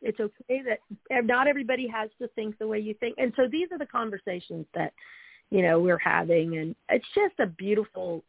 It's 0.00 0.20
okay 0.20 0.62
that 0.62 1.24
not 1.24 1.48
everybody 1.48 1.88
has 1.88 2.10
to 2.20 2.28
think 2.28 2.58
the 2.58 2.66
way 2.66 2.78
you 2.78 2.94
think. 2.94 3.16
And 3.18 3.32
so 3.36 3.48
these 3.50 3.68
are 3.72 3.78
the 3.78 3.86
conversations 3.86 4.66
that, 4.74 4.92
you 5.50 5.62
know, 5.62 5.80
we're 5.80 5.98
having, 5.98 6.58
and 6.58 6.76
it's 6.88 7.08
just 7.14 7.34
a 7.40 7.46
beautiful. 7.46 8.22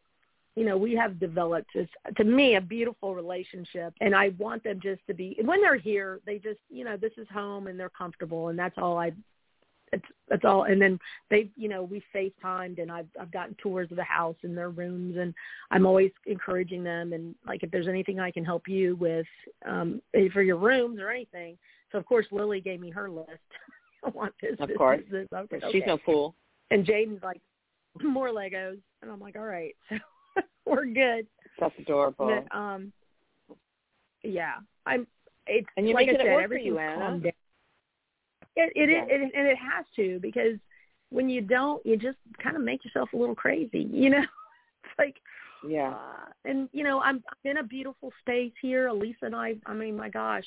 You 0.56 0.64
know, 0.64 0.76
we 0.76 0.96
have 0.96 1.20
developed 1.20 1.70
this, 1.74 1.88
to 2.16 2.24
me, 2.24 2.56
a 2.56 2.60
beautiful 2.60 3.14
relationship, 3.14 3.94
and 4.00 4.16
I 4.16 4.30
want 4.36 4.64
them 4.64 4.80
just 4.82 5.00
to 5.06 5.14
be. 5.14 5.38
When 5.44 5.60
they're 5.60 5.78
here, 5.78 6.18
they 6.26 6.38
just, 6.38 6.58
you 6.68 6.84
know, 6.84 6.96
this 6.96 7.12
is 7.16 7.28
home, 7.32 7.68
and 7.68 7.78
they're 7.78 7.88
comfortable, 7.88 8.48
and 8.48 8.58
that's 8.58 8.76
all 8.76 8.98
I 8.98 9.12
it's 9.92 10.04
that's 10.28 10.44
all 10.44 10.64
and 10.64 10.80
then 10.80 10.98
they 11.30 11.48
you 11.56 11.68
know 11.68 11.82
we 11.82 12.02
facetimed 12.14 12.80
and 12.80 12.90
i've 12.92 13.08
i've 13.20 13.32
gotten 13.32 13.54
tours 13.60 13.90
of 13.90 13.96
the 13.96 14.04
house 14.04 14.36
and 14.42 14.56
their 14.56 14.70
rooms 14.70 15.16
and 15.18 15.34
i'm 15.72 15.84
always 15.86 16.12
encouraging 16.26 16.84
them 16.84 17.12
and 17.12 17.34
like 17.46 17.62
if 17.62 17.70
there's 17.70 17.88
anything 17.88 18.20
i 18.20 18.30
can 18.30 18.44
help 18.44 18.68
you 18.68 18.94
with 18.96 19.26
um 19.66 20.00
for 20.32 20.42
your 20.42 20.56
rooms 20.56 21.00
or 21.00 21.10
anything 21.10 21.58
so 21.90 21.98
of 21.98 22.06
course 22.06 22.26
lily 22.30 22.60
gave 22.60 22.78
me 22.80 22.90
her 22.90 23.10
list 23.10 23.30
i 24.04 24.08
want 24.10 24.32
this 24.40 24.56
Of 24.60 24.68
this, 24.68 24.76
course. 24.76 25.00
this, 25.10 25.22
this. 25.22 25.28
I 25.32 25.40
like, 25.40 25.50
She's 25.72 25.82
okay. 25.82 25.84
no 25.86 25.98
fool. 26.04 26.34
and 26.70 26.86
jaden's 26.86 27.22
like 27.22 27.40
more 28.02 28.28
legos 28.28 28.78
and 29.02 29.10
i'm 29.10 29.20
like 29.20 29.36
all 29.36 29.42
right 29.42 29.74
so 29.88 29.96
we're 30.66 30.86
good 30.86 31.26
That's 31.58 31.74
adorable. 31.80 32.44
but, 32.48 32.56
um 32.56 32.92
yeah 34.22 34.54
i'm 34.86 35.06
it's 35.46 35.66
And 35.76 35.88
you're 35.88 35.94
like 35.96 36.08
I 36.08 36.12
making 36.12 36.26
it 36.26 36.30
said, 36.30 36.34
work 36.36 36.48
for 36.48 36.58
you, 36.58 36.78
Anna. 36.78 37.20
It 38.56 38.72
it, 38.74 38.90
Yeah. 38.90 39.04
it 39.08 39.20
and 39.34 39.46
it 39.46 39.56
has 39.56 39.84
to 39.96 40.18
because 40.20 40.58
when 41.10 41.28
you 41.28 41.40
don't, 41.40 41.84
you 41.84 41.96
just 41.96 42.18
kind 42.42 42.56
of 42.56 42.62
make 42.62 42.84
yourself 42.84 43.12
a 43.12 43.16
little 43.16 43.34
crazy, 43.34 43.88
you 43.92 44.10
know. 44.10 44.18
it's 44.84 44.98
like, 44.98 45.16
yeah. 45.68 45.90
uh, 45.90 46.26
and 46.44 46.68
you 46.72 46.84
know, 46.84 47.00
I'm 47.00 47.16
I'm 47.44 47.50
in 47.50 47.56
a 47.58 47.62
beautiful 47.64 48.12
space 48.20 48.52
here. 48.62 48.88
Elisa 48.88 49.24
and 49.26 49.34
I, 49.36 49.56
I 49.66 49.74
mean, 49.74 49.96
my 49.96 50.08
gosh, 50.08 50.44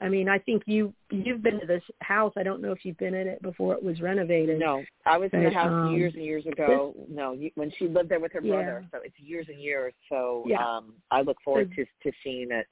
I 0.00 0.08
mean, 0.08 0.28
I 0.28 0.38
think 0.38 0.62
you 0.66 0.94
you've 1.10 1.42
been 1.42 1.60
to 1.60 1.66
this 1.66 1.82
house. 2.00 2.32
I 2.36 2.42
don't 2.42 2.62
know 2.62 2.72
if 2.72 2.84
you've 2.84 2.96
been 2.98 3.14
in 3.14 3.26
it 3.26 3.42
before 3.42 3.74
it 3.74 3.82
was 3.82 4.00
renovated. 4.00 4.58
No, 4.58 4.82
I 5.04 5.18
was 5.18 5.30
in 5.32 5.44
the 5.44 5.50
house 5.50 5.70
um, 5.88 5.94
years 5.94 6.14
and 6.14 6.24
years 6.24 6.46
ago. 6.46 6.94
no, 7.08 7.32
you, 7.32 7.50
when 7.54 7.70
she 7.78 7.88
lived 7.88 8.08
there 8.08 8.20
with 8.20 8.32
her 8.32 8.40
Yeah. 8.42 8.54
brother, 8.54 8.86
so 8.92 8.98
it's 9.04 9.18
years 9.18 9.46
and 9.48 9.60
years. 9.60 9.92
So 10.08 10.44
Yeah. 10.46 10.64
um, 10.64 10.94
I 11.10 11.22
look 11.22 11.36
forward 11.44 11.70
So- 11.76 11.84
to 11.84 12.10
to 12.10 12.16
seeing 12.22 12.50
it 12.52 12.66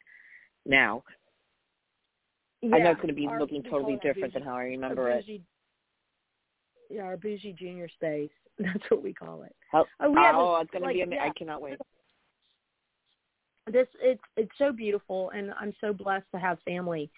now. 0.64 1.02
Yeah, 2.62 2.76
I 2.76 2.78
know 2.78 2.90
it's 2.90 2.96
going 3.00 3.08
to 3.08 3.14
be 3.14 3.26
our- 3.26 3.38
looking 3.40 3.62
totally 3.62 3.98
different 4.02 4.34
than 4.34 4.42
how 4.42 4.54
I 4.56 4.64
remember 4.64 5.10
it. 5.10 5.24
yeah, 6.90 7.02
our 7.02 7.16
bougie 7.16 7.52
junior 7.52 7.88
space. 7.88 8.30
That's 8.58 8.90
what 8.90 9.02
we 9.02 9.12
call 9.12 9.42
it. 9.42 9.54
Oh, 9.74 9.84
Oh, 10.00 10.14
have 10.14 10.34
oh 10.36 10.56
it's 10.60 10.70
going 10.70 10.82
to 10.82 10.88
be 10.88 11.02
amazing. 11.02 11.22
yeah. 11.22 11.30
I 11.30 11.38
cannot 11.38 11.60
wait. 11.62 11.78
this 13.70 13.88
it's 14.00 14.22
it's 14.36 14.52
so 14.58 14.72
beautiful 14.72 15.30
and 15.34 15.52
I'm 15.60 15.74
so 15.80 15.92
blessed 15.92 16.26
to 16.32 16.38
have 16.40 16.58
family 16.64 17.10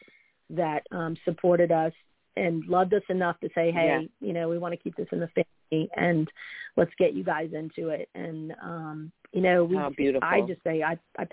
that 0.50 0.82
um 0.92 1.14
supported 1.24 1.70
us 1.70 1.92
and 2.36 2.64
loved 2.66 2.94
us 2.94 3.02
enough 3.08 3.38
to 3.40 3.48
say, 3.54 3.70
Hey, 3.70 4.08
you 4.20 4.32
know, 4.32 4.48
we 4.48 4.58
want 4.58 4.72
to 4.72 4.78
keep 4.78 4.96
this 4.96 5.08
in 5.12 5.20
the 5.20 5.28
family 5.28 5.90
and 5.96 6.28
let's 6.76 6.92
get 6.98 7.12
you 7.14 7.22
guys 7.24 7.50
into 7.52 7.90
it. 7.90 8.08
And 8.14 8.54
um, 8.62 9.12
you 9.32 9.42
know, 9.42 9.64
we 9.64 9.76
How 9.76 9.90
beautiful. 9.90 10.26
I 10.28 10.40
just 10.46 10.62
say 10.64 10.82
I 10.82 10.98
I 11.18 11.26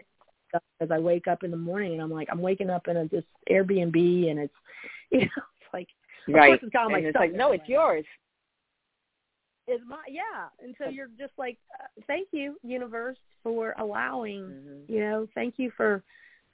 as 0.79 0.91
I 0.91 0.99
wake 0.99 1.27
up 1.27 1.43
in 1.43 1.51
the 1.51 1.57
morning 1.57 1.93
and 1.93 2.01
I'm 2.01 2.11
like, 2.11 2.27
I'm 2.31 2.41
waking 2.41 2.69
up 2.69 2.87
in 2.87 2.97
a 2.97 3.07
this 3.07 3.23
Airbnb 3.49 4.29
and 4.29 4.39
it's 4.39 4.53
you 5.11 5.21
know, 5.21 5.43
it's 5.59 5.73
like 5.73 5.87
right. 6.27 6.59
it's 6.61 6.71
got 6.73 6.83
all 6.83 6.89
my 6.89 6.97
and 6.97 7.07
it's 7.07 7.13
stuff 7.13 7.21
like, 7.21 7.33
no, 7.33 7.51
it's 7.51 7.67
yours. 7.67 8.05
It's 9.67 9.83
my 9.87 9.97
yeah. 10.09 10.47
And 10.61 10.75
so 10.77 10.89
you're 10.89 11.09
just 11.17 11.33
like, 11.37 11.57
uh, 11.79 11.87
thank 12.07 12.27
you, 12.31 12.57
universe, 12.63 13.17
for 13.45 13.75
allowing 13.77 14.41
Mhm. 14.43 14.89
you 14.89 14.99
know 14.99 15.27
thank 15.35 15.59
you 15.59 15.71
for 15.77 16.03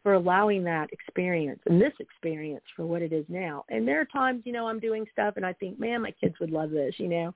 for 0.03 0.13
allowing 0.13 0.63
that 0.63 0.91
experience 0.91 1.59
and 1.67 1.81
this 1.81 1.93
experience 1.99 2.63
for 2.75 2.85
what 2.85 3.01
it 3.01 3.13
is 3.13 3.25
now 3.29 3.63
and 3.69 3.87
there 3.87 4.01
are 4.01 4.05
times 4.05 4.41
you 4.45 4.51
know 4.51 4.67
i'm 4.67 4.79
doing 4.79 5.05
stuff 5.11 5.35
and 5.37 5.45
i 5.45 5.53
think 5.53 5.79
man 5.79 6.01
my 6.01 6.11
kids 6.11 6.35
would 6.39 6.51
love 6.51 6.71
this 6.71 6.95
you 6.97 7.07
know 7.07 7.33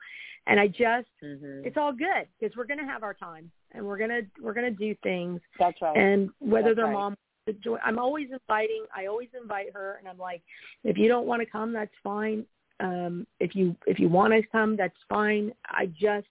and 0.48 0.60
i 0.60 0.68
just 0.68 1.08
Mhm. 1.24 1.66
it's 1.66 1.78
all 1.78 1.94
good 1.94 2.28
because 2.40 2.56
we're 2.56 2.66
going 2.66 2.80
to 2.80 2.86
have 2.86 3.04
our 3.04 3.14
time 3.14 3.52
and 3.72 3.86
we're 3.86 3.98
going 3.98 4.10
to 4.10 4.26
we're 4.42 4.54
going 4.54 4.72
to 4.72 4.78
do 4.80 4.96
things 5.04 5.42
That's 5.60 5.82
right. 5.82 5.96
and 5.98 6.30
whether 6.40 6.70
That's 6.70 6.78
their 6.78 6.86
right. 6.86 6.94
mom 6.94 7.16
join 7.64 7.80
i'm 7.86 8.00
always 8.00 8.30
inviting 8.32 8.86
i 8.96 9.06
always 9.06 9.30
invite 9.40 9.72
her 9.74 9.98
and 10.00 10.08
i'm 10.08 10.18
like 10.18 10.42
if 10.84 10.98
you 10.98 11.08
don't 11.08 11.28
want 11.28 11.42
to 11.42 11.46
come 11.46 11.72
that's 11.72 11.94
fine 12.04 12.44
um 12.80 13.28
if 13.40 13.56
you 13.56 13.76
if 13.86 14.00
you 14.00 14.10
want 14.10 14.34
to 14.34 14.42
come 14.52 14.76
that's 14.76 14.98
fine 15.08 15.54
i 15.68 15.86
just 15.86 16.28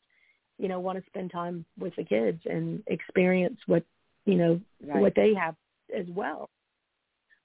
you 0.59 0.69
know 0.69 0.81
want 0.81 0.99
to 0.99 1.05
spend 1.07 1.31
time 1.31 1.65
with 1.79 1.95
the 1.97 2.05
kids 2.05 2.41
and 2.47 2.83
experience 2.89 3.59
what 3.67 3.85
you 4.25 4.35
know 4.35 4.61
right. 4.85 5.01
what 5.01 5.15
they 5.15 5.33
have 5.35 5.55
as 5.97 6.07
well 6.09 6.51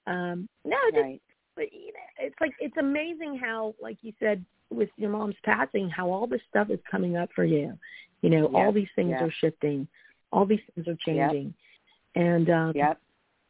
um 0.06 0.48
no 0.64 0.76
just 0.92 1.02
right. 1.02 1.22
but 1.56 1.72
you 1.72 1.86
know, 1.86 2.26
it's 2.26 2.36
like 2.40 2.52
it's 2.60 2.76
amazing 2.78 3.38
how 3.40 3.74
like 3.80 3.98
you 4.02 4.12
said 4.18 4.44
with 4.70 4.88
your 4.96 5.10
mom's 5.10 5.34
passing 5.44 5.88
how 5.88 6.10
all 6.10 6.26
this 6.26 6.40
stuff 6.48 6.70
is 6.70 6.78
coming 6.90 7.16
up 7.16 7.28
for 7.34 7.44
you 7.44 7.76
you 8.22 8.30
know 8.30 8.46
all 8.54 8.72
these 8.72 8.88
things 8.96 9.10
yes. 9.10 9.22
are 9.22 9.32
shifting 9.40 9.86
all 10.32 10.46
these 10.46 10.60
things 10.74 10.86
are 10.88 10.96
changing 11.04 11.52
and 12.14 12.50
um 12.50 12.72
Yep. 12.74 12.98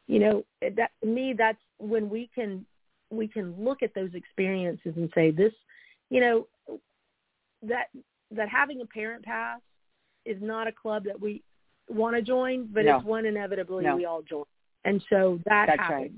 you 0.07 0.19
know 0.19 0.43
that 0.61 0.91
me 1.03 1.33
that's 1.37 1.59
when 1.77 2.09
we 2.09 2.29
can 2.33 2.65
we 3.09 3.27
can 3.27 3.53
look 3.63 3.83
at 3.83 3.93
those 3.93 4.13
experiences 4.13 4.93
and 4.95 5.09
say 5.13 5.31
this 5.31 5.53
you 6.09 6.19
know 6.19 6.47
that 7.63 7.85
that 8.31 8.49
having 8.49 8.81
a 8.81 8.85
parent 8.85 9.23
pass 9.23 9.59
is 10.25 10.37
not 10.41 10.67
a 10.67 10.71
club 10.71 11.03
that 11.05 11.19
we 11.19 11.43
want 11.89 12.15
to 12.15 12.21
join 12.21 12.67
but 12.71 12.85
No. 12.85 12.97
it's 12.97 13.05
one 13.05 13.25
inevitably 13.25 13.83
No. 13.83 13.95
we 13.95 14.05
all 14.05 14.21
join 14.21 14.43
and 14.85 15.03
so 15.09 15.39
that 15.45 15.65
That's 15.67 15.79
happens 15.79 15.99
right. 16.01 16.11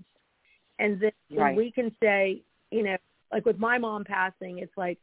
and 0.80 1.00
then 1.02 1.12
Right. 1.32 1.58
we 1.58 1.72
can 1.72 1.96
say 2.02 2.42
you 2.72 2.84
know 2.84 2.98
like 3.32 3.46
with 3.46 3.58
my 3.60 3.78
mom 3.78 4.04
passing 4.04 4.60
it's 4.60 4.76
like 4.78 5.00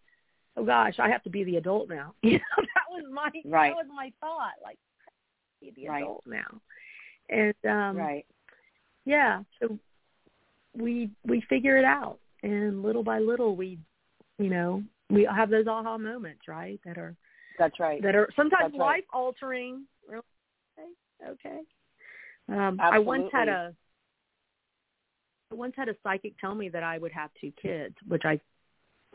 oh 0.57 0.65
gosh 0.65 0.95
i 0.99 1.09
have 1.09 1.23
to 1.25 1.31
be 1.31 1.45
the 1.45 1.57
adult 1.57 1.89
now 1.89 2.15
you 2.23 2.33
know 2.33 2.39
that 2.59 2.85
was 2.91 3.05
my 3.13 3.31
Right. 3.45 3.71
that 3.71 3.77
was 3.77 3.87
my 3.95 4.13
thought 4.21 4.55
like 4.63 4.79
be 5.61 5.73
the 5.77 5.89
Right. 5.89 6.03
adult 6.03 6.25
now 6.27 6.61
and 7.29 7.55
um 7.65 7.97
right. 7.97 8.27
yeah 9.05 9.43
so 9.61 9.79
we 10.77 11.11
we 11.27 11.43
figure 11.49 11.77
it 11.77 11.85
out 11.85 12.19
and 12.43 12.83
little 12.83 13.03
by 13.03 13.19
little 13.19 13.57
we 13.57 13.79
you 14.39 14.49
know 14.49 14.83
we 15.11 15.29
have 15.35 15.51
those 15.51 15.67
aha 15.67 15.99
moments 15.99 16.43
right 16.49 16.81
that 16.85 16.97
are 16.97 17.15
That's 17.59 17.79
right. 17.81 18.01
that 18.03 18.15
are 18.15 18.29
sometimes 18.37 18.75
life 18.75 19.05
altering 19.13 19.85
really 20.09 20.23
okay 20.79 21.33
okay 21.33 21.61
um 22.51 22.79
i 22.81 22.99
once 22.99 23.25
had 23.33 23.49
a 23.49 23.75
I 25.53 25.57
once 25.57 25.75
had 25.77 25.89
a 25.89 25.97
psychic 26.03 26.39
tell 26.39 26.55
me 26.55 26.69
that 26.69 26.83
i 26.83 26.99
would 26.99 27.13
have 27.13 27.31
two 27.41 27.53
kids 27.61 27.95
which 28.07 28.25
i 28.25 28.39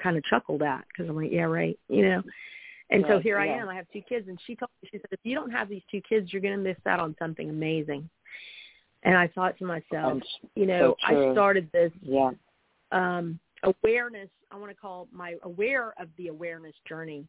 kind 0.01 0.17
of 0.17 0.23
chuckled 0.25 0.61
at 0.61 0.85
because 0.89 1.09
i'm 1.09 1.15
like 1.15 1.31
yeah 1.31 1.43
right 1.43 1.79
you 1.87 2.01
know? 2.03 2.23
And 2.91 3.03
so 3.07 3.13
Right, 3.15 3.23
here 3.23 3.37
i 3.39 3.47
am 3.47 3.69
i 3.69 3.75
have 3.75 3.87
two 3.91 4.01
kids 4.01 4.27
and 4.27 4.39
she 4.45 4.55
told 4.55 4.69
me 4.83 4.89
she 4.91 4.97
said 4.97 5.07
if 5.11 5.19
you 5.23 5.33
don't 5.35 5.51
have 5.51 5.69
these 5.69 5.81
two 5.89 6.01
kids 6.01 6.31
you're 6.33 6.41
going 6.41 6.57
to 6.57 6.61
miss 6.63 6.77
out 6.85 6.99
on 6.99 7.15
something 7.19 7.49
amazing. 7.49 8.09
And 9.03 9.17
i 9.17 9.27
thought 9.27 9.57
to 9.59 9.65
myself 9.65 10.11
And 10.13 10.23
you 10.55 10.65
know 10.65 10.95
so 11.01 11.15
i 11.15 11.31
started 11.33 11.69
this 11.71 11.91
yeah. 12.01 12.31
um 12.91 13.39
awareness 13.63 14.29
i 14.51 14.57
want 14.57 14.69
to 14.71 14.75
call 14.75 15.07
my 15.11 15.35
aware 15.43 15.93
of 15.99 16.09
the 16.17 16.27
awareness 16.27 16.75
journey 16.87 17.25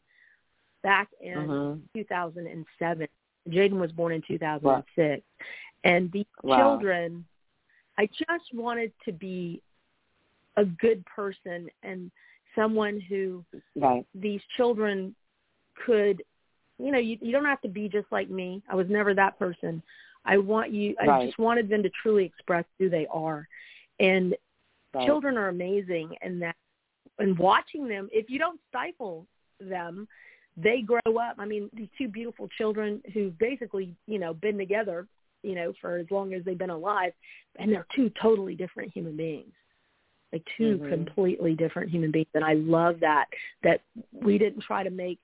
back 0.83 1.09
in 1.21 1.37
Mhm. 1.37 1.81
2007 1.95 3.09
jaden 3.49 3.79
was 3.81 3.93
born 3.93 4.13
in 4.13 4.23
2006 4.23 5.23
and 5.87 6.11
these 6.13 6.27
Wow. 6.43 6.57
children 6.59 7.25
i 7.99 8.07
just 8.07 8.53
wanted 8.53 8.93
to 9.05 9.13
be 9.13 9.63
a 10.57 10.65
good 10.65 11.05
person 11.07 11.69
and 11.83 12.11
someone 12.55 13.01
who 13.09 13.45
Right. 13.77 14.05
these 14.15 14.41
children 14.57 15.15
could 15.85 16.23
you 16.79 16.91
know 16.91 16.99
you 16.99 17.17
you 17.21 17.33
don't 17.33 17.45
have 17.45 17.61
to 17.63 17.69
be 17.69 17.89
just 17.89 18.07
like 18.11 18.29
me 18.31 18.63
i 18.71 18.75
was 18.75 18.87
never 18.89 19.15
that 19.15 19.39
person 19.39 19.83
i 20.25 20.37
want 20.37 20.71
you 20.71 20.95
i 21.01 21.07
Right. 21.07 21.27
just 21.27 21.39
wanted 21.39 21.69
them 21.69 21.83
to 21.83 21.91
truly 22.03 22.25
express 22.25 22.65
who 22.79 22.89
they 22.89 23.07
are 23.11 23.47
and 24.01 24.35
Right. 24.95 25.07
children 25.07 25.37
are 25.37 25.49
amazing 25.49 26.15
and 26.23 26.41
that 26.41 26.57
and 27.19 27.39
watching 27.39 27.87
them 27.87 28.09
if 28.13 28.31
you 28.31 28.39
don't 28.39 28.61
stifle 28.69 29.27
them 29.61 30.09
they 30.57 30.81
grow 30.81 31.19
up 31.21 31.37
i 31.39 31.45
mean 31.45 31.69
these 31.75 31.89
two 31.99 32.09
beautiful 32.09 32.49
children 32.57 33.03
who've 33.13 33.39
basically 33.39 33.95
you 34.07 34.19
know 34.19 34.33
been 34.35 34.57
together 34.57 35.07
you 35.47 35.55
know 35.55 35.73
for 35.81 35.97
as 35.99 36.07
long 36.11 36.35
as 36.35 36.45
they've 36.45 36.59
been 36.59 36.71
alive 36.71 37.13
and 37.59 37.73
they're 37.73 37.87
two 37.95 38.11
totally 38.21 38.55
different 38.55 38.93
human 38.93 39.17
beings 39.17 39.53
like 40.33 40.45
2 40.59 40.79
Mhm. 40.79 40.89
completely 40.89 41.55
different 41.55 41.91
human 41.91 42.11
beings 42.11 42.29
and 42.35 42.45
i 42.45 42.55
love 42.55 42.99
that 43.01 43.27
that 43.63 43.81
we 44.13 44.39
didn't 44.39 44.61
try 44.61 44.83
to 44.83 44.91
make 44.91 45.19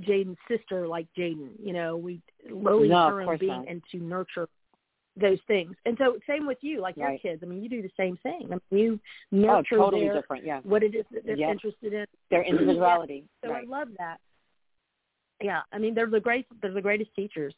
jaden's 0.00 0.38
sister 0.48 0.86
like 0.86 1.06
jaden 1.18 1.50
you 1.62 1.72
know 1.72 1.96
we 1.96 2.20
lowly 2.50 2.88
No, 2.88 3.08
her 3.08 3.20
own 3.22 3.36
being 3.38 3.52
not. 3.62 3.68
and 3.68 3.82
to 3.90 3.98
nurture 3.98 4.48
those 5.16 5.38
things 5.46 5.74
and 5.84 5.98
so 5.98 6.18
same 6.26 6.46
with 6.46 6.56
you 6.62 6.80
like 6.80 6.96
your 6.96 7.18
kids 7.18 7.42
i 7.42 7.46
mean 7.46 7.62
you 7.62 7.68
do 7.68 7.82
the 7.82 7.90
same 7.98 8.16
thing 8.18 8.48
I 8.50 8.54
mean, 8.54 8.60
you 8.84 9.00
Oh, 9.34 9.36
nurture 9.36 9.76
totally 9.76 10.04
their 10.04 10.14
different. 10.14 10.44
Yeah. 10.46 10.60
what 10.62 10.82
it 10.82 10.94
is 10.94 11.04
that 11.12 11.26
they're 11.26 11.50
interested 11.50 11.92
in 11.92 12.06
Their 12.30 12.42
individuality. 12.52 13.24
so 13.44 13.50
right. 13.50 13.64
I 13.64 13.66
love 13.68 13.88
that. 13.98 14.18
Yeah, 15.42 15.62
I 15.72 15.78
mean 15.78 15.94
they're 15.94 16.06
the 16.06 16.20
great 16.20 16.46
they're 16.62 16.72
the 16.72 16.80
greatest 16.80 17.10
teachers, 17.14 17.54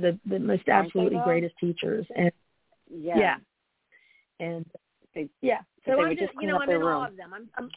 the 0.00 0.18
the 0.26 0.38
most 0.38 0.68
absolutely 0.68 1.20
greatest 1.24 1.54
teachers, 1.60 2.06
and 2.16 2.30
Yeah. 2.90 3.18
yeah, 3.18 3.36
and 4.40 4.66
They- 5.14 5.28
yeah. 5.42 5.60
So 5.86 6.00
I'm 6.00 6.16
just 6.16 6.32
you 6.40 6.46
know 6.48 6.58
I'm 6.58 6.70
in 6.70 6.78
room. 6.80 6.98
awe 7.02 7.06
of 7.06 7.16
them. 7.16 7.32
I'm. 7.34 7.48
I'm 7.56 7.70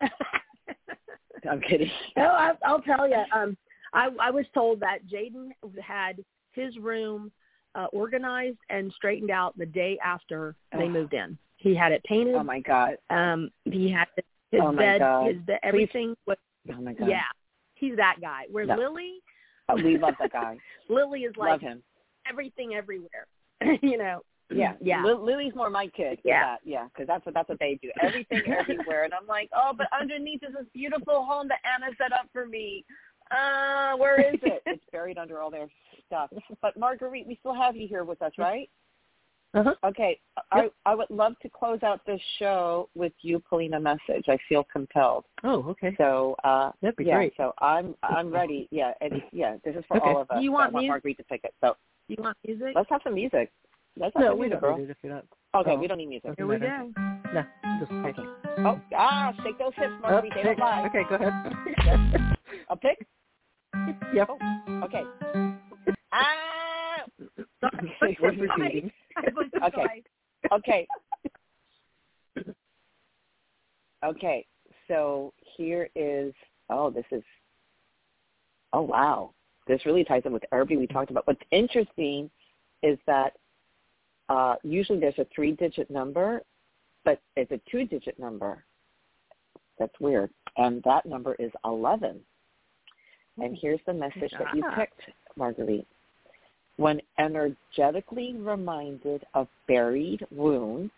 I'm 1.48 1.60
kidding. 1.60 1.90
no, 2.16 2.24
I, 2.30 2.52
I'll 2.64 2.82
tell 2.82 3.08
you. 3.08 3.22
Um, 3.32 3.56
I 3.92 4.10
I 4.20 4.30
was 4.30 4.44
told 4.54 4.80
that 4.80 4.98
Jaden 5.06 5.50
had 5.82 6.22
his 6.52 6.76
room 6.78 7.30
uh, 7.74 7.86
organized 7.92 8.58
and 8.70 8.92
straightened 8.92 9.30
out 9.30 9.56
the 9.56 9.66
day 9.66 9.98
after 10.04 10.54
they 10.72 10.84
Oh. 10.84 10.88
moved 10.88 11.14
in. 11.14 11.38
He 11.56 11.74
had 11.74 11.92
it 11.92 12.02
painted. 12.04 12.34
Oh 12.34 12.42
my 12.44 12.60
god. 12.60 12.96
Um, 13.10 13.50
he 13.64 13.90
had 13.90 14.06
his 14.50 14.60
Oh, 14.62 14.72
bed, 14.72 14.98
God. 15.00 15.26
his 15.32 15.42
bed, 15.42 15.60
everything 15.62 16.14
was 16.26 16.36
Oh 16.72 16.80
my 16.80 16.92
god. 16.92 17.08
yeah. 17.08 17.22
He's 17.74 17.96
that 17.96 18.16
guy. 18.20 18.44
Where 18.50 18.66
No. 18.66 18.76
Lily, 18.76 19.20
Oh, 19.68 19.76
we 19.76 19.98
love 19.98 20.14
that 20.20 20.32
guy. 20.32 20.56
Lily 20.88 21.20
is 21.22 21.34
like 21.36 21.50
love 21.50 21.60
him. 21.60 21.82
everything 22.28 22.74
everywhere. 22.74 23.26
you 23.82 23.98
know. 23.98 24.22
Yeah. 24.50 24.74
Yeah. 24.80 25.04
Li- 25.04 25.12
Lily's 25.20 25.54
more 25.54 25.68
my 25.68 25.88
kid. 25.88 26.18
Yeah. 26.24 26.44
That. 26.44 26.58
Yeah. 26.64 26.84
Because 26.84 27.06
that's 27.06 27.24
what 27.26 27.34
that's 27.34 27.48
what 27.48 27.58
they 27.58 27.78
do. 27.82 27.90
Everything 28.02 28.42
everywhere, 28.58 29.04
and 29.04 29.12
I'm 29.12 29.26
like, 29.26 29.50
oh, 29.54 29.72
but 29.76 29.88
underneath 29.98 30.42
is 30.42 30.54
this 30.54 30.66
beautiful 30.72 31.24
home 31.24 31.48
that 31.48 31.58
Anna 31.64 31.92
set 31.98 32.12
up 32.12 32.28
for 32.32 32.46
me. 32.46 32.84
Uh, 33.30 33.94
where 33.98 34.18
is 34.20 34.40
it? 34.42 34.62
it's 34.64 34.82
buried 34.90 35.18
under 35.18 35.38
all 35.40 35.50
their 35.50 35.68
stuff. 36.06 36.30
But 36.62 36.78
Marguerite, 36.78 37.26
we 37.26 37.36
still 37.40 37.54
have 37.54 37.76
you 37.76 37.86
here 37.86 38.04
with 38.04 38.22
us, 38.22 38.32
right? 38.38 38.70
Uh-huh. 39.54 39.74
Okay. 39.82 40.20
I 40.52 40.68
I 40.84 40.94
would 40.94 41.08
love 41.10 41.32
to 41.40 41.48
close 41.48 41.82
out 41.82 42.04
this 42.06 42.20
show 42.38 42.88
with 42.94 43.12
you 43.22 43.38
pulling 43.48 43.72
a 43.74 43.80
message. 43.80 44.24
I 44.28 44.36
feel 44.48 44.64
compelled. 44.70 45.24
Oh, 45.42 45.64
okay. 45.70 45.94
So 45.96 46.36
uh 46.44 46.70
That'd 46.82 46.96
be 46.96 47.04
yeah, 47.04 47.14
great. 47.16 47.32
so 47.36 47.54
I'm 47.60 47.94
I'm 48.02 48.30
ready. 48.30 48.68
Yeah, 48.70 48.92
and 49.00 49.22
yeah, 49.32 49.56
this 49.64 49.74
is 49.74 49.84
for 49.88 49.96
Okay. 49.96 50.08
all 50.10 50.20
of 50.22 50.30
us. 50.30 50.36
Do 50.38 50.44
you 50.44 50.52
want 50.52 50.70
I 50.70 50.72
want 50.74 50.82
music? 50.84 50.90
Marguerite 50.90 51.16
to 51.18 51.24
pick 51.24 51.40
it. 51.44 51.54
So 51.62 51.76
You 52.08 52.16
want 52.18 52.36
music? 52.46 52.72
let's 52.74 52.90
have 52.90 53.00
some 53.04 53.14
music. 53.14 53.50
Let's 53.98 54.14
have 54.16 54.20
No, 54.22 54.28
some 54.32 54.38
we 54.38 54.46
music, 54.48 54.60
don't 54.60 54.70
girl. 54.70 54.78
need 54.78 54.84
it 54.84 54.90
if 54.90 54.96
you're 55.02 55.14
not. 55.14 55.24
Okay, 55.54 55.70
Oh. 55.72 55.78
we 55.78 55.86
don't 55.86 55.98
need 55.98 56.08
music. 56.10 56.30
Okay. 56.30 56.42
Here 56.42 56.46
we 56.46 56.58
matter. 56.58 56.86
go. 56.94 57.32
No, 57.32 57.44
just 57.80 57.90
okay. 57.92 58.10
Okay. 58.10 58.68
Oh, 58.68 58.80
ah, 58.96 59.32
shake 59.42 59.58
those 59.58 59.72
hips, 59.76 59.92
Oh, 59.96 60.00
Marguerite. 60.02 60.32
They 60.34 60.40
okay. 60.40 60.54
don't 60.54 60.58
lie. 60.60 60.86
okay, 60.86 61.02
go 61.08 61.14
ahead. 61.14 62.36
A 62.70 62.76
pick? 62.76 63.06
yep. 64.12 64.28
Okay. 64.84 65.04
Ah. 66.12 67.04
We're 68.20 68.32
proceeding. 68.46 68.92
Okay. 69.64 70.02
Okay. 70.52 70.86
Okay. 74.04 74.46
So 74.86 75.32
here 75.56 75.88
is 75.94 76.32
oh, 76.70 76.90
this 76.90 77.04
is 77.10 77.22
oh 78.72 78.82
wow, 78.82 79.32
this 79.66 79.84
really 79.84 80.04
ties 80.04 80.22
in 80.24 80.32
with 80.32 80.44
everybody 80.52 80.76
we 80.76 80.86
talked 80.86 81.10
about. 81.10 81.26
What's 81.26 81.42
interesting 81.50 82.30
is 82.82 82.98
that 83.06 83.32
uh, 84.28 84.54
usually 84.62 85.00
there's 85.00 85.18
a 85.18 85.26
three-digit 85.34 85.90
number, 85.90 86.42
but 87.04 87.20
it's 87.36 87.50
a 87.50 87.60
two-digit 87.70 88.18
number. 88.18 88.64
That's 89.78 89.98
weird, 90.00 90.30
and 90.56 90.82
that 90.84 91.06
number 91.06 91.34
is 91.38 91.50
eleven. 91.64 92.20
And 93.40 93.56
here's 93.60 93.80
the 93.86 93.94
message 93.94 94.32
that 94.38 94.54
you 94.54 94.64
picked, 94.76 95.00
Marguerite. 95.36 95.86
When 96.78 97.00
energetically 97.18 98.34
reminded 98.36 99.24
of 99.34 99.48
buried 99.66 100.24
wounds, 100.30 100.92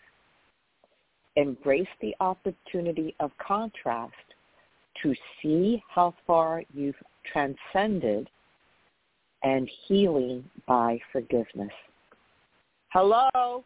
embrace 1.37 1.89
the 2.03 2.15
opportunity 2.21 3.15
of 3.19 3.31
contrast 3.39 4.13
to 5.03 5.15
see 5.43 5.83
how 5.89 6.15
far 6.27 6.63
you've 6.75 7.03
transcended 7.33 8.29
and 9.43 9.71
healing 9.87 10.45
by 10.69 11.01
forgiveness. 11.13 11.73
Hello. 12.89 13.65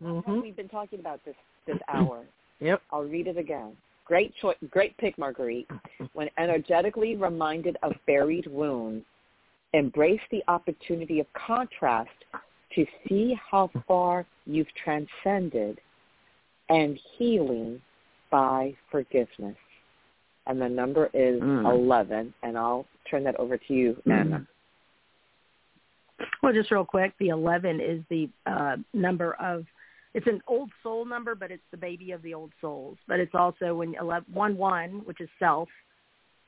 Mm-hmm. 0.00 0.42
We've 0.42 0.56
been 0.56 0.68
talking 0.68 1.00
about 1.00 1.24
this 1.24 1.34
this 1.66 1.78
hour. 1.88 2.24
Yep. 2.60 2.82
I'll 2.92 3.02
read 3.02 3.26
it 3.26 3.36
again. 3.36 3.72
Great 4.04 4.32
choice, 4.40 4.56
great 4.70 4.96
pick, 4.98 5.18
Marguerite. 5.18 5.68
When 6.12 6.28
energetically 6.38 7.16
reminded 7.16 7.76
of 7.82 7.94
buried 8.06 8.46
wounds, 8.46 9.04
embrace 9.72 10.20
the 10.30 10.42
opportunity 10.48 11.20
of 11.20 11.26
contrast 11.32 12.10
to 12.74 12.86
see 13.08 13.38
how 13.50 13.70
far 13.86 14.26
you've 14.46 14.72
transcended 14.82 15.80
and 16.68 16.98
healing 17.18 17.80
by 18.30 18.74
forgiveness. 18.90 19.56
And 20.46 20.60
the 20.60 20.68
number 20.68 21.06
is. 21.14 21.40
Mm. 21.40 21.70
11, 21.70 22.34
and 22.42 22.58
I'll 22.58 22.86
turn 23.08 23.24
that 23.24 23.38
over 23.38 23.56
to 23.56 23.74
you, 23.74 23.96
Anna. 24.10 24.46
Well, 26.42 26.52
just 26.52 26.70
real 26.70 26.84
quick, 26.84 27.12
the 27.18 27.28
11 27.28 27.80
is 27.80 28.02
the 28.10 28.28
uh, 28.46 28.76
number 28.92 29.34
of, 29.34 29.64
it's 30.14 30.26
an 30.26 30.40
old 30.48 30.70
soul 30.82 31.04
number, 31.04 31.34
but 31.34 31.50
it's 31.50 31.62
the 31.70 31.76
baby 31.76 32.12
of 32.12 32.22
the 32.22 32.34
old 32.34 32.52
souls. 32.60 32.98
But 33.06 33.20
it's 33.20 33.34
also 33.34 33.76
when 33.76 33.94
11, 34.00 34.32
1, 34.32 34.56
1, 34.56 34.90
which 35.04 35.20
is 35.20 35.28
self, 35.38 35.68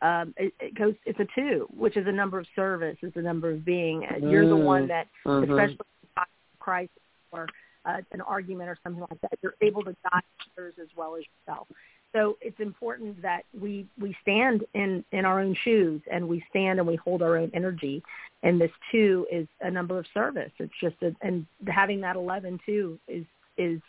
um, 0.05 0.35
it, 0.37 0.53
it 0.61 0.75
goes, 0.75 0.95
it's 1.07 1.19
a 1.19 1.27
2, 1.35 1.67
which 1.75 1.97
is 1.97 2.07
a 2.07 2.13
number 2.13 2.39
of 2.39 2.47
service, 2.55 2.97
it's 3.01 3.17
a 3.17 3.23
number 3.23 3.51
of 3.51 3.65
being. 3.65 4.05
And 4.05 4.31
You're 4.31 4.47
the 4.47 4.55
Mm. 4.55 4.65
one 4.65 4.87
that, 4.89 5.09
Mhm. 5.25 5.45
especially 5.45 5.87
in 6.17 6.25
Christ 6.59 6.93
or 7.33 7.49
uh, 7.87 8.01
an 8.13 8.21
argument 8.23 8.69
or 8.71 8.79
something 8.83 9.03
like 9.11 9.21
that, 9.23 9.39
you're 9.43 9.57
able 9.61 9.83
to 9.83 9.95
guide 10.11 10.23
others 10.53 10.75
as 10.81 10.89
well 10.97 11.17
as 11.17 11.25
yourself. 11.27 11.69
So 12.13 12.39
it's 12.41 12.59
important 12.61 13.21
that 13.23 13.45
we 13.53 13.87
we 13.99 14.17
stand 14.23 14.65
in 14.75 15.05
in 15.13 15.25
our 15.27 15.41
own 15.41 15.55
shoes 15.55 16.01
and 16.11 16.27
we 16.27 16.43
stand 16.49 16.79
and 16.79 16.89
we 16.89 16.97
hold 16.97 17.21
our 17.23 17.37
own 17.37 17.51
energy. 17.53 18.03
And 18.43 18.59
this 18.61 18.71
two 18.91 19.27
is 19.31 19.47
a 19.61 19.71
number 19.71 19.99
of 19.99 20.07
service. 20.15 20.53
It's 20.59 20.73
just 20.81 20.97
a, 21.03 21.15
and 21.21 21.45
having 21.67 22.01
that 22.03 22.17
eleven 22.17 22.59
too 22.65 22.99
is 23.07 23.27
is 23.59 23.83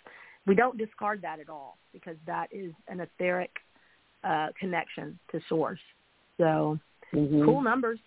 we 0.46 0.56
don't 0.56 0.78
discard 0.78 1.22
that 1.22 1.40
at 1.40 1.50
all 1.50 1.78
because 1.94 2.18
that 2.26 2.50
is 2.52 2.74
an 2.90 3.00
etheric 3.00 3.52
uh, 4.26 4.50
connection 4.60 5.18
to 5.32 5.40
source. 5.48 5.80
So 6.38 6.80
Mhm. 7.14 7.46
cool 7.46 7.62
numbers. 7.62 8.00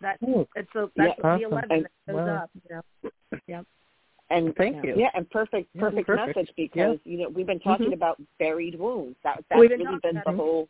That 0.00 0.18
Cool. 0.20 0.48
it's 0.54 0.74
a, 0.74 0.90
that's 0.96 1.18
Yeah, 1.18 1.22
the 1.22 1.28
awesome. 1.28 1.52
eleven 1.52 1.82
that 1.82 1.90
goes 2.06 2.26
Wow. 2.26 2.36
up. 2.36 2.50
You 2.54 2.76
know. 2.76 3.40
Yep. 3.46 3.66
And 4.30 4.56
Thank 4.56 4.84
you. 4.84 4.94
Yeah, 4.96 5.10
and 5.14 5.28
perfect, 5.30 5.68
Yeah, 5.74 5.80
perfect, 5.80 6.06
perfect. 6.06 6.36
message 6.36 6.56
because 6.56 6.98
you 7.04 7.18
know 7.18 7.28
we've 7.28 7.46
been 7.46 7.60
talking 7.60 7.92
about 7.92 8.20
buried 8.38 8.78
wounds. 8.78 9.16
That 9.22 9.44
that's 9.48 9.60
We've 9.60 9.70
been 9.70 9.80
really 9.80 9.98
been 10.02 10.22
the 10.24 10.30
it. 10.32 10.36
whole 10.36 10.68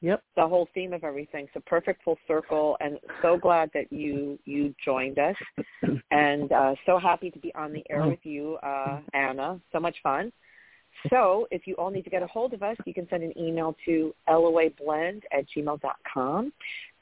Yep. 0.00 0.22
the 0.36 0.48
whole 0.48 0.66
theme 0.74 0.92
of 0.92 1.04
everything. 1.04 1.48
So 1.54 1.60
perfect 1.60 2.02
full 2.02 2.18
circle, 2.26 2.76
and 2.80 2.98
so 3.20 3.36
glad 3.36 3.70
that 3.74 3.92
you 3.92 4.38
you 4.44 4.74
joined 4.84 5.18
us, 5.18 5.36
and 6.10 6.50
uh, 6.52 6.74
so 6.86 6.98
happy 6.98 7.30
to 7.30 7.38
be 7.38 7.54
on 7.54 7.72
the 7.72 7.84
air 7.90 8.06
with 8.06 8.24
you, 8.24 8.56
uh, 8.62 9.00
Anna. 9.14 9.60
So 9.72 9.78
much 9.80 9.96
fun. 10.02 10.32
So 11.10 11.48
if 11.50 11.66
you 11.66 11.74
all 11.76 11.90
need 11.90 12.02
to 12.02 12.10
get 12.10 12.22
a 12.22 12.26
hold 12.26 12.52
of 12.54 12.62
us, 12.62 12.76
you 12.84 12.94
can 12.94 13.08
send 13.08 13.22
an 13.22 13.36
email 13.38 13.76
to 13.86 14.14
loablend 14.28 15.22
at 15.32 15.44
gmail.com. 15.56 16.52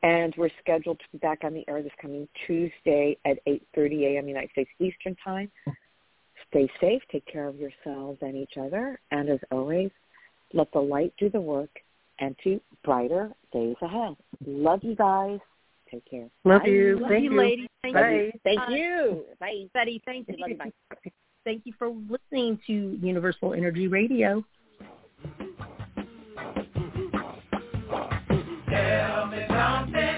And 0.02 0.34
we're 0.38 0.50
scheduled 0.60 0.98
to 0.98 1.04
be 1.12 1.18
back 1.18 1.40
on 1.44 1.52
the 1.52 1.64
air 1.68 1.82
this 1.82 1.92
coming 2.00 2.26
Tuesday 2.46 3.16
at 3.26 3.44
8.30 3.46 4.14
a.m. 4.14 4.28
United 4.28 4.50
States 4.52 4.70
Eastern 4.78 5.14
Time. 5.22 5.50
Stay 6.48 6.68
safe, 6.80 7.02
take 7.12 7.26
care 7.26 7.46
of 7.46 7.56
yourselves 7.56 8.18
and 8.22 8.34
each 8.34 8.54
other, 8.58 8.98
and 9.12 9.28
as 9.28 9.38
always, 9.52 9.90
let 10.52 10.72
the 10.72 10.80
light 10.80 11.12
do 11.18 11.30
the 11.30 11.40
work 11.40 11.70
and 12.18 12.34
to 12.42 12.60
brighter 12.82 13.30
days 13.52 13.76
ahead. 13.82 14.16
Love 14.46 14.80
you 14.82 14.96
guys. 14.96 15.38
Take 15.90 16.08
care. 16.08 16.28
Love 16.44 16.62
Bye. 16.62 16.68
you. 16.68 16.98
Love 16.98 17.10
Thank 17.10 17.24
you, 17.24 17.30
you. 17.30 17.38
ladies. 17.38 17.68
Thank 17.82 17.94
Bye. 17.94 18.10
you. 18.10 18.32
Thank 18.42 18.60
you. 18.70 19.24
Bye. 19.38 19.66
Betty, 19.74 20.02
thank 20.04 20.28
Love 20.28 20.38
you. 20.38 20.54
you. 20.54 20.56
Bye. 20.56 21.10
Thank 21.44 21.62
you 21.64 21.72
for 21.78 21.88
listening 21.88 22.60
to 22.66 22.98
Universal 23.00 23.54
Energy 23.54 23.88
Radio. 23.88 24.44
Tell 28.68 29.26
me 29.26 29.46
something 29.48 30.09